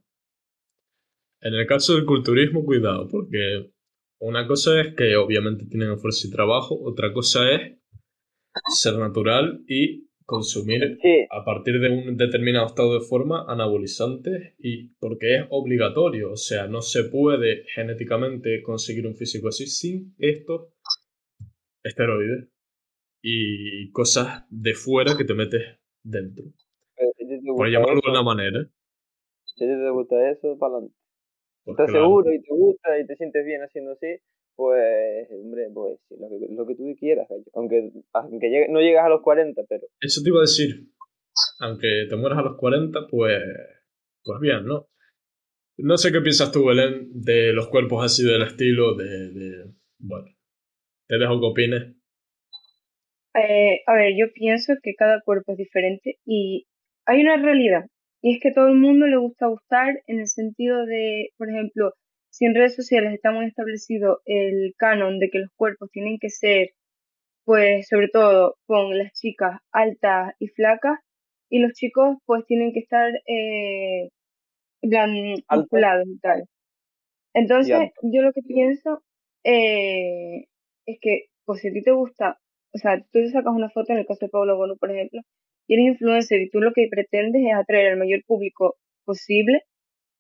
En 1.43 1.55
el 1.55 1.67
caso 1.67 1.95
del 1.95 2.05
culturismo, 2.05 2.65
cuidado, 2.65 3.09
porque 3.09 3.73
una 4.19 4.47
cosa 4.47 4.81
es 4.81 4.95
que 4.95 5.17
obviamente 5.17 5.65
tienen 5.67 5.93
esfuerzo 5.93 6.29
y 6.29 6.31
trabajo, 6.31 6.79
otra 6.83 7.13
cosa 7.13 7.51
es 7.51 7.79
ser 8.69 8.99
natural 8.99 9.63
y 9.67 10.10
consumir 10.31 10.97
a 11.29 11.45
partir 11.45 11.81
de 11.81 11.91
un 11.91 12.17
determinado 12.17 12.67
estado 12.67 12.95
de 12.95 13.05
forma 13.05 13.45
anabolizantes 13.49 14.55
y 14.59 14.95
porque 15.01 15.35
es 15.35 15.47
obligatorio, 15.51 16.31
o 16.31 16.37
sea, 16.37 16.69
no 16.69 16.83
se 16.83 17.03
puede 17.11 17.65
genéticamente 17.75 18.63
conseguir 18.63 19.09
un 19.09 19.17
físico 19.17 19.49
así 19.49 19.67
sin 19.67 20.15
estos 20.19 20.69
esteroides 21.83 22.49
y 23.21 23.91
cosas 23.91 24.47
de 24.51 24.75
fuera 24.75 25.17
que 25.19 25.25
te 25.25 25.35
metes 25.35 25.63
dentro. 26.05 26.45
Por 27.57 27.69
llamarlo 27.69 28.01
de 28.05 28.11
una 28.11 28.23
manera. 28.23 28.71
Si 29.47 29.67
te 29.67 29.91
gusta 29.91 30.31
eso, 30.31 30.57
para 30.61 30.75
adelante. 30.75 30.97
Pues 31.65 31.77
Estás 31.77 31.91
seguro 31.91 32.33
y 32.33 32.41
te 32.41 32.55
gusta 32.55 33.01
y 33.01 33.07
te 33.07 33.17
sientes 33.17 33.45
bien 33.45 33.63
haciendo 33.63 33.93
así, 33.93 34.07
pues, 34.61 35.27
hombre, 35.33 35.71
pues 35.73 35.99
lo 36.11 36.29
que, 36.29 36.55
lo 36.55 36.67
que 36.67 36.75
tú 36.75 36.95
quieras, 36.99 37.27
aunque, 37.55 37.91
aunque 38.13 38.67
no 38.69 38.81
llegas 38.81 39.07
a 39.07 39.09
los 39.09 39.23
40, 39.23 39.63
pero... 39.67 39.87
Eso 39.99 40.21
te 40.23 40.29
iba 40.29 40.41
a 40.41 40.43
decir, 40.43 40.87
aunque 41.61 42.05
te 42.11 42.17
mueras 42.17 42.41
a 42.41 42.43
los 42.43 42.59
40, 42.59 43.07
pues, 43.11 43.43
pues 44.23 44.41
bien, 44.41 44.67
¿no? 44.67 44.87
No 45.79 45.97
sé 45.97 46.13
qué 46.13 46.21
piensas 46.21 46.53
tú, 46.53 46.67
Belén, 46.67 47.09
de 47.11 47.55
los 47.55 47.69
cuerpos 47.69 48.05
así 48.05 48.23
del 48.23 48.43
estilo 48.43 48.95
de... 48.97 49.31
de 49.31 49.65
bueno, 49.99 50.27
te 51.09 51.17
dejo 51.17 51.41
que 51.41 51.47
opines. 51.47 51.97
Eh, 53.35 53.81
a 53.87 53.95
ver, 53.95 54.13
yo 54.15 54.31
pienso 54.35 54.75
que 54.83 54.95
cada 54.95 55.23
cuerpo 55.23 55.53
es 55.53 55.59
diferente 55.59 56.19
y 56.27 56.67
hay 57.07 57.23
una 57.23 57.39
realidad, 57.39 57.87
y 58.21 58.35
es 58.35 58.43
que 58.43 58.53
todo 58.53 58.69
el 58.69 58.77
mundo 58.77 59.07
le 59.07 59.17
gusta 59.17 59.47
gustar 59.47 60.03
en 60.07 60.21
el 60.21 60.29
sentido 60.29 60.85
de, 60.85 61.31
por 61.39 61.49
ejemplo, 61.49 61.95
si 62.31 62.47
en 62.47 62.55
redes 62.55 62.75
sociales 62.77 63.13
está 63.13 63.33
muy 63.33 63.47
establecido 63.47 64.21
el 64.25 64.75
canon 64.77 65.19
de 65.19 65.31
que 65.31 65.41
los 65.41 65.51
cuerpos 65.57 65.91
tienen 65.91 66.19
que 66.21 66.31
ser, 66.31 66.71
pues 67.45 67.89
sobre 67.89 68.09
todo 68.09 68.57
con 68.67 68.97
las 68.97 69.13
chicas 69.13 69.61
altas 69.73 70.35
y 70.39 70.49
flacas, 70.49 70.99
y 71.51 71.59
los 71.61 71.73
chicos 71.73 72.17
pues 72.27 72.45
tienen 72.47 72.73
que 72.73 72.81
estar 72.81 73.11
eh, 73.27 74.11
musculados 75.51 76.07
y 76.09 76.19
tal. 76.21 76.45
Entonces, 77.35 77.91
yo 78.03 78.23
lo 78.23 78.33
que 78.33 78.43
pienso 78.43 79.03
eh, 79.45 80.47
es 80.87 80.99
que, 81.01 81.27
pues 81.45 81.61
si 81.61 81.69
a 81.69 81.73
ti 81.73 81.83
te 81.83 81.93
gusta, 81.93 82.39
o 82.73 82.79
sea, 82.79 82.99
tú 82.99 83.07
te 83.13 83.31
sacas 83.31 83.53
una 83.55 83.71
foto, 83.71 83.93
en 83.93 83.99
el 83.99 84.07
caso 84.07 84.27
de 84.27 84.31
Pablo 84.31 84.57
Bono, 84.57 84.77
por 84.77 84.91
ejemplo, 84.91 85.21
y 85.67 85.75
eres 85.75 85.93
influencer 85.95 86.41
y 86.41 86.51
tú 86.51 86.61
lo 86.61 86.73
que 86.73 86.89
pretendes 86.91 87.43
es 87.47 87.55
atraer 87.55 87.93
al 87.93 87.99
mayor 87.99 88.23
público 88.27 88.77
posible, 89.05 89.63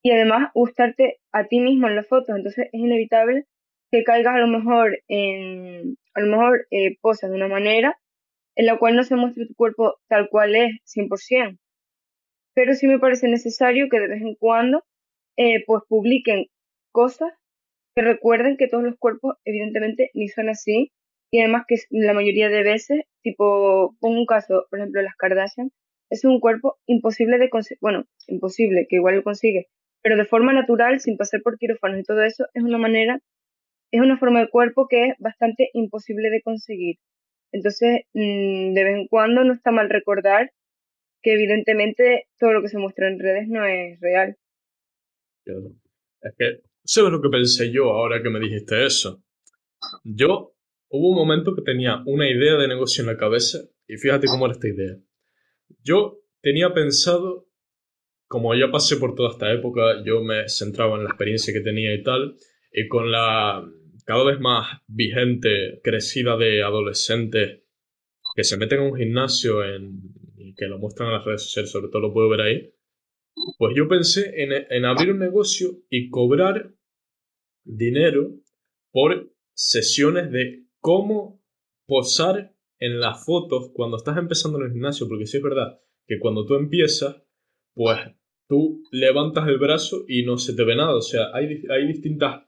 y 0.03 0.13
además 0.13 0.51
gustarte 0.55 1.19
a 1.33 1.47
ti 1.47 1.61
mismo 1.61 1.89
en 1.89 1.97
las 1.97 2.09
fotos. 2.09 2.37
Entonces 2.37 2.69
es 2.73 2.81
inevitable 2.81 3.47
que 3.91 4.05
caigas 4.05 4.35
a 4.35 4.39
lo 4.39 4.47
mejor 4.47 4.99
en, 5.09 5.97
a 6.15 6.21
lo 6.21 6.27
mejor 6.27 6.67
eh, 6.71 6.97
posas 7.01 7.31
de 7.31 7.37
una 7.37 7.49
manera 7.49 7.99
en 8.57 8.67
la 8.67 8.79
cual 8.79 8.97
no 8.97 9.05
se 9.05 9.17
muestre 9.17 9.47
tu 9.47 9.55
cuerpo 9.55 9.97
tal 10.09 10.29
cual 10.29 10.55
es 10.57 10.73
100%. 10.85 11.59
Pero 12.55 12.75
sí 12.75 12.87
me 12.87 12.99
parece 12.99 13.29
necesario 13.29 13.89
que 13.91 14.01
de 14.01 14.09
vez 14.09 14.23
en 14.23 14.35
cuando 14.35 14.85
eh, 15.37 15.65
pues 15.67 15.83
publiquen 15.89 16.47
cosas 16.93 17.33
que 17.95 18.03
recuerden 18.03 18.57
que 18.57 18.69
todos 18.69 18.85
los 18.85 18.97
cuerpos 18.99 19.37
evidentemente 19.45 20.11
ni 20.15 20.29
son 20.29 20.49
así 20.49 20.93
y 21.31 21.41
además 21.41 21.65
que 21.69 21.77
la 21.91 22.13
mayoría 22.13 22.49
de 22.49 22.63
veces, 22.65 23.03
tipo, 23.23 23.97
pongo 24.01 24.19
un 24.19 24.27
caso, 24.27 24.67
por 24.69 24.81
ejemplo, 24.81 25.01
las 25.03 25.15
Kardashian, 25.17 25.71
es 26.11 26.25
un 26.25 26.41
cuerpo 26.41 26.79
imposible 26.87 27.39
de 27.39 27.49
conseguir, 27.49 27.79
bueno, 27.81 28.05
imposible, 28.27 28.87
que 28.89 28.97
igual 28.97 29.17
lo 29.17 29.23
consigue, 29.23 29.69
pero 30.03 30.17
de 30.17 30.25
forma 30.25 30.53
natural, 30.53 31.01
sin 31.01 31.17
pasar 31.17 31.43
por 31.43 31.59
quirófanos 31.59 32.01
y 32.01 32.05
todo 32.05 32.23
eso, 32.23 32.47
es 32.55 32.63
una 32.63 32.79
manera, 32.79 33.21
es 33.91 34.01
una 34.01 34.19
forma 34.19 34.41
de 34.41 34.49
cuerpo 34.49 34.87
que 34.89 35.09
es 35.09 35.15
bastante 35.19 35.71
imposible 35.75 36.31
de 36.31 36.43
conseguir. 36.43 36.97
Entonces, 37.53 38.03
mm, 38.15 38.75
de 38.75 38.85
vez 38.85 38.97
en 38.97 39.09
cuando 39.09 39.45
no 39.45 39.53
está 39.53 39.71
mal 39.71 39.91
recordar 39.91 40.51
que 41.23 41.35
evidentemente 41.35 42.27
todo 42.39 42.53
lo 42.53 42.63
que 42.63 42.69
se 42.69 42.79
muestra 42.79 43.09
en 43.09 43.19
redes 43.19 43.49
no 43.49 43.65
es 43.67 44.01
real. 44.01 44.37
Es 45.45 46.35
que, 46.39 46.63
¿sabes 46.85 47.13
lo 47.13 47.21
que 47.21 47.29
pensé 47.29 47.71
yo 47.71 47.91
ahora 47.91 48.23
que 48.23 48.31
me 48.31 48.41
dijiste 48.41 48.85
eso? 48.85 49.23
Yo, 50.05 50.55
hubo 50.89 51.11
un 51.11 51.17
momento 51.17 51.55
que 51.55 51.63
tenía 51.63 52.03
una 52.07 52.29
idea 52.29 52.57
de 52.57 52.69
negocio 52.69 53.03
en 53.03 53.09
la 53.09 53.17
cabeza 53.17 53.59
y 53.87 53.97
fíjate 53.97 54.27
cómo 54.29 54.47
era 54.47 54.55
esta 54.55 54.69
idea. 54.69 54.97
Yo 55.83 56.21
tenía 56.41 56.73
pensado 56.73 57.50
como 58.31 58.55
ya 58.55 58.71
pasé 58.71 58.97
por 58.97 59.17
toda 59.17 59.33
esta 59.33 59.53
época, 59.53 60.05
yo 60.07 60.23
me 60.23 60.49
centraba 60.49 60.97
en 60.97 61.03
la 61.03 61.11
experiencia 61.11 61.53
que 61.53 61.63
tenía 61.63 61.93
y 61.93 62.01
tal, 62.05 62.37
y 62.73 62.87
con 62.87 63.11
la 63.11 63.69
cada 64.07 64.23
vez 64.23 64.39
más 64.39 64.83
vigente, 64.87 65.81
crecida 65.83 66.37
de 66.37 66.63
adolescentes 66.63 67.65
que 68.37 68.45
se 68.45 68.57
meten 68.57 68.79
a 68.79 68.83
un 68.85 68.97
gimnasio 68.97 69.65
en, 69.65 70.01
y 70.37 70.55
que 70.55 70.67
lo 70.67 70.79
muestran 70.79 71.09
en 71.09 71.15
las 71.15 71.25
redes 71.25 71.43
sociales, 71.43 71.73
sobre 71.73 71.89
todo 71.89 72.03
lo 72.03 72.13
puedo 72.13 72.29
ver 72.29 72.43
ahí, 72.43 72.73
pues 73.59 73.75
yo 73.77 73.89
pensé 73.89 74.33
en, 74.41 74.53
en 74.53 74.85
abrir 74.85 75.11
un 75.11 75.19
negocio 75.19 75.83
y 75.91 76.09
cobrar 76.09 76.73
dinero 77.65 78.37
por 78.93 79.35
sesiones 79.55 80.31
de 80.31 80.67
cómo 80.79 81.43
posar 81.85 82.55
en 82.79 83.01
las 83.01 83.25
fotos 83.27 83.73
cuando 83.75 83.97
estás 83.97 84.19
empezando 84.19 84.59
en 84.59 84.67
el 84.67 84.73
gimnasio, 84.73 85.09
porque 85.09 85.27
sí 85.27 85.39
es 85.39 85.43
verdad 85.43 85.81
que 86.07 86.21
cuando 86.21 86.47
tú 86.47 86.55
empiezas, 86.55 87.25
pues 87.75 87.99
tú 88.51 88.83
levantas 88.91 89.47
el 89.47 89.59
brazo 89.59 90.05
y 90.09 90.25
no 90.25 90.37
se 90.37 90.55
te 90.55 90.65
ve 90.65 90.75
nada. 90.75 90.97
O 90.97 91.01
sea, 91.01 91.31
hay, 91.33 91.63
hay 91.71 91.87
distintas 91.87 92.43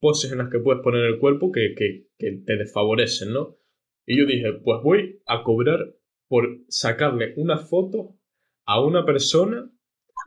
poses 0.00 0.32
en 0.32 0.38
las 0.38 0.50
que 0.50 0.58
puedes 0.58 0.82
poner 0.82 1.04
el 1.04 1.20
cuerpo 1.20 1.52
que, 1.52 1.72
que, 1.76 2.08
te 2.18 2.56
desfavorecen, 2.56 3.32
¿no? 3.32 3.56
Y 4.04 4.18
yo 4.18 4.26
dije, 4.26 4.52
pues 4.64 4.82
voy 4.82 5.22
a 5.24 5.44
cobrar 5.44 5.94
por 6.26 6.48
sacarle 6.68 7.32
una 7.36 7.58
foto 7.58 8.16
a 8.64 8.84
una 8.84 9.06
persona 9.06 9.70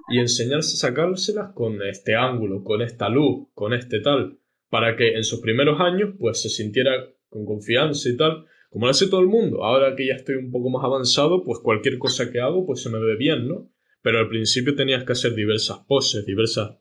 y 0.10 0.20
enseñarse 0.20 0.76
a 0.76 0.90
sacárselas 0.90 1.52
con 1.54 1.82
este 1.82 2.16
ángulo, 2.16 2.64
con 2.64 2.82
esta 2.82 3.10
luz, 3.10 3.50
con 3.54 3.74
este 3.74 4.00
tal, 4.00 4.40
para 4.70 4.96
que 4.96 5.16
en 5.16 5.26
sus 5.26 5.42
primeros 5.42 5.82
años 5.82 6.12
pues 6.18 6.42
se 6.42 6.48
sintiera 6.48 6.92
con 7.28 7.46
confianza 7.46 8.08
y 8.08 8.16
tal, 8.16 8.46
como 8.70 8.86
lo 8.86 8.92
hace 8.92 9.10
todo 9.10 9.20
el 9.20 9.28
mundo. 9.28 9.66
Ahora 9.66 9.98
que 9.98 10.08
ya 10.08 10.14
estoy 10.14 10.36
un 10.36 10.52
poco 10.52 10.70
más 10.70 10.86
avanzado, 10.86 11.44
pues 11.44 11.60
cualquier 11.60 11.98
cosa 11.98 12.32
que 12.32 12.40
hago 12.40 12.66
pues 12.66 12.82
se 12.82 12.90
me 12.90 13.00
ve 13.00 13.18
bien, 13.18 13.50
¿no? 13.50 13.70
Pero 14.02 14.20
al 14.20 14.30
principio 14.30 14.76
tenías 14.76 15.04
que 15.04 15.12
hacer 15.12 15.34
diversas 15.34 15.80
poses, 15.88 16.26
diversas, 16.26 16.78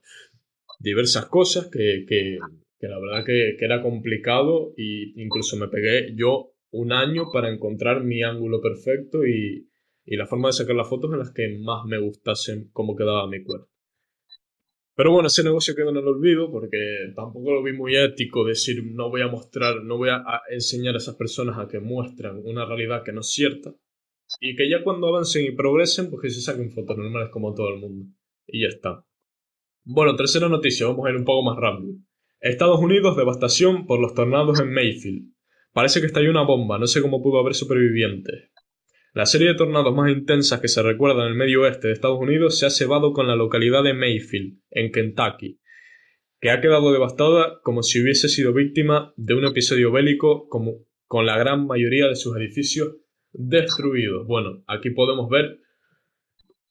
diversas 0.79 1.27
cosas 1.27 1.67
que, 1.67 2.05
que, 2.09 2.39
que 2.79 2.89
la 2.89 3.01
verdad 3.01 3.25
que, 3.25 3.57
era 3.59 3.83
complicado 3.83 4.73
y 4.77 5.21
incluso 5.21 5.57
me 5.57 5.69
pegué 5.69 6.15
yo 6.15 6.53
un 6.71 6.93
año 6.93 7.27
para 7.33 7.51
encontrar 7.53 8.05
mi 8.05 8.23
ángulo 8.23 8.61
perfecto 8.61 9.27
y, 9.27 9.69
y 10.05 10.17
la 10.17 10.27
forma 10.27 10.49
de 10.49 10.53
sacar 10.53 10.77
las 10.77 10.89
fotos 10.89 11.13
en 11.13 11.19
las 11.19 11.33
que 11.33 11.59
más 11.59 11.85
me 11.87 11.99
gustasen 11.99 12.71
cómo 12.73 12.95
quedaba 12.95 13.27
mi 13.27 13.43
cuerpo. 13.43 13.69
Pero 14.95 15.13
bueno, 15.13 15.29
ese 15.29 15.45
negocio 15.45 15.77
quedó 15.77 15.91
en 15.91 15.97
el 15.97 16.09
olvido 16.09 16.51
porque 16.51 17.13
tampoco 17.15 17.53
lo 17.53 17.63
vi 17.63 17.73
muy 17.73 17.97
ético 17.97 18.45
decir 18.45 18.83
no 18.85 19.11
voy 19.11 19.23
a 19.23 19.29
mostrar, 19.29 19.83
no 19.85 19.97
voy 19.97 20.11
a 20.11 20.25
enseñar 20.51 20.95
a 20.95 20.99
esas 20.99 21.15
personas 21.15 21.57
a 21.59 21.69
que 21.69 21.79
muestran 21.79 22.41
una 22.45 22.67
realidad 22.67 23.05
que 23.05 23.13
no 23.13 23.21
es 23.21 23.31
cierta 23.31 23.75
y 24.41 24.57
que 24.57 24.69
ya 24.69 24.83
cuando 24.85 25.09
avancen 25.09 25.47
y 25.47 25.53
progresen 25.53 26.11
pues 26.11 26.23
que 26.23 26.31
se 26.31 26.41
saquen 26.41 26.71
fotos 26.71 26.97
normales 26.97 27.31
como 27.33 27.55
todo 27.55 27.71
el 27.71 27.81
mundo. 27.81 28.07
Y 28.47 28.63
ya 28.63 28.69
está. 28.69 29.05
Bueno, 29.85 30.17
tercera 30.17 30.49
noticia, 30.49 30.87
vamos 30.87 31.07
a 31.07 31.11
ir 31.11 31.17
un 31.17 31.25
poco 31.25 31.43
más 31.45 31.57
rápido. 31.59 31.95
Estados 32.41 32.81
Unidos, 32.81 33.17
devastación 33.17 33.87
por 33.87 34.01
los 34.01 34.15
tornados 34.15 34.61
en 34.61 34.73
Mayfield. 34.73 35.33
Parece 35.73 36.01
que 36.01 36.07
estalló 36.07 36.31
una 36.31 36.45
bomba, 36.45 36.79
no 36.79 36.87
sé 36.87 37.01
cómo 37.01 37.23
pudo 37.23 37.41
haber 37.41 37.55
supervivientes. 37.55 38.51
La 39.15 39.27
serie 39.27 39.49
de 39.49 39.55
tornados 39.55 39.95
más 39.95 40.13
intensas 40.13 40.61
que 40.61 40.69
se 40.69 40.83
recuerda 40.83 41.23
en 41.23 41.33
el 41.33 41.35
medio 41.35 41.63
oeste 41.63 41.89
de 41.89 41.95
Estados 41.95 42.21
Unidos 42.21 42.59
se 42.59 42.67
ha 42.67 42.71
cebado 42.71 43.13
con 43.13 43.27
la 43.27 43.35
localidad 43.35 43.83
de 43.83 43.95
Mayfield, 43.95 44.61
en 44.71 44.93
Kentucky, 44.93 45.61
que 46.41 46.51
ha 46.51 46.61
quedado 46.61 46.93
devastada 46.93 47.61
como 47.63 47.83
si 47.83 48.01
hubiese 48.01 48.29
sido 48.29 48.53
víctima 48.53 49.13
de 49.17 49.35
un 49.35 49.45
episodio 49.47 49.91
bélico 49.91 50.49
como 50.49 50.85
con 51.07 51.27
la 51.27 51.39
gran 51.39 51.67
mayoría 51.67 52.07
de 52.07 52.17
sus 52.17 52.37
edificios 52.37 52.97
destruidos. 53.39 54.27
Bueno, 54.27 54.65
aquí 54.67 54.91
podemos 54.91 55.31
ver 55.31 55.61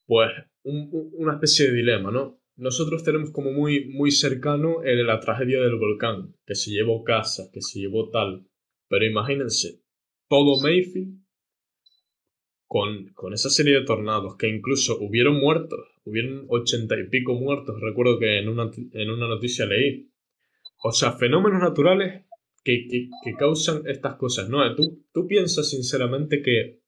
pues 0.05 0.29
una 0.63 1.33
especie 1.33 1.67
de 1.67 1.73
dilema, 1.73 2.11
¿no? 2.11 2.39
Nosotros 2.57 3.03
tenemos 3.03 3.31
como 3.31 3.51
muy, 3.51 3.85
muy 3.85 4.11
cercano 4.11 4.83
el, 4.83 5.05
la 5.05 5.19
tragedia 5.19 5.61
del 5.61 5.75
volcán, 5.75 6.35
que 6.45 6.55
se 6.55 6.71
llevó 6.71 7.03
casa, 7.03 7.49
que 7.53 7.61
se 7.61 7.79
llevó 7.79 8.09
tal. 8.09 8.47
Pero 8.89 9.05
imagínense, 9.05 9.81
todo 10.27 10.59
Mayfield 10.61 11.19
con, 12.65 13.13
con, 13.13 13.33
esa 13.33 13.49
serie 13.49 13.75
de 13.75 13.85
tornados, 13.85 14.35
que 14.35 14.49
incluso 14.49 14.97
hubieron 14.99 15.39
muertos, 15.39 15.79
hubieron 16.03 16.45
ochenta 16.49 16.99
y 16.99 17.07
pico 17.07 17.33
muertos, 17.33 17.79
recuerdo 17.79 18.19
que 18.19 18.39
en 18.39 18.49
una, 18.49 18.69
en 18.91 19.09
una 19.09 19.27
noticia 19.27 19.65
leí. 19.65 20.09
O 20.83 20.91
sea, 20.91 21.13
fenómenos 21.13 21.61
naturales 21.61 22.26
que, 23.23 23.33
causan 23.37 23.87
estas 23.87 24.15
cosas, 24.15 24.49
¿no? 24.49 24.59
¿Tú, 24.75 25.05
¿Tú 25.13 25.27
piensas 25.27 25.69
sinceramente 25.69 26.41
que 26.41 26.81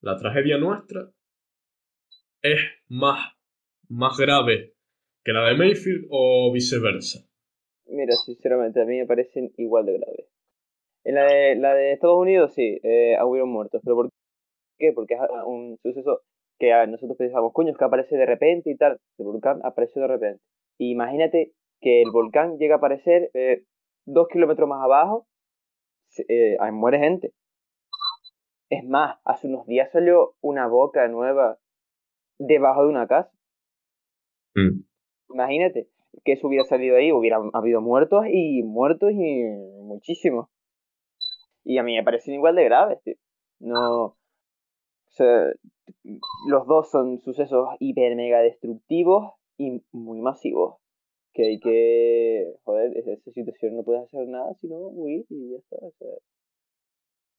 la 0.00 0.16
tragedia 0.16 0.58
nuestra 0.58 1.12
es 2.42 2.60
más, 2.88 3.32
más 3.88 4.18
grave 4.18 4.74
que 5.24 5.32
la 5.32 5.48
de 5.48 5.56
Mayfield 5.56 6.06
o 6.10 6.50
viceversa? 6.52 7.20
Mira, 7.86 8.12
sinceramente, 8.24 8.80
a 8.80 8.84
mí 8.84 8.98
me 8.98 9.06
parecen 9.06 9.52
igual 9.56 9.86
de 9.86 9.98
graves. 9.98 10.26
En 11.04 11.14
la 11.14 11.24
de, 11.24 11.56
la 11.56 11.74
de 11.74 11.92
Estados 11.92 12.18
Unidos 12.18 12.54
sí, 12.54 12.80
eh, 12.82 13.16
hubieron 13.24 13.50
muertos, 13.50 13.80
pero 13.84 13.96
¿por 13.96 14.08
qué? 14.78 14.92
Porque 14.92 15.14
es 15.14 15.20
un 15.46 15.78
suceso 15.82 16.22
que 16.58 16.72
nosotros 16.88 17.16
pensamos, 17.16 17.52
coño, 17.52 17.70
es 17.70 17.78
que 17.78 17.84
aparece 17.84 18.16
de 18.16 18.26
repente 18.26 18.70
y 18.70 18.76
tal. 18.76 18.98
El 19.18 19.26
volcán 19.26 19.60
apareció 19.64 20.02
de 20.02 20.08
repente. 20.08 20.42
Imagínate 20.78 21.52
que 21.80 22.02
el 22.02 22.10
volcán 22.12 22.56
llega 22.58 22.76
a 22.76 22.78
aparecer 22.78 23.30
eh, 23.34 23.64
dos 24.04 24.28
kilómetros 24.28 24.68
más 24.68 24.82
abajo, 24.84 25.26
eh, 26.28 26.56
muere 26.72 26.98
gente. 26.98 27.32
Es 28.70 28.84
más, 28.84 29.18
hace 29.24 29.48
unos 29.48 29.66
días 29.66 29.90
salió 29.92 30.34
una 30.40 30.66
boca 30.66 31.06
nueva 31.08 31.58
debajo 32.38 32.84
de 32.84 32.88
una 32.88 33.06
casa. 33.06 33.30
Mm. 34.54 34.82
Imagínate 35.30 35.88
que 36.24 36.32
eso 36.32 36.46
hubiera 36.46 36.64
salido 36.64 36.96
ahí, 36.96 37.12
hubiera 37.12 37.38
habido 37.52 37.80
muertos 37.80 38.24
y 38.30 38.62
muertos 38.62 39.12
y 39.12 39.44
muchísimos. 39.82 40.48
Y 41.64 41.78
a 41.78 41.82
mí 41.82 41.94
me 41.94 42.02
parecen 42.02 42.34
igual 42.34 42.56
de 42.56 42.64
graves, 42.64 43.02
tío. 43.02 43.14
No. 43.60 44.04
O 44.04 45.14
sea, 45.14 45.52
los 46.48 46.66
dos 46.66 46.90
son 46.90 47.20
sucesos 47.20 47.68
hiper 47.78 48.16
mega 48.16 48.40
destructivos 48.40 49.34
y 49.58 49.84
muy 49.92 50.20
masivos. 50.20 50.81
Que 51.34 51.44
hay 51.46 51.60
que. 51.60 52.54
Joder, 52.64 52.96
en 52.96 53.08
esa 53.10 53.30
situación 53.32 53.76
no 53.76 53.84
puedes 53.84 54.02
hacer 54.02 54.28
nada 54.28 54.52
sino 54.60 54.76
huir 54.78 55.24
y 55.30 55.50
ya 55.52 55.56
está. 55.58 55.76
O 55.80 55.92
sea, 55.98 56.08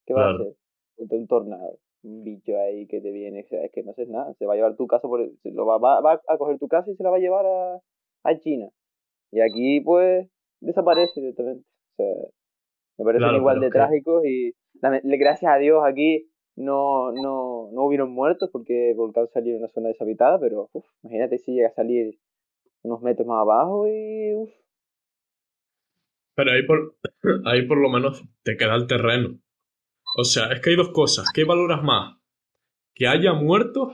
¿Qué 0.06 0.14
vas 0.14 0.26
a 0.26 0.36
hacer? 0.36 0.56
Un 0.98 1.28
tornado, 1.28 1.80
un 2.04 2.24
bicho 2.24 2.58
ahí 2.60 2.86
que 2.88 3.02
te 3.02 3.12
viene, 3.12 3.42
o 3.42 3.48
sea, 3.48 3.64
es 3.66 3.72
que 3.72 3.84
no 3.84 3.92
haces 3.92 4.08
nada. 4.10 4.34
Se 4.36 4.46
va 4.46 4.54
a 4.54 4.56
llevar 4.56 4.76
tu 4.76 4.86
casa, 4.88 5.08
por 5.08 5.22
se 5.42 5.52
lo 5.52 5.66
va, 5.66 5.78
va, 5.78 6.02
va 6.02 6.22
a 6.28 6.38
coger 6.38 6.60
tu 6.60 6.68
casa 6.68 6.92
y 6.92 6.96
se 6.96 7.04
la 7.04 7.10
va 7.10 7.18
a 7.18 7.20
llevar 7.20 7.46
a, 7.46 7.80
a 8.24 8.38
China. 8.40 8.70
Y 9.32 9.42
aquí, 9.42 9.82
pues, 9.82 10.30
desaparece 10.62 11.20
directamente. 11.20 11.64
O 11.64 11.96
sea, 11.96 12.14
me 13.00 13.06
parecen 13.06 13.24
Claro, 13.24 13.38
igual 13.38 13.60
de 13.60 13.68
que- 13.68 13.72
trágicos 13.72 14.26
y 14.26 14.54
gracias 15.18 15.52
a 15.52 15.58
Dios 15.58 15.82
aquí 15.86 16.28
no, 16.56 17.12
no, 17.12 17.70
no 17.72 17.86
hubieron 17.86 18.12
muertos 18.12 18.50
porque 18.52 18.92
el 18.92 18.96
volcán 18.98 19.28
salió 19.30 19.54
en 19.54 19.60
una 19.60 19.70
zona 19.70 19.88
deshabitada, 19.90 20.40
pero 20.40 20.70
uf, 20.74 20.86
imagínate 21.04 21.38
si 21.40 21.54
llega 21.54 21.70
a 21.70 21.74
salir 21.74 22.20
unos 22.84 23.02
metros 23.02 23.28
más 23.28 23.42
abajo 23.42 23.88
y 23.88 24.54
Pero 26.36 26.52
ahí 26.52 26.64
por, 26.64 26.96
ahí 27.46 27.68
por 27.68 27.78
lo 27.78 27.90
menos 27.90 28.24
te 28.44 28.56
queda 28.58 28.76
el 28.76 28.88
terreno. 28.88 29.40
O 30.18 30.24
sea, 30.24 30.52
es 30.52 30.62
que 30.62 30.72
hay 30.72 30.76
dos 30.76 30.90
cosas. 30.90 31.28
¿Qué 31.34 31.44
valoras 31.44 31.84
más? 31.84 32.18
¿Que 32.94 33.08
haya 33.08 33.34
muertos 33.34 33.94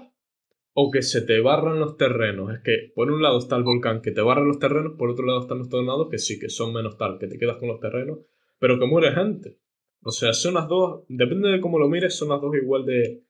o 0.74 0.92
que 0.92 1.02
se 1.02 1.22
te 1.22 1.40
barran 1.40 1.80
los 1.80 1.98
terrenos? 1.98 2.54
Es 2.54 2.62
que 2.62 2.92
por 2.94 3.10
un 3.10 3.22
lado 3.22 3.38
está 3.40 3.56
el 3.56 3.64
volcán 3.64 4.02
que 4.02 4.12
te 4.12 4.22
barra 4.22 4.44
los 4.44 4.60
terrenos, 4.60 4.94
por 4.98 5.10
otro 5.10 5.26
lado 5.26 5.42
están 5.42 5.60
los 5.60 5.70
tornados 5.70 6.10
que 6.10 6.18
sí, 6.18 6.40
que 6.40 6.50
son 6.50 6.74
menos 6.74 6.98
tal, 6.98 7.18
que 7.20 7.28
te 7.28 7.38
quedas 7.38 7.58
con 7.58 7.70
los 7.70 7.80
terrenos, 7.80 8.20
pero 8.60 8.80
que 8.80 8.86
muere 8.86 9.14
gente. 9.14 9.60
O 10.02 10.12
sea, 10.12 10.34
son 10.34 10.56
las 10.56 10.68
dos, 10.68 11.04
depende 11.08 11.50
de 11.50 11.62
cómo 11.62 11.78
lo 11.78 11.88
mires, 11.88 12.18
son 12.18 12.30
las 12.30 12.42
dos 12.42 12.56
igual 12.56 12.86
de, 12.86 13.24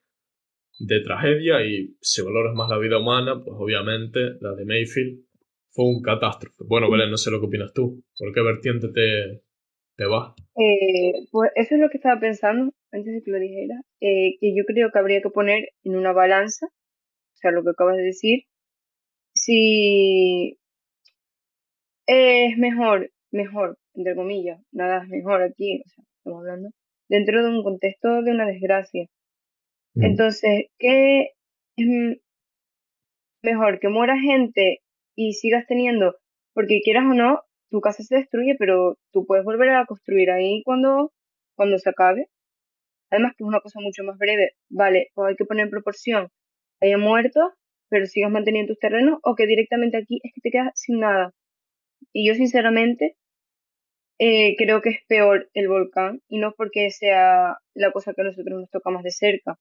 de 0.80 1.00
tragedia 1.02 1.64
y 1.66 1.98
si 2.00 2.22
valoras 2.22 2.56
más 2.56 2.70
la 2.70 2.78
vida 2.78 3.00
humana, 3.00 3.44
pues 3.44 3.56
obviamente 3.60 4.38
la 4.40 4.54
de 4.54 4.66
Mayfield 4.66 5.29
fue 5.72 5.86
un 5.86 6.02
catástrofe. 6.02 6.64
Bueno, 6.68 6.90
Belén, 6.90 7.12
no 7.12 7.18
sé 7.18 7.32
lo 7.32 7.40
que 7.40 7.48
opinas 7.48 7.74
tú. 7.74 8.04
¿Por 8.18 8.34
qué 8.34 8.42
vertiente 8.42 8.88
te, 8.90 9.42
te 9.96 10.06
vas? 10.06 10.34
Eh, 10.56 11.28
pues 11.32 11.52
eso 11.56 11.76
es 11.76 11.82
lo 11.82 11.90
que 11.90 11.98
estaba 11.98 12.20
pensando 12.20 12.72
antes 12.92 13.14
de 13.14 13.22
que 13.24 13.32
lo 13.32 13.40
dijera, 13.40 13.82
eh, 14.02 14.38
que 14.40 14.56
yo 14.56 14.64
creo 14.66 14.90
que 14.92 15.00
habría 15.00 15.22
que 15.22 15.30
poner 15.30 15.70
en 15.84 15.96
una 15.96 16.12
balanza, 16.12 16.66
o 16.68 17.36
sea, 17.36 17.52
lo 17.52 17.64
que 17.64 17.70
acabas 17.70 17.98
de 17.98 18.04
decir, 18.04 18.44
si 19.34 20.58
es 22.08 22.58
mejor, 22.58 23.12
mejor, 23.32 23.78
entre 23.94 24.16
comillas, 24.16 24.60
nada 24.72 25.04
es 25.04 25.10
mejor 25.10 25.44
aquí, 25.44 25.82
o 25.86 25.90
sea, 25.90 26.04
estamos 26.18 26.40
hablando, 26.40 26.70
dentro 27.08 27.44
de 27.44 27.50
un 27.50 27.64
contexto 27.64 28.22
de 28.24 28.32
una 28.32 28.48
desgracia. 28.48 29.08
Entonces, 29.96 30.68
¿qué 30.78 31.32
es 31.76 32.22
mejor? 33.44 33.80
Que 33.80 33.90
muera 33.90 34.18
gente 34.18 34.80
y 35.20 35.34
sigas 35.34 35.66
teniendo, 35.68 36.16
porque 36.54 36.80
quieras 36.82 37.04
o 37.04 37.14
no, 37.14 37.42
tu 37.70 37.82
casa 37.82 38.04
se 38.04 38.16
destruye, 38.16 38.56
pero 38.58 38.98
tú 39.12 39.26
puedes 39.26 39.44
volver 39.44 39.70
a 39.72 39.86
construir 39.86 40.32
ahí 40.32 40.64
cuando, 40.64 41.12
cuando 41.58 41.78
se 41.78 41.90
acabe. 41.90 42.30
Además 43.12 43.34
que 43.36 43.44
es 43.44 43.48
una 43.48 43.60
cosa 43.60 43.82
mucho 43.82 44.06
más 44.06 44.18
breve. 44.18 44.54
Vale, 44.70 45.10
pues 45.14 45.32
hay 45.32 45.36
que 45.36 45.44
poner 45.44 45.66
en 45.66 45.72
proporción. 45.72 46.30
Hay 46.80 46.96
muertos, 46.96 47.52
pero 47.90 48.06
sigas 48.06 48.32
manteniendo 48.32 48.72
tus 48.72 48.80
terrenos, 48.80 49.20
o 49.24 49.36
que 49.36 49.46
directamente 49.46 49.98
aquí 49.98 50.22
es 50.24 50.32
que 50.34 50.40
te 50.42 50.52
quedas 50.52 50.72
sin 50.76 51.02
nada. 51.02 51.34
Y 52.14 52.26
yo 52.26 52.34
sinceramente 52.36 53.18
eh, 54.20 54.56
creo 54.58 54.82
que 54.82 54.92
es 54.92 55.00
peor 55.10 55.50
el 55.54 55.68
volcán, 55.68 56.22
y 56.30 56.40
no 56.40 56.54
porque 56.56 56.92
sea 56.92 57.58
la 57.74 57.92
cosa 57.92 58.14
que 58.14 58.22
a 58.22 58.26
nosotros 58.26 58.58
nos 58.58 58.70
toca 58.70 58.90
más 58.90 59.04
de 59.04 59.12
cerca, 59.12 59.58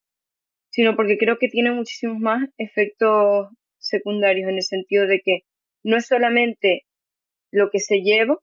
sino 0.70 0.94
porque 0.94 1.18
creo 1.18 1.36
que 1.38 1.48
tiene 1.48 1.72
muchísimos 1.72 2.18
más 2.20 2.48
efectos 2.58 3.48
secundarios 3.88 4.48
en 4.48 4.56
el 4.56 4.62
sentido 4.62 5.06
de 5.06 5.20
que 5.24 5.40
no 5.84 5.96
es 5.96 6.06
solamente 6.06 6.82
lo 7.50 7.70
que 7.70 7.80
se 7.80 8.00
lleva, 8.02 8.38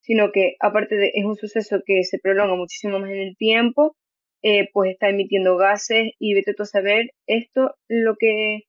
sino 0.00 0.32
que 0.32 0.56
aparte 0.60 0.96
de 0.96 1.12
es 1.14 1.24
un 1.24 1.36
suceso 1.36 1.82
que 1.84 2.04
se 2.04 2.18
prolonga 2.18 2.54
muchísimo 2.54 2.98
más 2.98 3.10
en 3.10 3.18
el 3.18 3.36
tiempo, 3.36 3.96
eh, 4.42 4.68
pues 4.72 4.92
está 4.92 5.08
emitiendo 5.08 5.56
gases 5.56 6.12
y 6.18 6.34
vete 6.34 6.54
tú 6.54 6.62
a 6.62 6.66
saber 6.66 7.10
esto 7.26 7.74
lo 7.88 8.16
que 8.16 8.62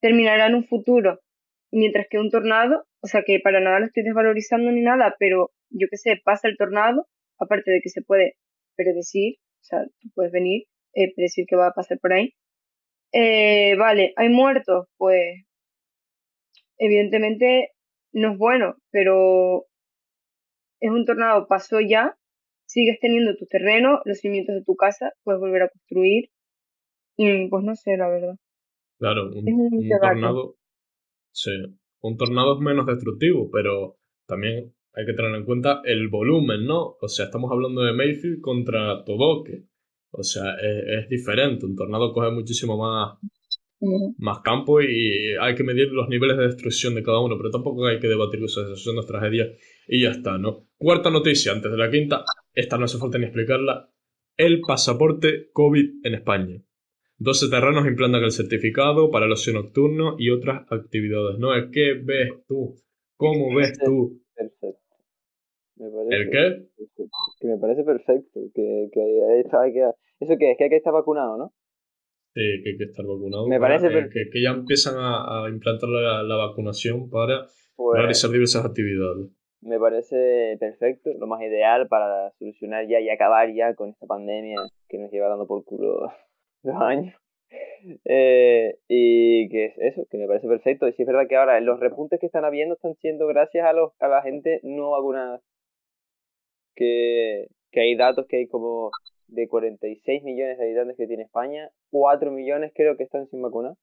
terminará 0.00 0.46
en 0.46 0.54
un 0.54 0.64
futuro, 0.64 1.20
mientras 1.70 2.06
que 2.08 2.18
un 2.18 2.30
tornado, 2.30 2.86
o 3.00 3.06
sea 3.06 3.22
que 3.24 3.40
para 3.40 3.60
nada 3.60 3.80
lo 3.80 3.86
estoy 3.86 4.04
desvalorizando 4.04 4.70
ni 4.72 4.82
nada, 4.82 5.14
pero 5.18 5.50
yo 5.70 5.88
qué 5.90 5.96
sé, 5.96 6.20
pasa 6.24 6.48
el 6.48 6.56
tornado, 6.56 7.06
aparte 7.38 7.70
de 7.70 7.80
que 7.82 7.90
se 7.90 8.02
puede 8.02 8.36
predecir, 8.76 9.36
o 9.60 9.64
sea, 9.64 9.84
tú 10.00 10.08
puedes 10.14 10.32
venir, 10.32 10.64
eh, 10.94 11.12
predecir 11.14 11.46
que 11.46 11.56
va 11.56 11.68
a 11.68 11.74
pasar 11.74 11.98
por 12.00 12.12
ahí. 12.12 12.34
Eh, 13.12 13.76
vale, 13.76 14.12
hay 14.16 14.28
muertos, 14.28 14.88
pues 14.96 15.44
evidentemente 16.78 17.70
no 18.12 18.32
es 18.32 18.38
bueno, 18.38 18.76
pero 18.90 19.66
es 20.80 20.90
un 20.90 21.04
tornado, 21.04 21.46
pasó 21.48 21.80
ya, 21.80 22.16
sigues 22.66 22.98
teniendo 23.00 23.36
tu 23.36 23.46
terreno, 23.46 24.00
los 24.04 24.18
cimientos 24.18 24.54
de 24.54 24.64
tu 24.64 24.76
casa, 24.76 25.12
puedes 25.22 25.40
volver 25.40 25.62
a 25.62 25.68
construir. 25.68 26.30
Y 27.16 27.48
pues 27.48 27.64
no 27.64 27.74
sé, 27.74 27.96
la 27.96 28.08
verdad. 28.08 28.36
Claro, 28.98 29.30
un, 29.34 29.88
tornado. 29.88 30.56
Sí, 31.32 31.50
un 32.02 32.16
tornado 32.16 32.54
es 32.54 32.60
menos 32.60 32.86
destructivo, 32.86 33.50
pero 33.50 33.96
también 34.26 34.74
hay 34.94 35.06
que 35.06 35.12
tener 35.12 35.34
en 35.34 35.44
cuenta 35.44 35.82
el 35.84 36.08
volumen, 36.08 36.66
¿no? 36.66 36.96
O 37.00 37.08
sea, 37.08 37.26
estamos 37.26 37.50
hablando 37.52 37.82
de 37.82 37.92
Mayfield 37.92 38.40
contra 38.40 39.04
Todoke. 39.04 39.64
O 40.20 40.24
sea, 40.24 40.54
es, 40.54 41.04
es 41.04 41.08
diferente. 41.08 41.66
Un 41.66 41.76
tornado 41.76 42.12
coge 42.12 42.30
muchísimo 42.30 42.76
más, 42.76 43.18
más 44.18 44.40
campo 44.40 44.80
y 44.80 45.34
hay 45.40 45.54
que 45.54 45.64
medir 45.64 45.88
los 45.92 46.08
niveles 46.08 46.36
de 46.38 46.46
destrucción 46.46 46.94
de 46.94 47.02
cada 47.02 47.20
uno, 47.20 47.36
pero 47.36 47.50
tampoco 47.50 47.86
hay 47.86 47.98
que 47.98 48.08
debatir 48.08 48.42
esas 48.42 48.80
son 48.80 48.96
las 48.96 49.06
tragedias 49.06 49.48
y 49.86 50.02
ya 50.02 50.10
está, 50.10 50.38
¿no? 50.38 50.68
Cuarta 50.76 51.10
noticia, 51.10 51.52
antes 51.52 51.70
de 51.70 51.78
la 51.78 51.90
quinta, 51.90 52.24
esta 52.54 52.78
no 52.78 52.84
hace 52.84 52.98
falta 52.98 53.18
ni 53.18 53.24
explicarla, 53.24 53.90
el 54.36 54.60
pasaporte 54.60 55.50
COVID 55.52 56.04
en 56.04 56.14
España. 56.14 56.62
12 57.18 57.48
terrenos 57.48 57.86
implantan 57.86 58.24
el 58.24 58.32
certificado 58.32 59.10
para 59.10 59.26
el 59.26 59.32
ocio 59.32 59.52
nocturno 59.52 60.16
y 60.18 60.30
otras 60.30 60.66
actividades, 60.70 61.38
¿no? 61.38 61.54
es 61.54 61.66
¿Qué 61.72 61.94
ves 62.02 62.30
tú? 62.46 62.76
¿Cómo 63.16 63.54
ves 63.54 63.78
tú? 63.82 64.22
Perfecto. 64.34 64.85
¿El 65.78 66.30
qué? 66.30 66.66
Que 67.40 67.46
me 67.48 67.58
parece 67.58 67.84
perfecto. 67.84 68.40
Que, 68.54 68.88
que, 68.92 69.42
que, 69.72 69.90
eso 70.20 70.38
que 70.38 70.50
es 70.50 70.58
que 70.58 70.64
hay 70.64 70.70
que 70.70 70.76
estar 70.76 70.92
vacunado, 70.92 71.36
¿no? 71.36 71.52
Sí, 72.34 72.62
que 72.62 72.70
hay 72.70 72.76
que 72.76 72.84
estar 72.84 73.04
vacunado. 73.04 73.46
Me 73.48 73.60
parece 73.60 73.88
que, 73.88 74.30
que, 74.30 74.42
ya 74.42 74.50
empiezan 74.50 74.94
a, 74.98 75.48
implantar 75.48 75.88
la, 75.88 76.36
vacunación 76.36 77.08
para 77.10 77.46
pues 77.76 77.98
realizar 77.98 78.30
diversas 78.30 78.64
actividades. 78.64 79.30
Me 79.62 79.78
parece 79.78 80.56
perfecto, 80.60 81.10
lo 81.18 81.26
más 81.26 81.42
ideal 81.42 81.88
para 81.88 82.30
solucionar 82.38 82.86
ya 82.88 83.00
y 83.00 83.08
acabar 83.08 83.52
ya 83.54 83.74
con 83.74 83.90
esta 83.90 84.06
pandemia 84.06 84.56
que 84.88 84.98
nos 84.98 85.10
lleva 85.10 85.28
dando 85.28 85.46
por 85.46 85.64
culo 85.64 86.12
dos 86.62 86.76
años. 86.80 87.14
Eh, 88.04 88.76
y 88.88 89.48
que 89.48 89.66
es 89.66 89.78
eso, 89.78 90.06
que 90.10 90.18
me 90.18 90.26
parece 90.26 90.46
perfecto. 90.46 90.88
Y 90.88 90.92
sí 90.92 91.02
es 91.02 91.08
verdad 91.08 91.26
que 91.28 91.36
ahora 91.36 91.60
los 91.60 91.80
repuntes 91.80 92.20
que 92.20 92.26
están 92.26 92.44
habiendo 92.44 92.74
están 92.74 92.94
siendo 92.96 93.26
gracias 93.26 93.66
a, 93.66 93.72
los, 93.72 93.92
a 94.00 94.08
la 94.08 94.22
gente 94.22 94.60
no 94.62 94.90
vacunada. 94.90 95.40
Que, 96.76 97.48
que 97.72 97.80
hay 97.80 97.96
datos 97.96 98.26
que 98.28 98.36
hay 98.36 98.46
como 98.46 98.90
de 99.28 99.48
46 99.48 100.22
millones 100.22 100.58
de 100.58 100.64
habitantes 100.64 100.96
que 100.96 101.06
tiene 101.06 101.24
España, 101.24 101.70
4 101.90 102.30
millones 102.30 102.72
creo 102.74 102.96
que 102.96 103.04
están 103.04 103.26
sin 103.28 103.42
vacunar. 103.42 103.74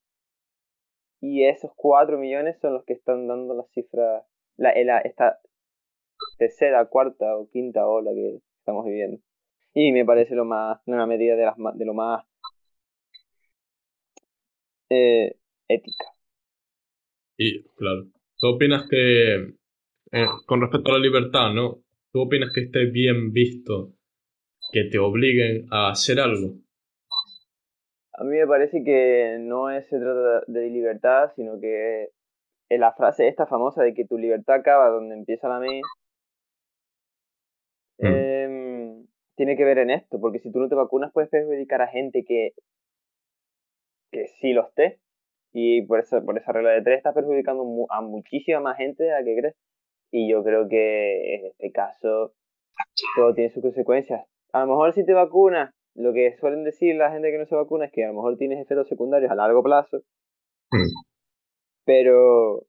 Y 1.19 1.45
esos 1.45 1.71
4 1.75 2.17
millones 2.17 2.57
son 2.59 2.73
los 2.73 2.83
que 2.85 2.93
están 2.93 3.27
dando 3.27 3.53
las 3.53 3.69
cifras, 3.71 4.23
la, 4.57 4.73
la, 4.83 4.99
esta 4.99 5.39
tercera, 6.37 6.85
cuarta 6.85 7.37
o 7.37 7.49
quinta 7.49 7.87
ola 7.87 8.11
que 8.13 8.39
estamos 8.59 8.85
viviendo. 8.85 9.19
Y 9.73 9.91
me 9.91 10.05
parece 10.05 10.35
lo 10.35 10.45
más, 10.45 10.79
una 10.85 11.07
medida 11.07 11.35
de, 11.35 11.85
lo 11.85 11.93
más 11.93 12.25
eh, 14.89 15.35
ética. 15.67 16.05
Y, 17.37 17.63
claro, 17.75 18.05
¿tú 18.37 18.47
opinas 18.47 18.87
que, 18.89 19.35
eh, 20.11 20.27
con 20.45 20.61
respecto 20.61 20.91
a 20.91 20.97
la 20.97 20.99
libertad, 20.99 21.53
¿no? 21.53 21.79
¿Tú 22.14 22.22
opinas 22.22 22.51
que 22.53 22.61
esté 22.61 22.86
bien 22.86 23.34
visto 23.34 23.95
que 24.72 24.84
te 24.84 24.99
obliguen 24.99 25.66
a 25.72 25.89
hacer 25.89 26.20
algo? 26.20 26.53
A 28.14 28.24
mí 28.24 28.38
me 28.38 28.45
parece 28.45 28.84
que 28.84 29.38
no 29.39 29.72
es, 29.72 29.88
se 29.89 29.97
trata 29.97 30.43
de 30.45 30.70
libertad, 30.70 31.32
sino 31.36 31.59
que 31.59 32.09
es 32.70 32.80
la 32.80 32.93
frase 32.93 33.28
esta 33.28 33.47
famosa 33.47 33.82
de 33.82 33.95
que 33.95 34.05
tu 34.05 34.20
libertad 34.20 34.57
acaba 34.57 34.89
donde 34.89 35.16
empieza 35.16 35.49
la 35.49 35.59
mía, 35.59 35.82
mm. 37.97 38.05
em, 38.05 39.07
tiene 39.36 39.57
que 39.57 39.66
ver 39.66 39.80
en 39.80 39.89
esto, 39.89 40.20
porque 40.22 40.38
si 40.38 40.51
tú 40.51 40.59
no 40.59 40.70
te 40.70 40.76
vacunas 40.76 41.11
puedes 41.11 41.32
perjudicar 41.32 41.82
a 41.82 41.88
gente 41.88 42.24
que, 42.24 42.51
que 44.11 44.28
sí 44.28 44.53
lo 44.53 44.68
esté, 44.68 44.99
y 45.51 45.82
por, 45.88 45.99
eso, 45.99 46.24
por 46.24 46.38
esa 46.38 46.51
regla 46.51 46.74
de 46.74 46.84
tres 46.84 46.97
estás 46.97 47.16
perjudicando 47.16 47.64
a 47.89 48.01
muchísima 48.01 48.59
más 48.59 48.78
gente 48.78 49.03
de 49.03 49.11
la 49.11 49.24
que 49.24 49.36
crees, 49.36 49.55
y 50.14 50.30
yo 50.30 50.43
creo 50.43 50.70
que 50.70 51.36
en 51.36 51.45
este 51.47 51.72
caso 51.72 52.34
todo 53.16 53.34
tiene 53.34 53.49
sus 53.49 53.64
consecuencias 53.64 54.26
a 54.53 54.59
lo 54.61 54.68
mejor 54.68 54.93
si 54.93 55.03
te 55.03 55.14
vacunas, 55.14 55.74
lo 55.95 56.14
que 56.14 56.38
suelen 56.38 56.64
decir 56.64 56.95
la 56.95 57.11
gente 57.11 57.32
que 57.32 57.39
no 57.39 57.45
se 57.45 57.55
vacuna 57.55 57.86
es 57.86 57.91
que 57.91 58.05
a 58.05 58.07
lo 58.07 58.14
mejor 58.14 58.38
tienes 58.38 58.59
efectos 58.59 58.88
secundarios 58.88 59.32
a 59.32 59.36
largo 59.36 59.64
plazo. 59.64 59.97
Mm. 60.72 60.93
Pero 61.86 62.64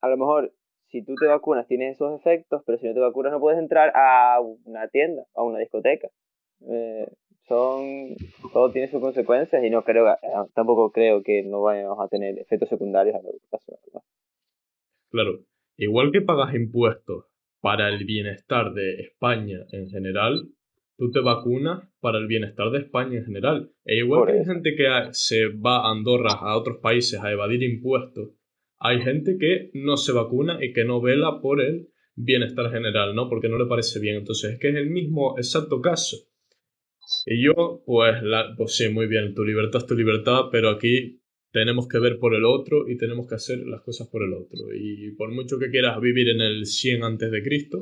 a 0.00 0.08
lo 0.08 0.16
mejor 0.16 0.52
si 0.88 1.04
tú 1.04 1.14
te 1.14 1.26
vacunas 1.26 1.66
tienes 1.68 1.94
esos 1.94 2.18
efectos, 2.18 2.62
pero 2.64 2.78
si 2.78 2.86
no 2.86 2.94
te 2.94 3.00
vacunas 3.00 3.32
no 3.32 3.40
puedes 3.40 3.58
entrar 3.58 3.92
a 3.94 4.40
una 4.40 4.88
tienda, 4.88 5.24
a 5.34 5.42
una 5.42 5.58
discoteca. 5.58 6.08
Eh, 6.68 7.06
son 7.46 8.16
todo 8.52 8.72
tiene 8.72 8.88
sus 8.88 9.00
consecuencias 9.00 9.62
y 9.62 9.70
no 9.70 9.84
creo 9.84 10.16
tampoco 10.54 10.90
creo 10.90 11.22
que 11.22 11.42
no 11.42 11.62
vayamos 11.62 12.00
a 12.00 12.08
tener 12.08 12.38
efectos 12.38 12.70
secundarios 12.70 13.14
a 13.14 13.22
largo 13.22 13.38
plazo. 13.50 13.78
Claro, 15.10 15.38
igual 15.76 16.12
que 16.12 16.22
pagas 16.22 16.54
impuestos 16.54 17.24
para 17.60 17.88
el 17.88 18.04
bienestar 18.04 18.72
de 18.74 19.00
España 19.00 19.58
en 19.72 19.88
general, 19.88 20.48
tú 20.96 21.10
te 21.10 21.20
vacunas 21.20 21.88
para 22.00 22.18
el 22.18 22.26
bienestar 22.26 22.70
de 22.70 22.78
España 22.78 23.18
en 23.18 23.24
general. 23.24 23.70
E 23.84 23.96
igual 23.96 24.26
que 24.26 24.32
hay 24.32 24.44
gente 24.44 24.74
que 24.76 24.86
se 25.12 25.48
va 25.48 25.78
a 25.78 25.90
Andorra, 25.90 26.32
a 26.32 26.56
otros 26.56 26.78
países, 26.78 27.20
a 27.20 27.32
evadir 27.32 27.62
impuestos, 27.62 28.30
hay 28.78 29.00
gente 29.00 29.38
que 29.38 29.70
no 29.74 29.96
se 29.96 30.12
vacuna 30.12 30.58
y 30.62 30.72
que 30.72 30.84
no 30.84 31.00
vela 31.00 31.40
por 31.40 31.60
el 31.60 31.88
bienestar 32.14 32.70
general, 32.70 33.14
¿no? 33.14 33.28
Porque 33.28 33.48
no 33.48 33.58
le 33.58 33.66
parece 33.66 34.00
bien. 34.00 34.16
Entonces, 34.16 34.54
es 34.54 34.58
que 34.58 34.68
es 34.68 34.76
el 34.76 34.90
mismo 34.90 35.36
exacto 35.38 35.80
caso. 35.80 36.16
Y 37.24 37.44
yo, 37.44 37.82
pues, 37.86 38.22
la, 38.22 38.54
pues 38.56 38.76
sí, 38.76 38.88
muy 38.88 39.06
bien, 39.06 39.34
tu 39.34 39.44
libertad 39.44 39.82
es 39.82 39.86
tu 39.86 39.94
libertad, 39.94 40.46
pero 40.50 40.70
aquí 40.70 41.20
tenemos 41.56 41.88
que 41.88 41.98
ver 41.98 42.18
por 42.18 42.34
el 42.34 42.44
otro 42.44 42.86
y 42.86 42.98
tenemos 42.98 43.26
que 43.26 43.36
hacer 43.36 43.60
las 43.60 43.80
cosas 43.80 44.08
por 44.08 44.22
el 44.22 44.34
otro. 44.34 44.74
Y 44.74 45.12
por 45.12 45.32
mucho 45.32 45.58
que 45.58 45.70
quieras 45.70 45.98
vivir 46.02 46.28
en 46.28 46.42
el 46.42 46.66
100 46.66 47.02
antes 47.02 47.30
de 47.30 47.42
Cristo, 47.42 47.78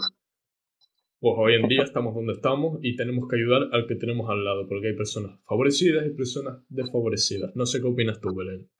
pues 1.18 1.34
hoy 1.36 1.54
en 1.56 1.66
día 1.66 1.82
estamos 1.82 2.14
donde 2.14 2.34
estamos 2.34 2.78
y 2.82 2.94
tenemos 2.94 3.28
que 3.28 3.34
ayudar 3.34 3.62
al 3.72 3.88
que 3.88 3.96
tenemos 3.96 4.30
al 4.30 4.44
lado, 4.44 4.68
porque 4.68 4.88
hay 4.90 4.94
personas 4.94 5.40
favorecidas 5.44 6.06
y 6.06 6.10
personas 6.10 6.62
desfavorecidas. 6.68 7.50
No 7.56 7.66
sé 7.66 7.80
qué 7.80 7.88
opinas 7.88 8.20
tú, 8.20 8.32
Belén. 8.32 8.70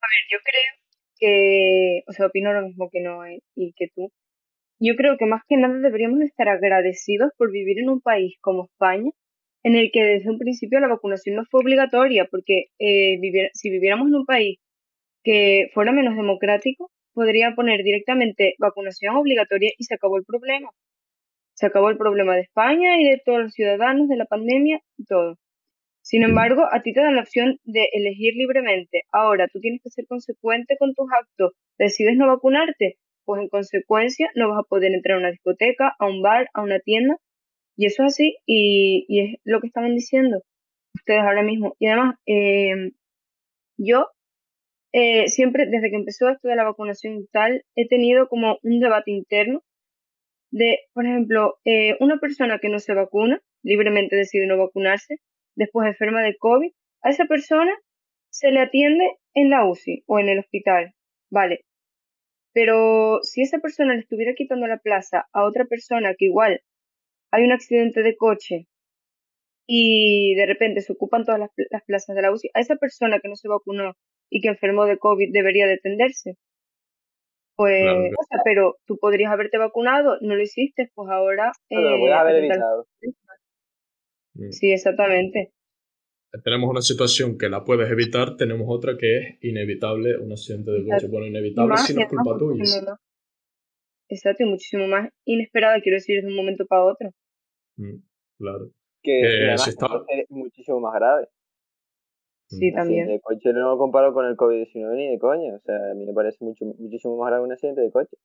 A 0.00 0.06
ver, 0.08 0.22
yo 0.32 0.38
creo 0.42 0.72
que, 1.18 2.04
o 2.08 2.12
sea, 2.14 2.28
opino 2.28 2.54
lo 2.54 2.66
mismo 2.66 2.88
que 2.90 3.02
no 3.02 3.20
y 3.28 3.74
que 3.76 3.88
tú. 3.94 4.10
Yo 4.80 4.94
creo 4.96 5.18
que 5.18 5.26
más 5.26 5.42
que 5.46 5.58
nada 5.58 5.78
deberíamos 5.80 6.22
estar 6.22 6.48
agradecidos 6.48 7.28
por 7.36 7.52
vivir 7.52 7.80
en 7.80 7.90
un 7.90 8.00
país 8.00 8.38
como 8.40 8.64
España, 8.64 9.10
en 9.62 9.74
el 9.76 9.90
que 9.92 10.02
desde 10.02 10.30
un 10.30 10.38
principio 10.38 10.80
la 10.80 10.88
vacunación 10.88 11.36
no 11.36 11.44
fue 11.50 11.60
obligatoria, 11.60 12.26
porque 12.30 12.66
eh, 12.78 13.18
si 13.54 13.70
viviéramos 13.70 14.08
en 14.08 14.14
un 14.14 14.26
país 14.26 14.58
que 15.22 15.68
fuera 15.74 15.92
menos 15.92 16.16
democrático, 16.16 16.90
podría 17.12 17.54
poner 17.54 17.82
directamente 17.82 18.54
vacunación 18.58 19.16
obligatoria 19.16 19.70
y 19.76 19.84
se 19.84 19.94
acabó 19.94 20.18
el 20.18 20.24
problema. 20.24 20.70
Se 21.54 21.66
acabó 21.66 21.90
el 21.90 21.98
problema 21.98 22.36
de 22.36 22.42
España 22.42 23.00
y 23.00 23.04
de 23.04 23.20
todos 23.24 23.40
los 23.40 23.52
ciudadanos, 23.52 24.08
de 24.08 24.16
la 24.16 24.26
pandemia 24.26 24.80
y 24.96 25.04
todo. 25.04 25.36
Sin 26.02 26.22
embargo, 26.22 26.64
a 26.72 26.80
ti 26.80 26.94
te 26.94 27.00
dan 27.00 27.16
la 27.16 27.22
opción 27.22 27.58
de 27.64 27.88
elegir 27.92 28.34
libremente. 28.34 29.02
Ahora, 29.12 29.48
tú 29.52 29.60
tienes 29.60 29.82
que 29.82 29.90
ser 29.90 30.06
consecuente 30.06 30.76
con 30.78 30.94
tus 30.94 31.06
actos. 31.12 31.52
¿Decides 31.76 32.16
no 32.16 32.28
vacunarte? 32.28 32.96
Pues 33.24 33.42
en 33.42 33.48
consecuencia 33.48 34.30
no 34.34 34.48
vas 34.48 34.60
a 34.60 34.68
poder 34.68 34.94
entrar 34.94 35.16
a 35.16 35.20
una 35.20 35.30
discoteca, 35.30 35.94
a 35.98 36.06
un 36.06 36.22
bar, 36.22 36.48
a 36.54 36.62
una 36.62 36.78
tienda. 36.78 37.16
Y 37.78 37.86
eso 37.86 38.02
es 38.02 38.14
así 38.14 38.36
y, 38.44 39.06
es 39.08 39.40
lo 39.44 39.60
que 39.60 39.68
estaban 39.68 39.94
diciendo 39.94 40.42
ustedes 40.94 41.20
ahora 41.20 41.44
mismo. 41.44 41.76
Y 41.78 41.86
además, 41.86 42.16
eh, 42.26 42.90
yo 43.78 44.08
eh, 44.92 45.28
siempre, 45.28 45.66
desde 45.66 45.90
que 45.90 45.96
empezó 45.96 46.28
esto 46.28 46.48
de 46.48 46.56
la 46.56 46.64
vacunación 46.64 47.18
y 47.18 47.26
tal, 47.28 47.64
he 47.76 47.86
tenido 47.86 48.28
como 48.28 48.58
un 48.64 48.80
debate 48.80 49.12
interno 49.12 49.62
de, 50.50 50.80
por 50.92 51.06
ejemplo, 51.06 51.58
eh, 51.64 51.96
una 52.00 52.18
persona 52.18 52.58
que 52.58 52.68
no 52.68 52.80
se 52.80 52.94
vacuna, 52.94 53.40
libremente 53.62 54.16
decide 54.16 54.48
no 54.48 54.58
vacunarse, 54.58 55.18
después 55.54 55.86
enferma 55.86 56.22
de 56.22 56.36
COVID, 56.36 56.72
a 57.02 57.10
esa 57.10 57.26
persona 57.26 57.72
se 58.30 58.50
le 58.50 58.60
atiende 58.60 59.04
en 59.34 59.50
la 59.50 59.68
UCI 59.68 60.02
o 60.06 60.18
en 60.18 60.30
el 60.30 60.40
hospital, 60.40 60.94
¿vale? 61.30 61.64
Pero 62.52 63.20
si 63.22 63.42
esa 63.42 63.60
persona 63.60 63.94
le 63.94 64.00
estuviera 64.00 64.34
quitando 64.34 64.66
la 64.66 64.78
plaza 64.78 65.28
a 65.32 65.44
otra 65.44 65.66
persona 65.66 66.14
que 66.18 66.24
igual 66.24 66.60
hay 67.30 67.44
un 67.44 67.52
accidente 67.52 68.02
de 68.02 68.16
coche 68.16 68.66
y 69.66 70.34
de 70.34 70.46
repente 70.46 70.80
se 70.80 70.92
ocupan 70.92 71.24
todas 71.24 71.40
las, 71.40 71.50
plazas 71.86 72.16
de 72.16 72.22
la 72.22 72.32
UCI, 72.32 72.50
a 72.54 72.60
esa 72.60 72.76
persona 72.76 73.20
que 73.20 73.28
no 73.28 73.36
se 73.36 73.48
vacunó 73.48 73.94
y 74.30 74.40
que 74.40 74.48
enfermó 74.48 74.86
de 74.86 74.98
COVID 74.98 75.30
debería 75.32 75.66
detenderse. 75.66 76.36
Pues, 77.54 77.84
o 77.84 78.24
sea, 78.28 78.40
pero 78.44 78.76
tú 78.86 78.98
podrías 78.98 79.32
haberte 79.32 79.58
vacunado, 79.58 80.16
no 80.20 80.36
lo 80.36 80.42
hiciste, 80.42 80.90
pues 80.94 81.10
ahora... 81.10 81.52
lo 81.70 81.98
voy 81.98 82.10
a 82.10 82.14
eh, 82.14 82.18
haber 82.18 82.36
evitado. 82.36 82.86
Mm. 84.34 84.50
Sí, 84.50 84.72
exactamente. 84.72 85.52
Tenemos 86.44 86.70
una 86.70 86.82
situación 86.82 87.36
que 87.36 87.48
la 87.48 87.64
puedes 87.64 87.90
evitar, 87.90 88.36
tenemos 88.36 88.66
otra 88.68 88.96
que 88.96 89.18
es 89.18 89.38
inevitable, 89.42 90.16
un 90.18 90.32
accidente 90.32 90.70
de 90.70 90.84
coche. 90.84 91.08
Bueno, 91.08 91.26
inevitable 91.26 91.76
si 91.78 91.94
no 91.94 92.02
es 92.02 92.08
culpa 92.08 92.38
tuya. 92.38 92.64
Exacto, 94.08 94.44
y 94.44 94.46
muchísimo 94.46 94.86
más 94.86 95.10
inesperada, 95.26 95.80
quiero 95.80 95.96
decir, 95.96 96.22
de 96.22 96.28
un 96.28 96.36
momento 96.36 96.64
para 96.66 96.84
otro. 96.84 97.10
Mm, 97.78 98.02
claro. 98.38 98.70
Que 99.02 99.54
es 99.54 100.30
muchísimo 100.30 100.80
más 100.80 100.94
grave. 100.94 101.28
Sí, 102.48 102.72
también. 102.72 103.10
El 103.10 103.20
coche 103.20 103.52
no 103.52 103.70
lo 103.70 103.78
comparo 103.78 104.12
con 104.12 104.26
el 104.26 104.36
COVID-19 104.36 104.96
ni 104.96 105.10
de 105.10 105.18
coño. 105.18 105.54
O 105.54 105.60
sea, 105.60 105.76
a 105.90 105.94
mí 105.94 106.06
me 106.06 106.14
parece 106.14 106.38
mucho, 106.40 106.64
muchísimo 106.64 107.18
más 107.18 107.30
grave 107.30 107.44
un 107.44 107.52
accidente 107.52 107.82
de 107.82 107.90
coche. 107.90 108.16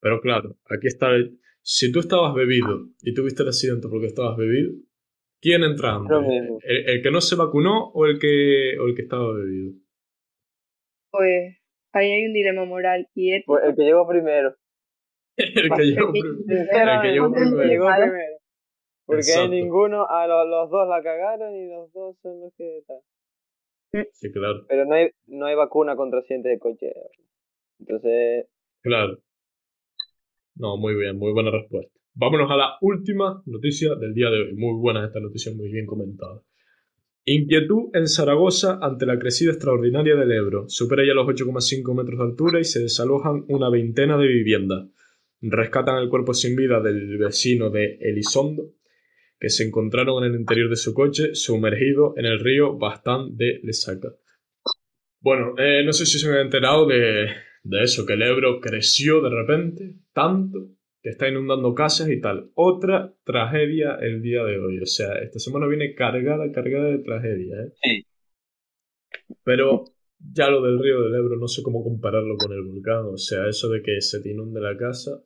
Pero 0.00 0.20
claro, 0.20 0.56
aquí 0.70 0.86
está. 0.86 1.10
El... 1.10 1.38
Si 1.62 1.92
tú 1.92 2.00
estabas 2.00 2.34
bebido 2.34 2.88
y 3.02 3.14
tuviste 3.14 3.42
el 3.42 3.48
accidente 3.48 3.88
porque 3.88 4.06
estabas 4.06 4.36
bebido, 4.36 4.72
¿quién 5.40 5.62
entra 5.62 5.98
¿El, 6.62 6.88
¿El, 6.90 7.02
que 7.02 7.10
no 7.10 7.20
se 7.20 7.36
vacunó 7.36 7.90
o 7.92 8.04
el 8.06 8.18
que, 8.18 8.78
o 8.78 8.86
el 8.86 8.94
que 8.94 9.02
estaba 9.02 9.32
bebido? 9.32 9.72
Pues 11.10 11.56
ahí 11.92 12.10
hay 12.10 12.26
un 12.26 12.32
dilema 12.32 12.64
moral 12.64 13.08
y 13.14 13.32
ético. 13.32 13.54
Pues 13.54 13.64
el 13.64 13.76
que 13.76 13.82
llegó 13.82 14.06
primero. 14.06 14.54
el 15.36 15.70
que 15.70 15.84
llegó, 15.84 16.10
primero. 16.10 16.38
El 16.48 17.02
que 17.02 17.08
llegó 17.08 17.32
primero. 17.32 18.33
Porque 19.06 19.48
ninguno, 19.50 20.06
a 20.08 20.26
los, 20.26 20.48
los, 20.48 20.70
dos 20.70 20.88
la 20.88 21.02
cagaron 21.02 21.54
y 21.54 21.68
los 21.68 21.92
dos 21.92 22.16
son 22.22 22.40
los 22.40 22.54
que 22.56 22.78
están. 22.78 22.98
Sí, 24.12 24.32
claro. 24.32 24.64
Pero 24.68 24.86
no 24.86 24.94
hay, 24.94 25.10
no 25.26 25.46
hay 25.46 25.54
vacuna 25.54 25.94
contra 25.94 26.20
accidentes 26.20 26.52
de 26.52 26.58
coche. 26.58 26.92
Entonces. 27.78 28.46
Claro. 28.82 29.18
No, 30.56 30.76
muy 30.76 30.94
bien, 30.94 31.18
muy 31.18 31.32
buena 31.32 31.50
respuesta. 31.50 31.92
Vámonos 32.14 32.50
a 32.50 32.56
la 32.56 32.76
última 32.80 33.42
noticia 33.46 33.94
del 33.96 34.14
día 34.14 34.30
de 34.30 34.40
hoy. 34.40 34.54
Muy 34.54 34.80
buena 34.80 35.04
esta 35.04 35.20
noticia, 35.20 35.52
muy 35.54 35.70
bien 35.70 35.84
comentada. 35.84 36.40
Inquietud 37.26 37.90
en 37.94 38.06
Zaragoza 38.06 38.78
ante 38.80 39.06
la 39.06 39.18
crecida 39.18 39.52
extraordinaria 39.52 40.14
del 40.14 40.32
Ebro. 40.32 40.68
Supera 40.68 41.04
ya 41.04 41.14
los 41.14 41.26
8,5 41.26 41.94
metros 41.94 42.18
de 42.18 42.24
altura 42.24 42.60
y 42.60 42.64
se 42.64 42.80
desalojan 42.80 43.44
una 43.48 43.68
veintena 43.68 44.16
de 44.16 44.26
viviendas. 44.26 44.88
Rescatan 45.40 46.02
el 46.02 46.08
cuerpo 46.08 46.34
sin 46.34 46.56
vida 46.56 46.80
del 46.80 47.18
vecino 47.18 47.70
de 47.70 47.98
Elizondo 48.00 48.72
que 49.38 49.50
se 49.50 49.64
encontraron 49.64 50.24
en 50.24 50.32
el 50.32 50.40
interior 50.40 50.70
de 50.70 50.76
su 50.76 50.94
coche 50.94 51.34
sumergido 51.34 52.14
en 52.16 52.26
el 52.26 52.40
río 52.40 52.78
Bastán 52.78 53.36
de 53.36 53.60
Lesaca. 53.62 54.14
Bueno, 55.20 55.54
eh, 55.58 55.82
no 55.84 55.92
sé 55.92 56.06
si 56.06 56.18
se 56.18 56.28
han 56.28 56.38
enterado 56.38 56.86
de, 56.86 57.28
de 57.62 57.82
eso, 57.82 58.04
que 58.06 58.12
el 58.12 58.22
Ebro 58.22 58.60
creció 58.60 59.20
de 59.22 59.30
repente 59.30 59.94
tanto 60.12 60.68
que 61.02 61.10
está 61.10 61.28
inundando 61.28 61.74
casas 61.74 62.08
y 62.08 62.20
tal. 62.20 62.50
Otra 62.54 63.14
tragedia 63.24 63.96
el 64.00 64.22
día 64.22 64.42
de 64.44 64.58
hoy. 64.58 64.80
O 64.80 64.86
sea, 64.86 65.18
esta 65.18 65.38
semana 65.38 65.66
viene 65.66 65.94
cargada, 65.94 66.50
cargada 66.50 66.90
de 66.90 66.98
tragedia. 66.98 67.56
¿eh? 67.62 67.72
Sí. 67.82 68.06
Pero 69.42 69.84
ya 70.18 70.48
lo 70.48 70.62
del 70.62 70.78
río 70.78 71.02
del 71.02 71.14
Ebro 71.14 71.36
no 71.36 71.46
sé 71.46 71.62
cómo 71.62 71.84
compararlo 71.84 72.36
con 72.38 72.52
el 72.52 72.62
volcán. 72.62 73.04
O 73.04 73.18
sea, 73.18 73.46
eso 73.48 73.68
de 73.68 73.82
que 73.82 74.00
se 74.00 74.22
te 74.22 74.30
inunde 74.30 74.62
la 74.62 74.78
casa 74.78 75.22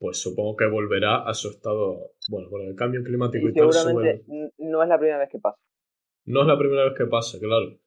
pues 0.00 0.18
supongo 0.18 0.56
que 0.56 0.66
volverá 0.66 1.28
a 1.28 1.34
su 1.34 1.50
estado, 1.50 2.12
bueno, 2.30 2.48
con 2.48 2.62
el 2.62 2.74
cambio 2.74 3.04
climático 3.04 3.50
y, 3.50 3.52
tal. 3.52 3.70
Seguramente 3.70 4.24
no 4.58 4.82
es 4.82 4.88
la 4.88 4.98
primera 4.98 5.18
vez 5.18 5.28
que 5.30 5.38
pasa. 5.38 5.58
No 6.24 6.40
es 6.40 6.46
la 6.46 6.58
primera 6.58 6.84
vez 6.84 6.94
que 6.96 7.04
pasa, 7.04 7.38
claro. 7.38 7.78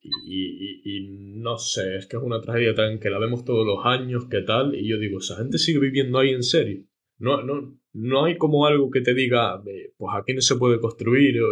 Y, 0.00 0.80
y, 0.84 1.34
no 1.36 1.58
sé, 1.58 1.96
es 1.96 2.06
que 2.06 2.16
es 2.16 2.22
una 2.22 2.40
tragedia 2.40 2.74
tan 2.74 2.98
que 2.98 3.10
la 3.10 3.18
vemos 3.18 3.44
todos 3.44 3.66
los 3.66 3.84
años, 3.84 4.28
¿qué 4.30 4.40
tal? 4.40 4.74
Y 4.74 4.88
yo 4.88 4.96
digo, 4.96 5.18
esa 5.18 5.36
gente 5.36 5.58
sigue 5.58 5.80
viviendo 5.80 6.18
ahí 6.18 6.30
en 6.30 6.42
serio. 6.42 6.84
No, 7.18 7.42
no, 7.42 7.76
no 7.92 8.24
hay 8.24 8.38
como 8.38 8.64
algo 8.64 8.90
que 8.90 9.02
te 9.02 9.12
diga, 9.12 9.62
pues 9.62 10.10
aquí 10.16 10.32
no 10.32 10.40
se 10.40 10.56
puede 10.56 10.80
construir 10.80 11.42
o, 11.42 11.50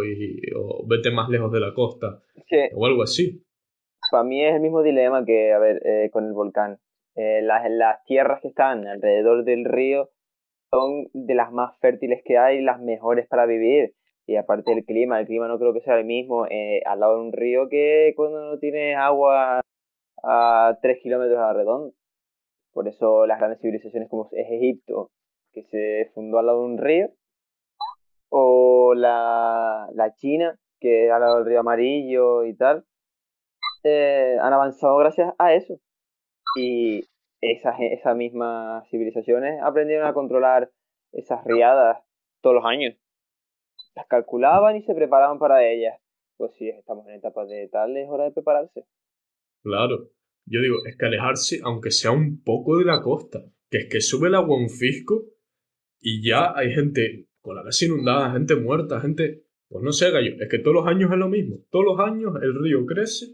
o 0.55 0.87
vete 0.87 1.11
más 1.11 1.29
lejos 1.29 1.51
de 1.51 1.59
la 1.59 1.75
costa 1.75 2.23
o 2.73 2.85
algo 2.87 3.03
así. 3.03 3.43
Para 4.09 4.23
mí 4.23 4.43
es 4.43 4.55
el 4.55 4.61
mismo 4.61 4.81
dilema 4.81 5.23
que, 5.25 5.51
a 5.51 5.59
ver, 5.59 5.81
eh, 5.85 6.09
con 6.11 6.25
el 6.25 6.33
volcán. 6.33 6.79
Eh, 7.17 7.41
las, 7.41 7.69
las 7.69 8.03
tierras 8.05 8.41
que 8.41 8.49
están 8.49 8.87
alrededor 8.87 9.43
del 9.43 9.65
río 9.65 10.09
son 10.69 11.07
de 11.13 11.35
las 11.35 11.51
más 11.51 11.77
fértiles 11.79 12.21
que 12.23 12.37
hay, 12.37 12.61
las 12.61 12.79
mejores 12.79 13.27
para 13.27 13.45
vivir. 13.45 13.93
Y 14.27 14.35
aparte 14.35 14.71
del 14.71 14.85
clima, 14.85 15.19
el 15.19 15.25
clima 15.25 15.47
no 15.47 15.57
creo 15.57 15.73
que 15.73 15.81
sea 15.81 15.97
el 15.97 16.05
mismo 16.05 16.45
eh, 16.47 16.81
al 16.85 16.99
lado 16.99 17.15
de 17.15 17.21
un 17.21 17.33
río 17.33 17.69
que 17.69 18.13
cuando 18.15 18.51
no 18.51 18.59
tienes 18.59 18.95
agua 18.97 19.61
a 20.23 20.77
3 20.81 20.99
kilómetros 21.01 21.39
a 21.39 21.47
la 21.47 21.53
redonda. 21.53 21.93
Por 22.73 22.87
eso 22.87 23.25
las 23.25 23.39
grandes 23.39 23.61
civilizaciones 23.61 24.09
como 24.09 24.29
es 24.33 24.47
Egipto, 24.51 25.09
que 25.53 25.63
se 25.63 26.11
fundó 26.13 26.39
al 26.39 26.45
lado 26.45 26.59
de 26.61 26.65
un 26.67 26.77
río, 26.77 27.09
o 28.29 28.93
la, 28.95 29.87
la 29.93 30.13
China, 30.13 30.59
que 30.79 31.07
es 31.07 31.11
al 31.11 31.21
lado 31.21 31.37
del 31.37 31.45
río 31.45 31.61
amarillo 31.61 32.43
y 32.43 32.55
tal, 32.55 32.85
eh, 33.83 34.37
han 34.41 34.53
avanzado 34.53 34.97
gracias 34.97 35.33
a 35.39 35.53
eso. 35.53 35.79
Y 36.55 37.03
esas, 37.41 37.75
esas 37.79 38.15
mismas 38.15 38.87
civilizaciones 38.89 39.61
aprendieron 39.61 40.07
a 40.07 40.13
controlar 40.13 40.71
esas 41.11 41.43
riadas 41.45 41.99
todos 42.41 42.55
los 42.55 42.65
años. 42.65 42.95
Las 43.95 44.07
calculaban 44.07 44.75
y 44.75 44.83
se 44.83 44.93
preparaban 44.93 45.39
para 45.39 45.67
ellas. 45.67 45.99
Pues 46.37 46.53
si 46.55 46.69
estamos 46.69 47.07
en 47.07 47.15
etapas 47.15 47.49
de 47.49 47.67
tal, 47.67 47.97
es 47.97 48.07
hora 48.09 48.25
de 48.25 48.31
prepararse. 48.31 48.85
Claro. 49.63 50.09
Yo 50.45 50.61
digo, 50.61 50.77
es 50.87 50.95
que 50.95 51.05
alejarse, 51.05 51.59
aunque 51.63 51.91
sea 51.91 52.11
un 52.11 52.41
poco 52.43 52.77
de 52.77 52.85
la 52.85 53.01
costa, 53.01 53.43
que 53.69 53.79
es 53.79 53.89
que 53.89 54.01
sube 54.01 54.29
el 54.29 54.35
agua 54.35 54.57
un 54.57 54.69
fisco 54.69 55.25
y 55.99 56.25
ya 56.25 56.53
hay 56.55 56.71
gente 56.71 57.27
con 57.41 57.55
la 57.55 57.63
casa 57.63 57.85
inundada, 57.85 58.31
gente 58.31 58.55
muerta, 58.55 58.99
gente... 59.01 59.43
Pues 59.69 59.83
no 59.83 59.91
sé, 59.91 60.11
gallo, 60.11 60.31
es 60.39 60.47
que 60.47 60.59
todos 60.59 60.75
los 60.75 60.87
años 60.87 61.11
es 61.11 61.17
lo 61.17 61.27
mismo. 61.27 61.57
Todos 61.69 61.83
los 61.83 61.99
años 61.99 62.35
el 62.41 62.55
río 62.55 62.85
crece 62.85 63.25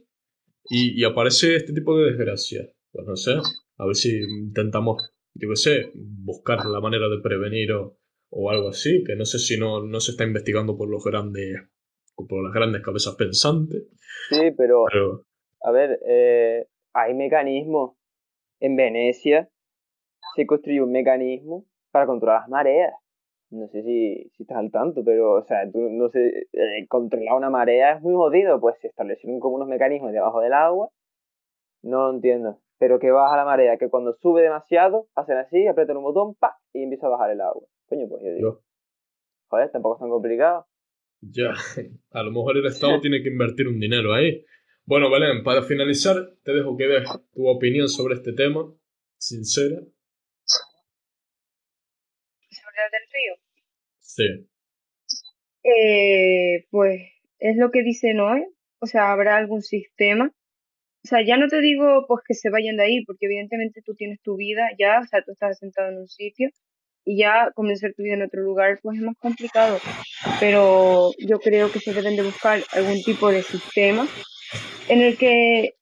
y, 0.67 0.99
y 0.99 1.03
aparece 1.03 1.55
este 1.55 1.73
tipo 1.73 1.95
de 1.95 2.05
desgracia 2.05 2.67
pues 2.93 3.07
no 3.07 3.15
sé, 3.15 3.33
a 3.77 3.85
ver 3.85 3.95
si 3.95 4.21
intentamos, 4.21 5.13
yo 5.33 5.49
qué 5.49 5.55
sé, 5.55 5.91
buscar 5.95 6.63
la 6.65 6.79
manera 6.79 7.09
de 7.09 7.19
prevenir 7.21 7.71
o, 7.73 7.97
o 8.29 8.51
algo 8.51 8.69
así, 8.69 9.03
que 9.03 9.15
no 9.15 9.25
sé 9.25 9.39
si 9.39 9.59
no, 9.59 9.83
no 9.83 9.99
se 9.99 10.11
está 10.11 10.25
investigando 10.25 10.77
por 10.77 10.89
los 10.89 11.03
grandes, 11.03 11.57
por 12.15 12.43
las 12.43 12.53
grandes 12.53 12.83
cabezas 12.83 13.15
pensantes. 13.15 13.87
Sí, 14.29 14.51
pero, 14.55 14.85
a 15.63 15.71
ver, 15.71 15.99
eh, 16.07 16.67
hay 16.93 17.13
mecanismos. 17.15 17.97
En 18.59 18.77
Venecia 18.77 19.49
se 20.35 20.45
construyó 20.45 20.85
un 20.85 20.91
mecanismo 20.91 21.65
para 21.91 22.05
controlar 22.05 22.41
las 22.41 22.49
mareas. 22.49 22.93
No 23.49 23.67
sé 23.67 23.83
si, 23.83 24.31
si 24.35 24.43
estás 24.43 24.57
al 24.57 24.71
tanto, 24.71 25.03
pero, 25.03 25.33
o 25.33 25.43
sea, 25.43 25.69
tú, 25.69 25.89
no 25.89 26.09
sé, 26.09 26.47
eh, 26.53 26.87
controlar 26.87 27.35
una 27.35 27.49
marea 27.49 27.97
es 27.97 28.01
muy 28.01 28.13
jodido, 28.13 28.59
pues 28.61 28.77
se 28.79 28.87
establecieron 28.87 29.39
como 29.39 29.55
unos 29.55 29.67
mecanismos 29.67 30.11
debajo 30.11 30.41
del 30.41 30.53
agua. 30.53 30.89
No 31.81 32.07
lo 32.07 32.13
entiendo 32.15 32.59
pero 32.83 32.99
que 32.99 33.11
baja 33.11 33.37
la 33.37 33.45
marea, 33.45 33.77
que 33.77 33.89
cuando 33.89 34.17
sube 34.21 34.41
demasiado, 34.41 35.07
hacen 35.15 35.37
así, 35.37 35.65
aprietan 35.67 35.95
un 35.95 36.03
botón, 36.03 36.35
pa, 36.35 36.57
y 36.73 36.83
empieza 36.83 37.07
a 37.07 37.11
bajar 37.11 37.31
el 37.31 37.39
agua. 37.39 37.65
Coño, 37.85 38.09
pues 38.09 38.21
yo 38.25 38.33
digo. 38.33 38.61
Joder, 39.47 39.71
tampoco 39.71 39.95
es 39.95 40.01
tan 40.01 40.09
complicado. 40.09 40.67
Ya, 41.21 41.53
a 42.11 42.23
lo 42.23 42.31
mejor 42.31 42.57
el 42.57 42.65
Estado 42.65 42.99
tiene 42.99 43.23
que 43.23 43.29
invertir 43.29 43.69
un 43.69 43.79
dinero 43.79 44.13
ahí. 44.13 44.43
Bueno, 44.83 45.09
Belén, 45.09 45.45
para 45.45 45.61
finalizar, 45.61 46.35
te 46.43 46.51
dejo 46.51 46.75
que 46.75 46.87
des 46.87 47.09
tu 47.31 47.47
opinión 47.47 47.87
sobre 47.87 48.15
este 48.15 48.33
tema, 48.33 48.69
sincera. 49.17 49.77
¿Sobre 52.49 52.79
el 52.83 52.91
del 52.91 53.07
río? 53.13 53.35
Sí. 53.99 54.49
Eh, 55.63 56.67
pues 56.69 56.99
es 57.39 57.55
lo 57.55 57.71
que 57.71 57.81
dice 57.81 58.13
Noé. 58.13 58.45
O 58.79 58.87
sea, 58.87 59.13
habrá 59.13 59.37
algún 59.37 59.61
sistema 59.61 60.33
o 61.03 61.07
sea, 61.07 61.19
ya 61.25 61.37
no 61.37 61.47
te 61.47 61.59
digo 61.59 62.05
pues 62.07 62.21
que 62.25 62.33
se 62.33 62.49
vayan 62.49 62.77
de 62.77 62.83
ahí, 62.83 63.05
porque 63.05 63.25
evidentemente 63.25 63.81
tú 63.85 63.93
tienes 63.93 64.21
tu 64.21 64.37
vida 64.37 64.69
ya, 64.79 64.99
o 65.01 65.05
sea, 65.05 65.21
tú 65.21 65.31
estás 65.33 65.59
sentado 65.59 65.89
en 65.89 65.97
un 65.97 66.07
sitio 66.07 66.49
y 67.05 67.17
ya 67.17 67.51
comenzar 67.55 67.93
tu 67.93 68.03
vida 68.03 68.13
en 68.13 68.21
otro 68.21 68.41
lugar 68.41 68.79
pues 68.81 68.97
es 68.97 69.03
más 69.03 69.17
complicado. 69.17 69.79
Pero 70.39 71.11
yo 71.19 71.39
creo 71.39 71.71
que 71.71 71.79
se 71.79 71.93
deben 71.93 72.15
de 72.15 72.23
buscar 72.23 72.61
algún 72.71 73.01
tipo 73.03 73.29
de 73.29 73.43
sistema 73.43 74.07
en 74.87 75.01
el 75.01 75.17
que 75.17 75.73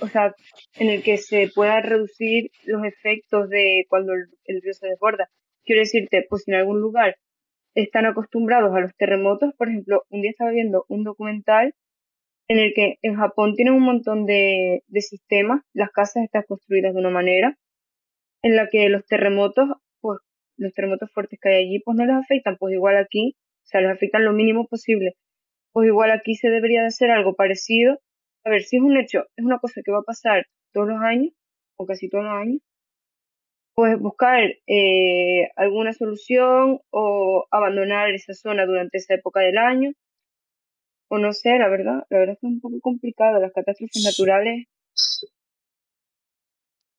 o 0.00 0.08
sea, 0.08 0.32
en 0.76 0.88
el 0.88 1.02
que 1.02 1.16
se 1.16 1.50
pueda 1.52 1.80
reducir 1.80 2.50
los 2.64 2.84
efectos 2.84 3.48
de 3.48 3.84
cuando 3.88 4.12
el, 4.12 4.26
el 4.44 4.62
río 4.62 4.72
se 4.72 4.86
desborda. 4.86 5.28
Quiero 5.64 5.80
decirte, 5.80 6.24
pues 6.28 6.46
en 6.46 6.54
algún 6.54 6.80
lugar 6.80 7.16
están 7.74 8.06
acostumbrados 8.06 8.74
a 8.74 8.80
los 8.80 8.94
terremotos, 8.96 9.52
por 9.58 9.68
ejemplo, 9.68 10.04
un 10.10 10.22
día 10.22 10.30
estaba 10.30 10.52
viendo 10.52 10.84
un 10.88 11.02
documental 11.02 11.74
en 12.48 12.58
el 12.58 12.72
que 12.74 12.98
en 13.02 13.16
Japón 13.16 13.54
tienen 13.54 13.74
un 13.74 13.82
montón 13.82 14.26
de, 14.26 14.82
de 14.86 15.00
sistemas, 15.00 15.62
las 15.72 15.90
casas 15.90 16.24
están 16.24 16.44
construidas 16.46 16.94
de 16.94 17.00
una 17.00 17.10
manera 17.10 17.56
en 18.42 18.56
la 18.56 18.68
que 18.68 18.88
los 18.90 19.06
terremotos, 19.06 19.68
pues 20.00 20.18
los 20.58 20.72
terremotos 20.74 21.10
fuertes 21.12 21.38
que 21.40 21.48
hay 21.48 21.64
allí, 21.66 21.80
pues 21.84 21.96
no 21.96 22.04
les 22.04 22.16
afectan, 22.16 22.56
pues 22.58 22.74
igual 22.74 22.96
aquí, 22.96 23.36
o 23.64 23.66
sea, 23.66 23.80
les 23.80 23.90
afectan 23.90 24.24
lo 24.24 24.32
mínimo 24.32 24.66
posible. 24.68 25.14
Pues 25.72 25.88
igual 25.88 26.10
aquí 26.10 26.34
se 26.34 26.50
debería 26.50 26.82
de 26.82 26.88
hacer 26.88 27.10
algo 27.10 27.34
parecido. 27.34 27.98
A 28.44 28.50
ver, 28.50 28.62
si 28.62 28.76
es 28.76 28.82
un 28.82 28.96
hecho, 28.98 29.24
es 29.36 29.44
una 29.44 29.58
cosa 29.58 29.80
que 29.84 29.92
va 29.92 30.00
a 30.00 30.02
pasar 30.02 30.46
todos 30.72 30.88
los 30.88 31.00
años, 31.00 31.32
o 31.76 31.86
casi 31.86 32.08
todos 32.10 32.24
los 32.24 32.34
años, 32.34 32.60
pues 33.74 33.98
buscar 33.98 34.40
eh, 34.66 35.50
alguna 35.56 35.92
solución 35.92 36.80
o 36.90 37.46
abandonar 37.50 38.10
esa 38.10 38.34
zona 38.34 38.66
durante 38.66 38.98
esa 38.98 39.14
época 39.14 39.40
del 39.40 39.58
año. 39.58 39.92
O 41.14 41.18
no 41.18 41.32
sé, 41.32 41.50
la 41.58 41.68
verdad, 41.68 42.04
la 42.10 42.18
verdad 42.18 42.34
es 42.34 42.40
que 42.40 42.46
es 42.46 42.52
un 42.52 42.60
poco 42.60 42.80
complicado. 42.80 43.40
Las 43.40 43.52
catástrofes 43.52 44.02
naturales, 44.04 44.66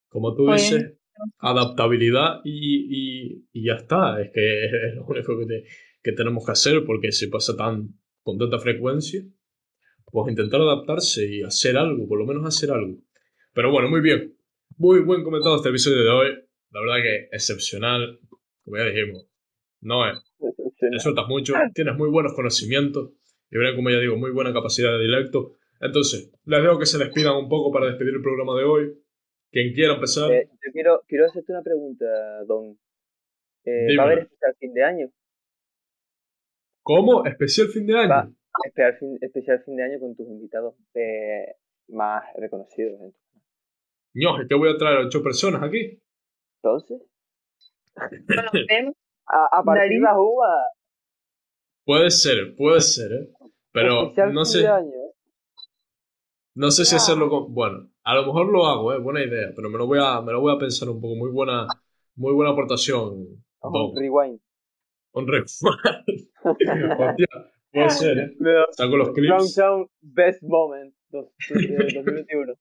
Como 0.09 0.34
tú 0.36 0.45
Pues- 0.45 0.61
dices, 0.61 0.97
adaptabilidad 1.39 2.39
y, 2.43 2.88
y- 3.34 3.47
y 3.51 3.66
ya 3.68 3.74
está. 3.74 4.22
Es 4.22 4.32
que 4.34 4.66
es 4.66 4.95
lo 4.95 5.05
único 5.05 5.38
que, 5.39 5.45
te- 5.45 5.63
que 6.03 6.11
tenemos 6.13 6.45
que 6.45 6.51
hacer 6.53 6.84
porque 6.86 7.11
se 7.11 7.28
pasa 7.28 7.55
tan 7.57 7.89
con 8.24 8.38
tanta 8.38 8.59
frecuencia. 8.59 9.22
Pues 10.11 10.30
intentar 10.32 10.61
adaptarse 10.61 11.26
y 11.28 11.41
hacer 11.43 11.76
algo, 11.78 12.07
por 12.07 12.20
lo 12.20 12.26
menos 12.26 12.45
hacer 12.45 12.72
algo. 12.72 12.97
Pero 13.53 13.72
bueno, 13.72 13.89
muy 13.89 13.99
bien. 14.01 14.38
Muy 14.78 15.01
buen 15.01 15.24
comentado 15.24 15.57
este 15.57 15.70
episodio 15.70 16.03
de 16.03 16.09
hoy. 16.09 16.30
La 16.72 16.80
verdad 16.82 16.95
que 17.01 17.28
excepcional. 17.36 18.20
Como 18.63 18.78
ya 18.78 18.86
dijimos, 18.86 19.28
no 19.82 20.09
es. 20.09 20.18
Te 20.80 20.99
sueltas 20.99 21.28
mucho, 21.28 21.53
tienes 21.74 21.95
muy 21.97 22.09
buenos 22.09 22.34
conocimientos. 22.34 23.11
Y 23.52 23.58
verán, 23.58 23.76
como 23.76 23.89
ya 23.89 24.00
digo, 24.00 24.18
muy 24.18 24.32
buena 24.32 24.54
capacidad 24.54 24.91
de 24.91 25.04
directo. 25.04 25.56
Entonces, 25.80 26.32
les 26.46 26.62
dejo 26.62 26.80
que 26.80 26.86
se 26.86 26.98
despidan 26.98 27.36
un 27.36 27.50
poco 27.50 27.72
para 27.72 27.88
despedir 27.88 28.14
el 28.14 28.22
programa 28.22 28.58
de 28.58 28.64
hoy. 28.64 29.06
Quien 29.52 29.74
quiera 29.74 29.93
empezar. 29.93 30.32
Eh, 30.32 30.50
yo 30.52 30.72
quiero, 30.72 31.04
quiero 31.08 31.26
hacerte 31.26 31.52
una 31.54 31.62
pregunta, 31.62 32.06
Don. 32.46 32.78
Eh, 33.64 33.96
¿Va 33.98 34.04
a 34.04 34.06
haber 34.08 34.20
especial 34.20 34.56
fin 34.60 34.74
de 34.74 34.84
año? 34.84 35.10
¿Cómo? 36.82 37.26
¿Especial 37.26 37.68
fin 37.68 37.88
de 37.88 37.98
año? 37.98 38.10
Va. 38.10 38.30
Especial 38.66 38.98
fin, 38.98 39.18
especial 39.22 39.64
fin 39.64 39.76
de 39.76 39.84
año 39.84 40.00
con 40.00 40.16
tus 40.16 40.28
invitados 40.28 40.76
eh, 40.93 41.56
más 41.89 42.24
reconocidos. 42.36 43.00
Ño, 44.14 44.41
es 44.41 44.48
que 44.48 44.56
voy 44.56 44.70
a 44.70 44.78
traer 44.78 45.06
ocho 45.06 45.24
personas 45.24 45.64
aquí. 45.64 46.02
Entonces, 46.62 47.02
no 47.96 48.93
a, 49.28 49.60
a 49.60 49.64
partir 49.64 49.98
de 49.98 50.00
las 50.00 50.16
uvas. 50.18 50.68
Puede 51.86 52.10
ser, 52.10 52.56
puede 52.56 52.82
ser, 52.82 53.12
¿eh? 53.12 53.30
Pero 53.76 54.13
no 54.32 54.45
sé, 54.45 54.61
¿eh? 54.65 55.11
no 56.55 56.71
sé 56.71 56.86
si 56.86 56.95
Ah. 56.95 56.97
hacerlo 56.97 57.30
con... 57.30 57.53
Bueno, 57.53 57.89
a 58.03 58.15
lo 58.15 58.26
mejor 58.26 58.47
lo 58.51 58.65
hago, 58.65 58.93
¿eh? 58.93 58.99
Buena 58.99 59.21
idea, 59.23 59.51
pero 59.55 59.69
me 59.69 59.78
lo 59.78 59.86
voy 59.86 59.99
a, 60.01 60.21
me 60.21 60.32
lo 60.32 60.39
voy 60.41 60.55
a 60.55 60.57
pensar 60.59 60.89
un 60.89 61.01
poco. 61.01 61.15
Muy 61.15 61.30
buena, 61.32 61.67
muy 62.15 62.34
buena 62.34 62.51
aportación. 62.51 63.43
Don. 63.61 63.95
rewind. 63.95 64.39
Un 65.13 65.28
refund. 65.28 65.76
Hostia, 66.43 67.28
puede 67.71 67.89
ser, 67.89 68.17
¿eh? 68.19 68.36
Saco 68.71 68.95
los 68.97 69.09
clips. 69.11 69.55
Downtown 69.55 69.89
Best 70.01 70.41
Moment 70.43 70.93
dos- 71.09 71.30
eh, 71.51 71.93
2021. 71.95 72.53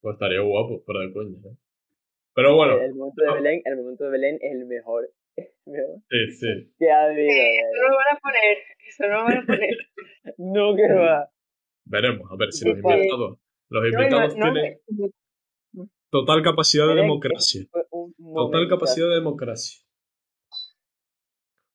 Pues 0.00 0.14
estaría 0.14 0.40
guapo, 0.40 0.80
fuera 0.86 1.00
de 1.00 1.12
coña, 1.12 1.36
¿eh? 1.44 1.56
Pero 2.34 2.54
bueno, 2.56 2.78
el 2.80 2.94
momento 2.94 3.22
de 3.22 3.28
no. 3.28 3.34
Belén, 3.34 3.60
el 3.64 3.76
momento 3.76 4.04
de 4.04 4.10
Belén 4.10 4.38
es 4.40 4.52
el 4.52 4.64
mejor. 4.66 5.10
Sí, 5.64 6.32
sí. 6.38 6.86
ha 6.88 7.04
habido. 7.04 7.28
Eso 7.28 7.38
eh. 7.38 7.80
no 7.80 7.88
lo 7.88 7.96
van 7.96 8.16
a 8.16 8.20
poner, 8.20 8.58
eso 8.86 9.02
no 9.04 9.14
lo 9.14 9.24
van 9.24 9.38
a 9.38 9.46
poner. 9.46 9.76
No 10.38 10.76
que 10.76 10.92
va. 10.92 11.30
Veremos, 11.84 12.30
a 12.30 12.36
ver 12.36 12.52
si 12.52 12.68
los 12.68 12.76
invitados, 12.76 13.38
los 13.68 13.84
invitados 13.84 14.36
no, 14.36 14.46
no, 14.46 14.52
tienen 14.52 14.78
no, 15.72 15.90
total 16.10 16.42
capacidad 16.42 16.86
de 16.88 16.94
democracia. 16.94 17.62
Total 18.34 18.68
capacidad 18.68 19.08
de 19.08 19.14
democracia. 19.14 19.82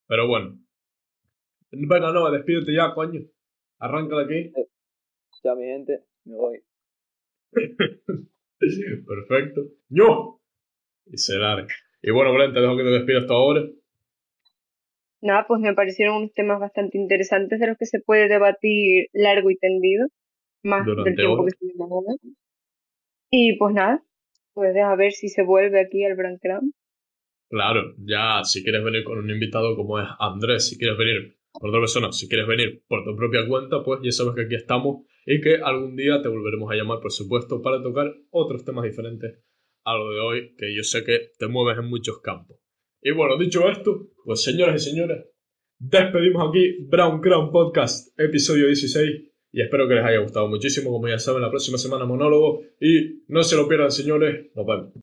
Pero 0.08 0.28
bueno. 0.28 0.60
Venga, 1.72 2.12
no, 2.14 2.32
despídete 2.32 2.74
ya, 2.74 2.94
coño. 2.94 3.22
Arranca 3.80 4.18
de 4.18 4.24
aquí. 4.24 4.54
Chao, 5.44 5.56
mi 5.56 5.66
gente. 5.66 6.06
Me 6.24 6.36
voy. 6.36 6.64
Perfecto. 8.60 9.62
¡Yo! 9.90 10.42
Y 11.06 11.18
se 11.18 11.38
larga. 11.38 11.74
Y 12.08 12.12
bueno, 12.12 12.32
Belén, 12.32 12.54
te 12.54 12.62
dejo 12.62 12.78
que 12.78 12.84
te 12.84 12.90
despidas 12.90 13.24
hasta 13.24 13.34
ahora. 13.34 13.66
Nada, 15.22 15.44
pues 15.46 15.60
me 15.60 15.74
parecieron 15.74 16.16
unos 16.16 16.34
temas 16.34 16.58
bastante 16.58 16.98
interesantes 16.98 17.60
de 17.60 17.68
los 17.68 17.78
que 17.78 17.86
se 17.86 18.00
puede 18.00 18.30
debatir 18.30 19.08
largo 19.12 19.52
y 19.52 19.58
tendido, 19.58 20.08
más 20.64 20.86
Durante 20.86 21.10
del 21.10 21.18
tiempo 21.18 21.44
que 21.44 21.50
estuvimos 21.50 21.92
ahora. 21.92 22.16
Y 23.30 23.58
pues 23.58 23.74
nada, 23.74 24.06
pues 24.54 24.74
a 24.78 24.96
ver 24.96 25.12
si 25.12 25.28
se 25.28 25.44
vuelve 25.44 25.82
aquí 25.82 26.06
al 26.06 26.16
Brancram. 26.16 26.72
Claro, 27.50 27.94
ya 27.98 28.42
si 28.46 28.64
quieres 28.64 28.86
venir 28.86 29.04
con 29.04 29.18
un 29.18 29.30
invitado 29.30 29.76
como 29.76 30.00
es 30.00 30.08
Andrés, 30.18 30.70
si 30.70 30.78
quieres 30.78 30.98
venir 30.98 31.36
por 31.52 31.72
otra 31.72 31.82
persona, 31.82 32.14
si 32.14 32.30
quieres 32.30 32.48
venir 32.48 32.84
por 32.88 33.04
tu 33.04 33.18
propia 33.18 33.46
cuenta, 33.46 33.84
pues 33.84 34.00
ya 34.02 34.14
sabes 34.14 34.34
que 34.34 34.44
aquí 34.44 34.56
estamos 34.56 35.06
y 35.26 35.42
que 35.42 35.56
algún 35.56 35.98
día 35.98 36.22
te 36.22 36.30
volveremos 36.30 36.72
a 36.72 36.76
llamar, 36.76 37.02
por 37.02 37.12
supuesto, 37.12 37.62
para 37.62 37.84
tocar 37.84 38.16
otros 38.30 38.64
temas 38.64 38.86
diferentes 38.86 39.44
a 39.88 39.96
lo 39.96 40.12
de 40.12 40.20
hoy, 40.20 40.56
que 40.58 40.76
yo 40.76 40.84
sé 40.84 41.06
que 41.06 41.32
te 41.40 41.48
mueves 41.48 41.80
en 41.80 41.90
muchos 41.90 42.20
campos. 42.20 42.58
Y 43.02 43.12
bueno, 43.12 43.38
dicho 43.38 43.70
esto, 43.70 44.10
pues 44.26 44.44
señoras 44.44 44.86
y 44.86 44.90
señores, 44.90 45.26
despedimos 45.80 46.50
aquí 46.50 46.86
Brown 46.90 47.22
Crown 47.22 47.52
Podcast, 47.54 48.20
episodio 48.20 48.68
16, 48.68 49.32
y 49.54 49.62
espero 49.62 49.88
que 49.88 49.96
les 49.96 50.04
haya 50.04 50.20
gustado 50.20 50.50
muchísimo, 50.50 50.92
como 50.92 51.08
ya 51.08 51.18
saben, 51.18 51.42
la 51.42 51.50
próxima 51.50 51.78
semana 51.78 52.04
monólogo, 52.04 52.64
y 52.82 53.24
no 53.30 53.44
se 53.44 53.56
lo 53.56 53.66
pierdan, 53.66 53.92
señores, 53.92 54.48
nos 54.54 54.66
vemos. 54.66 54.94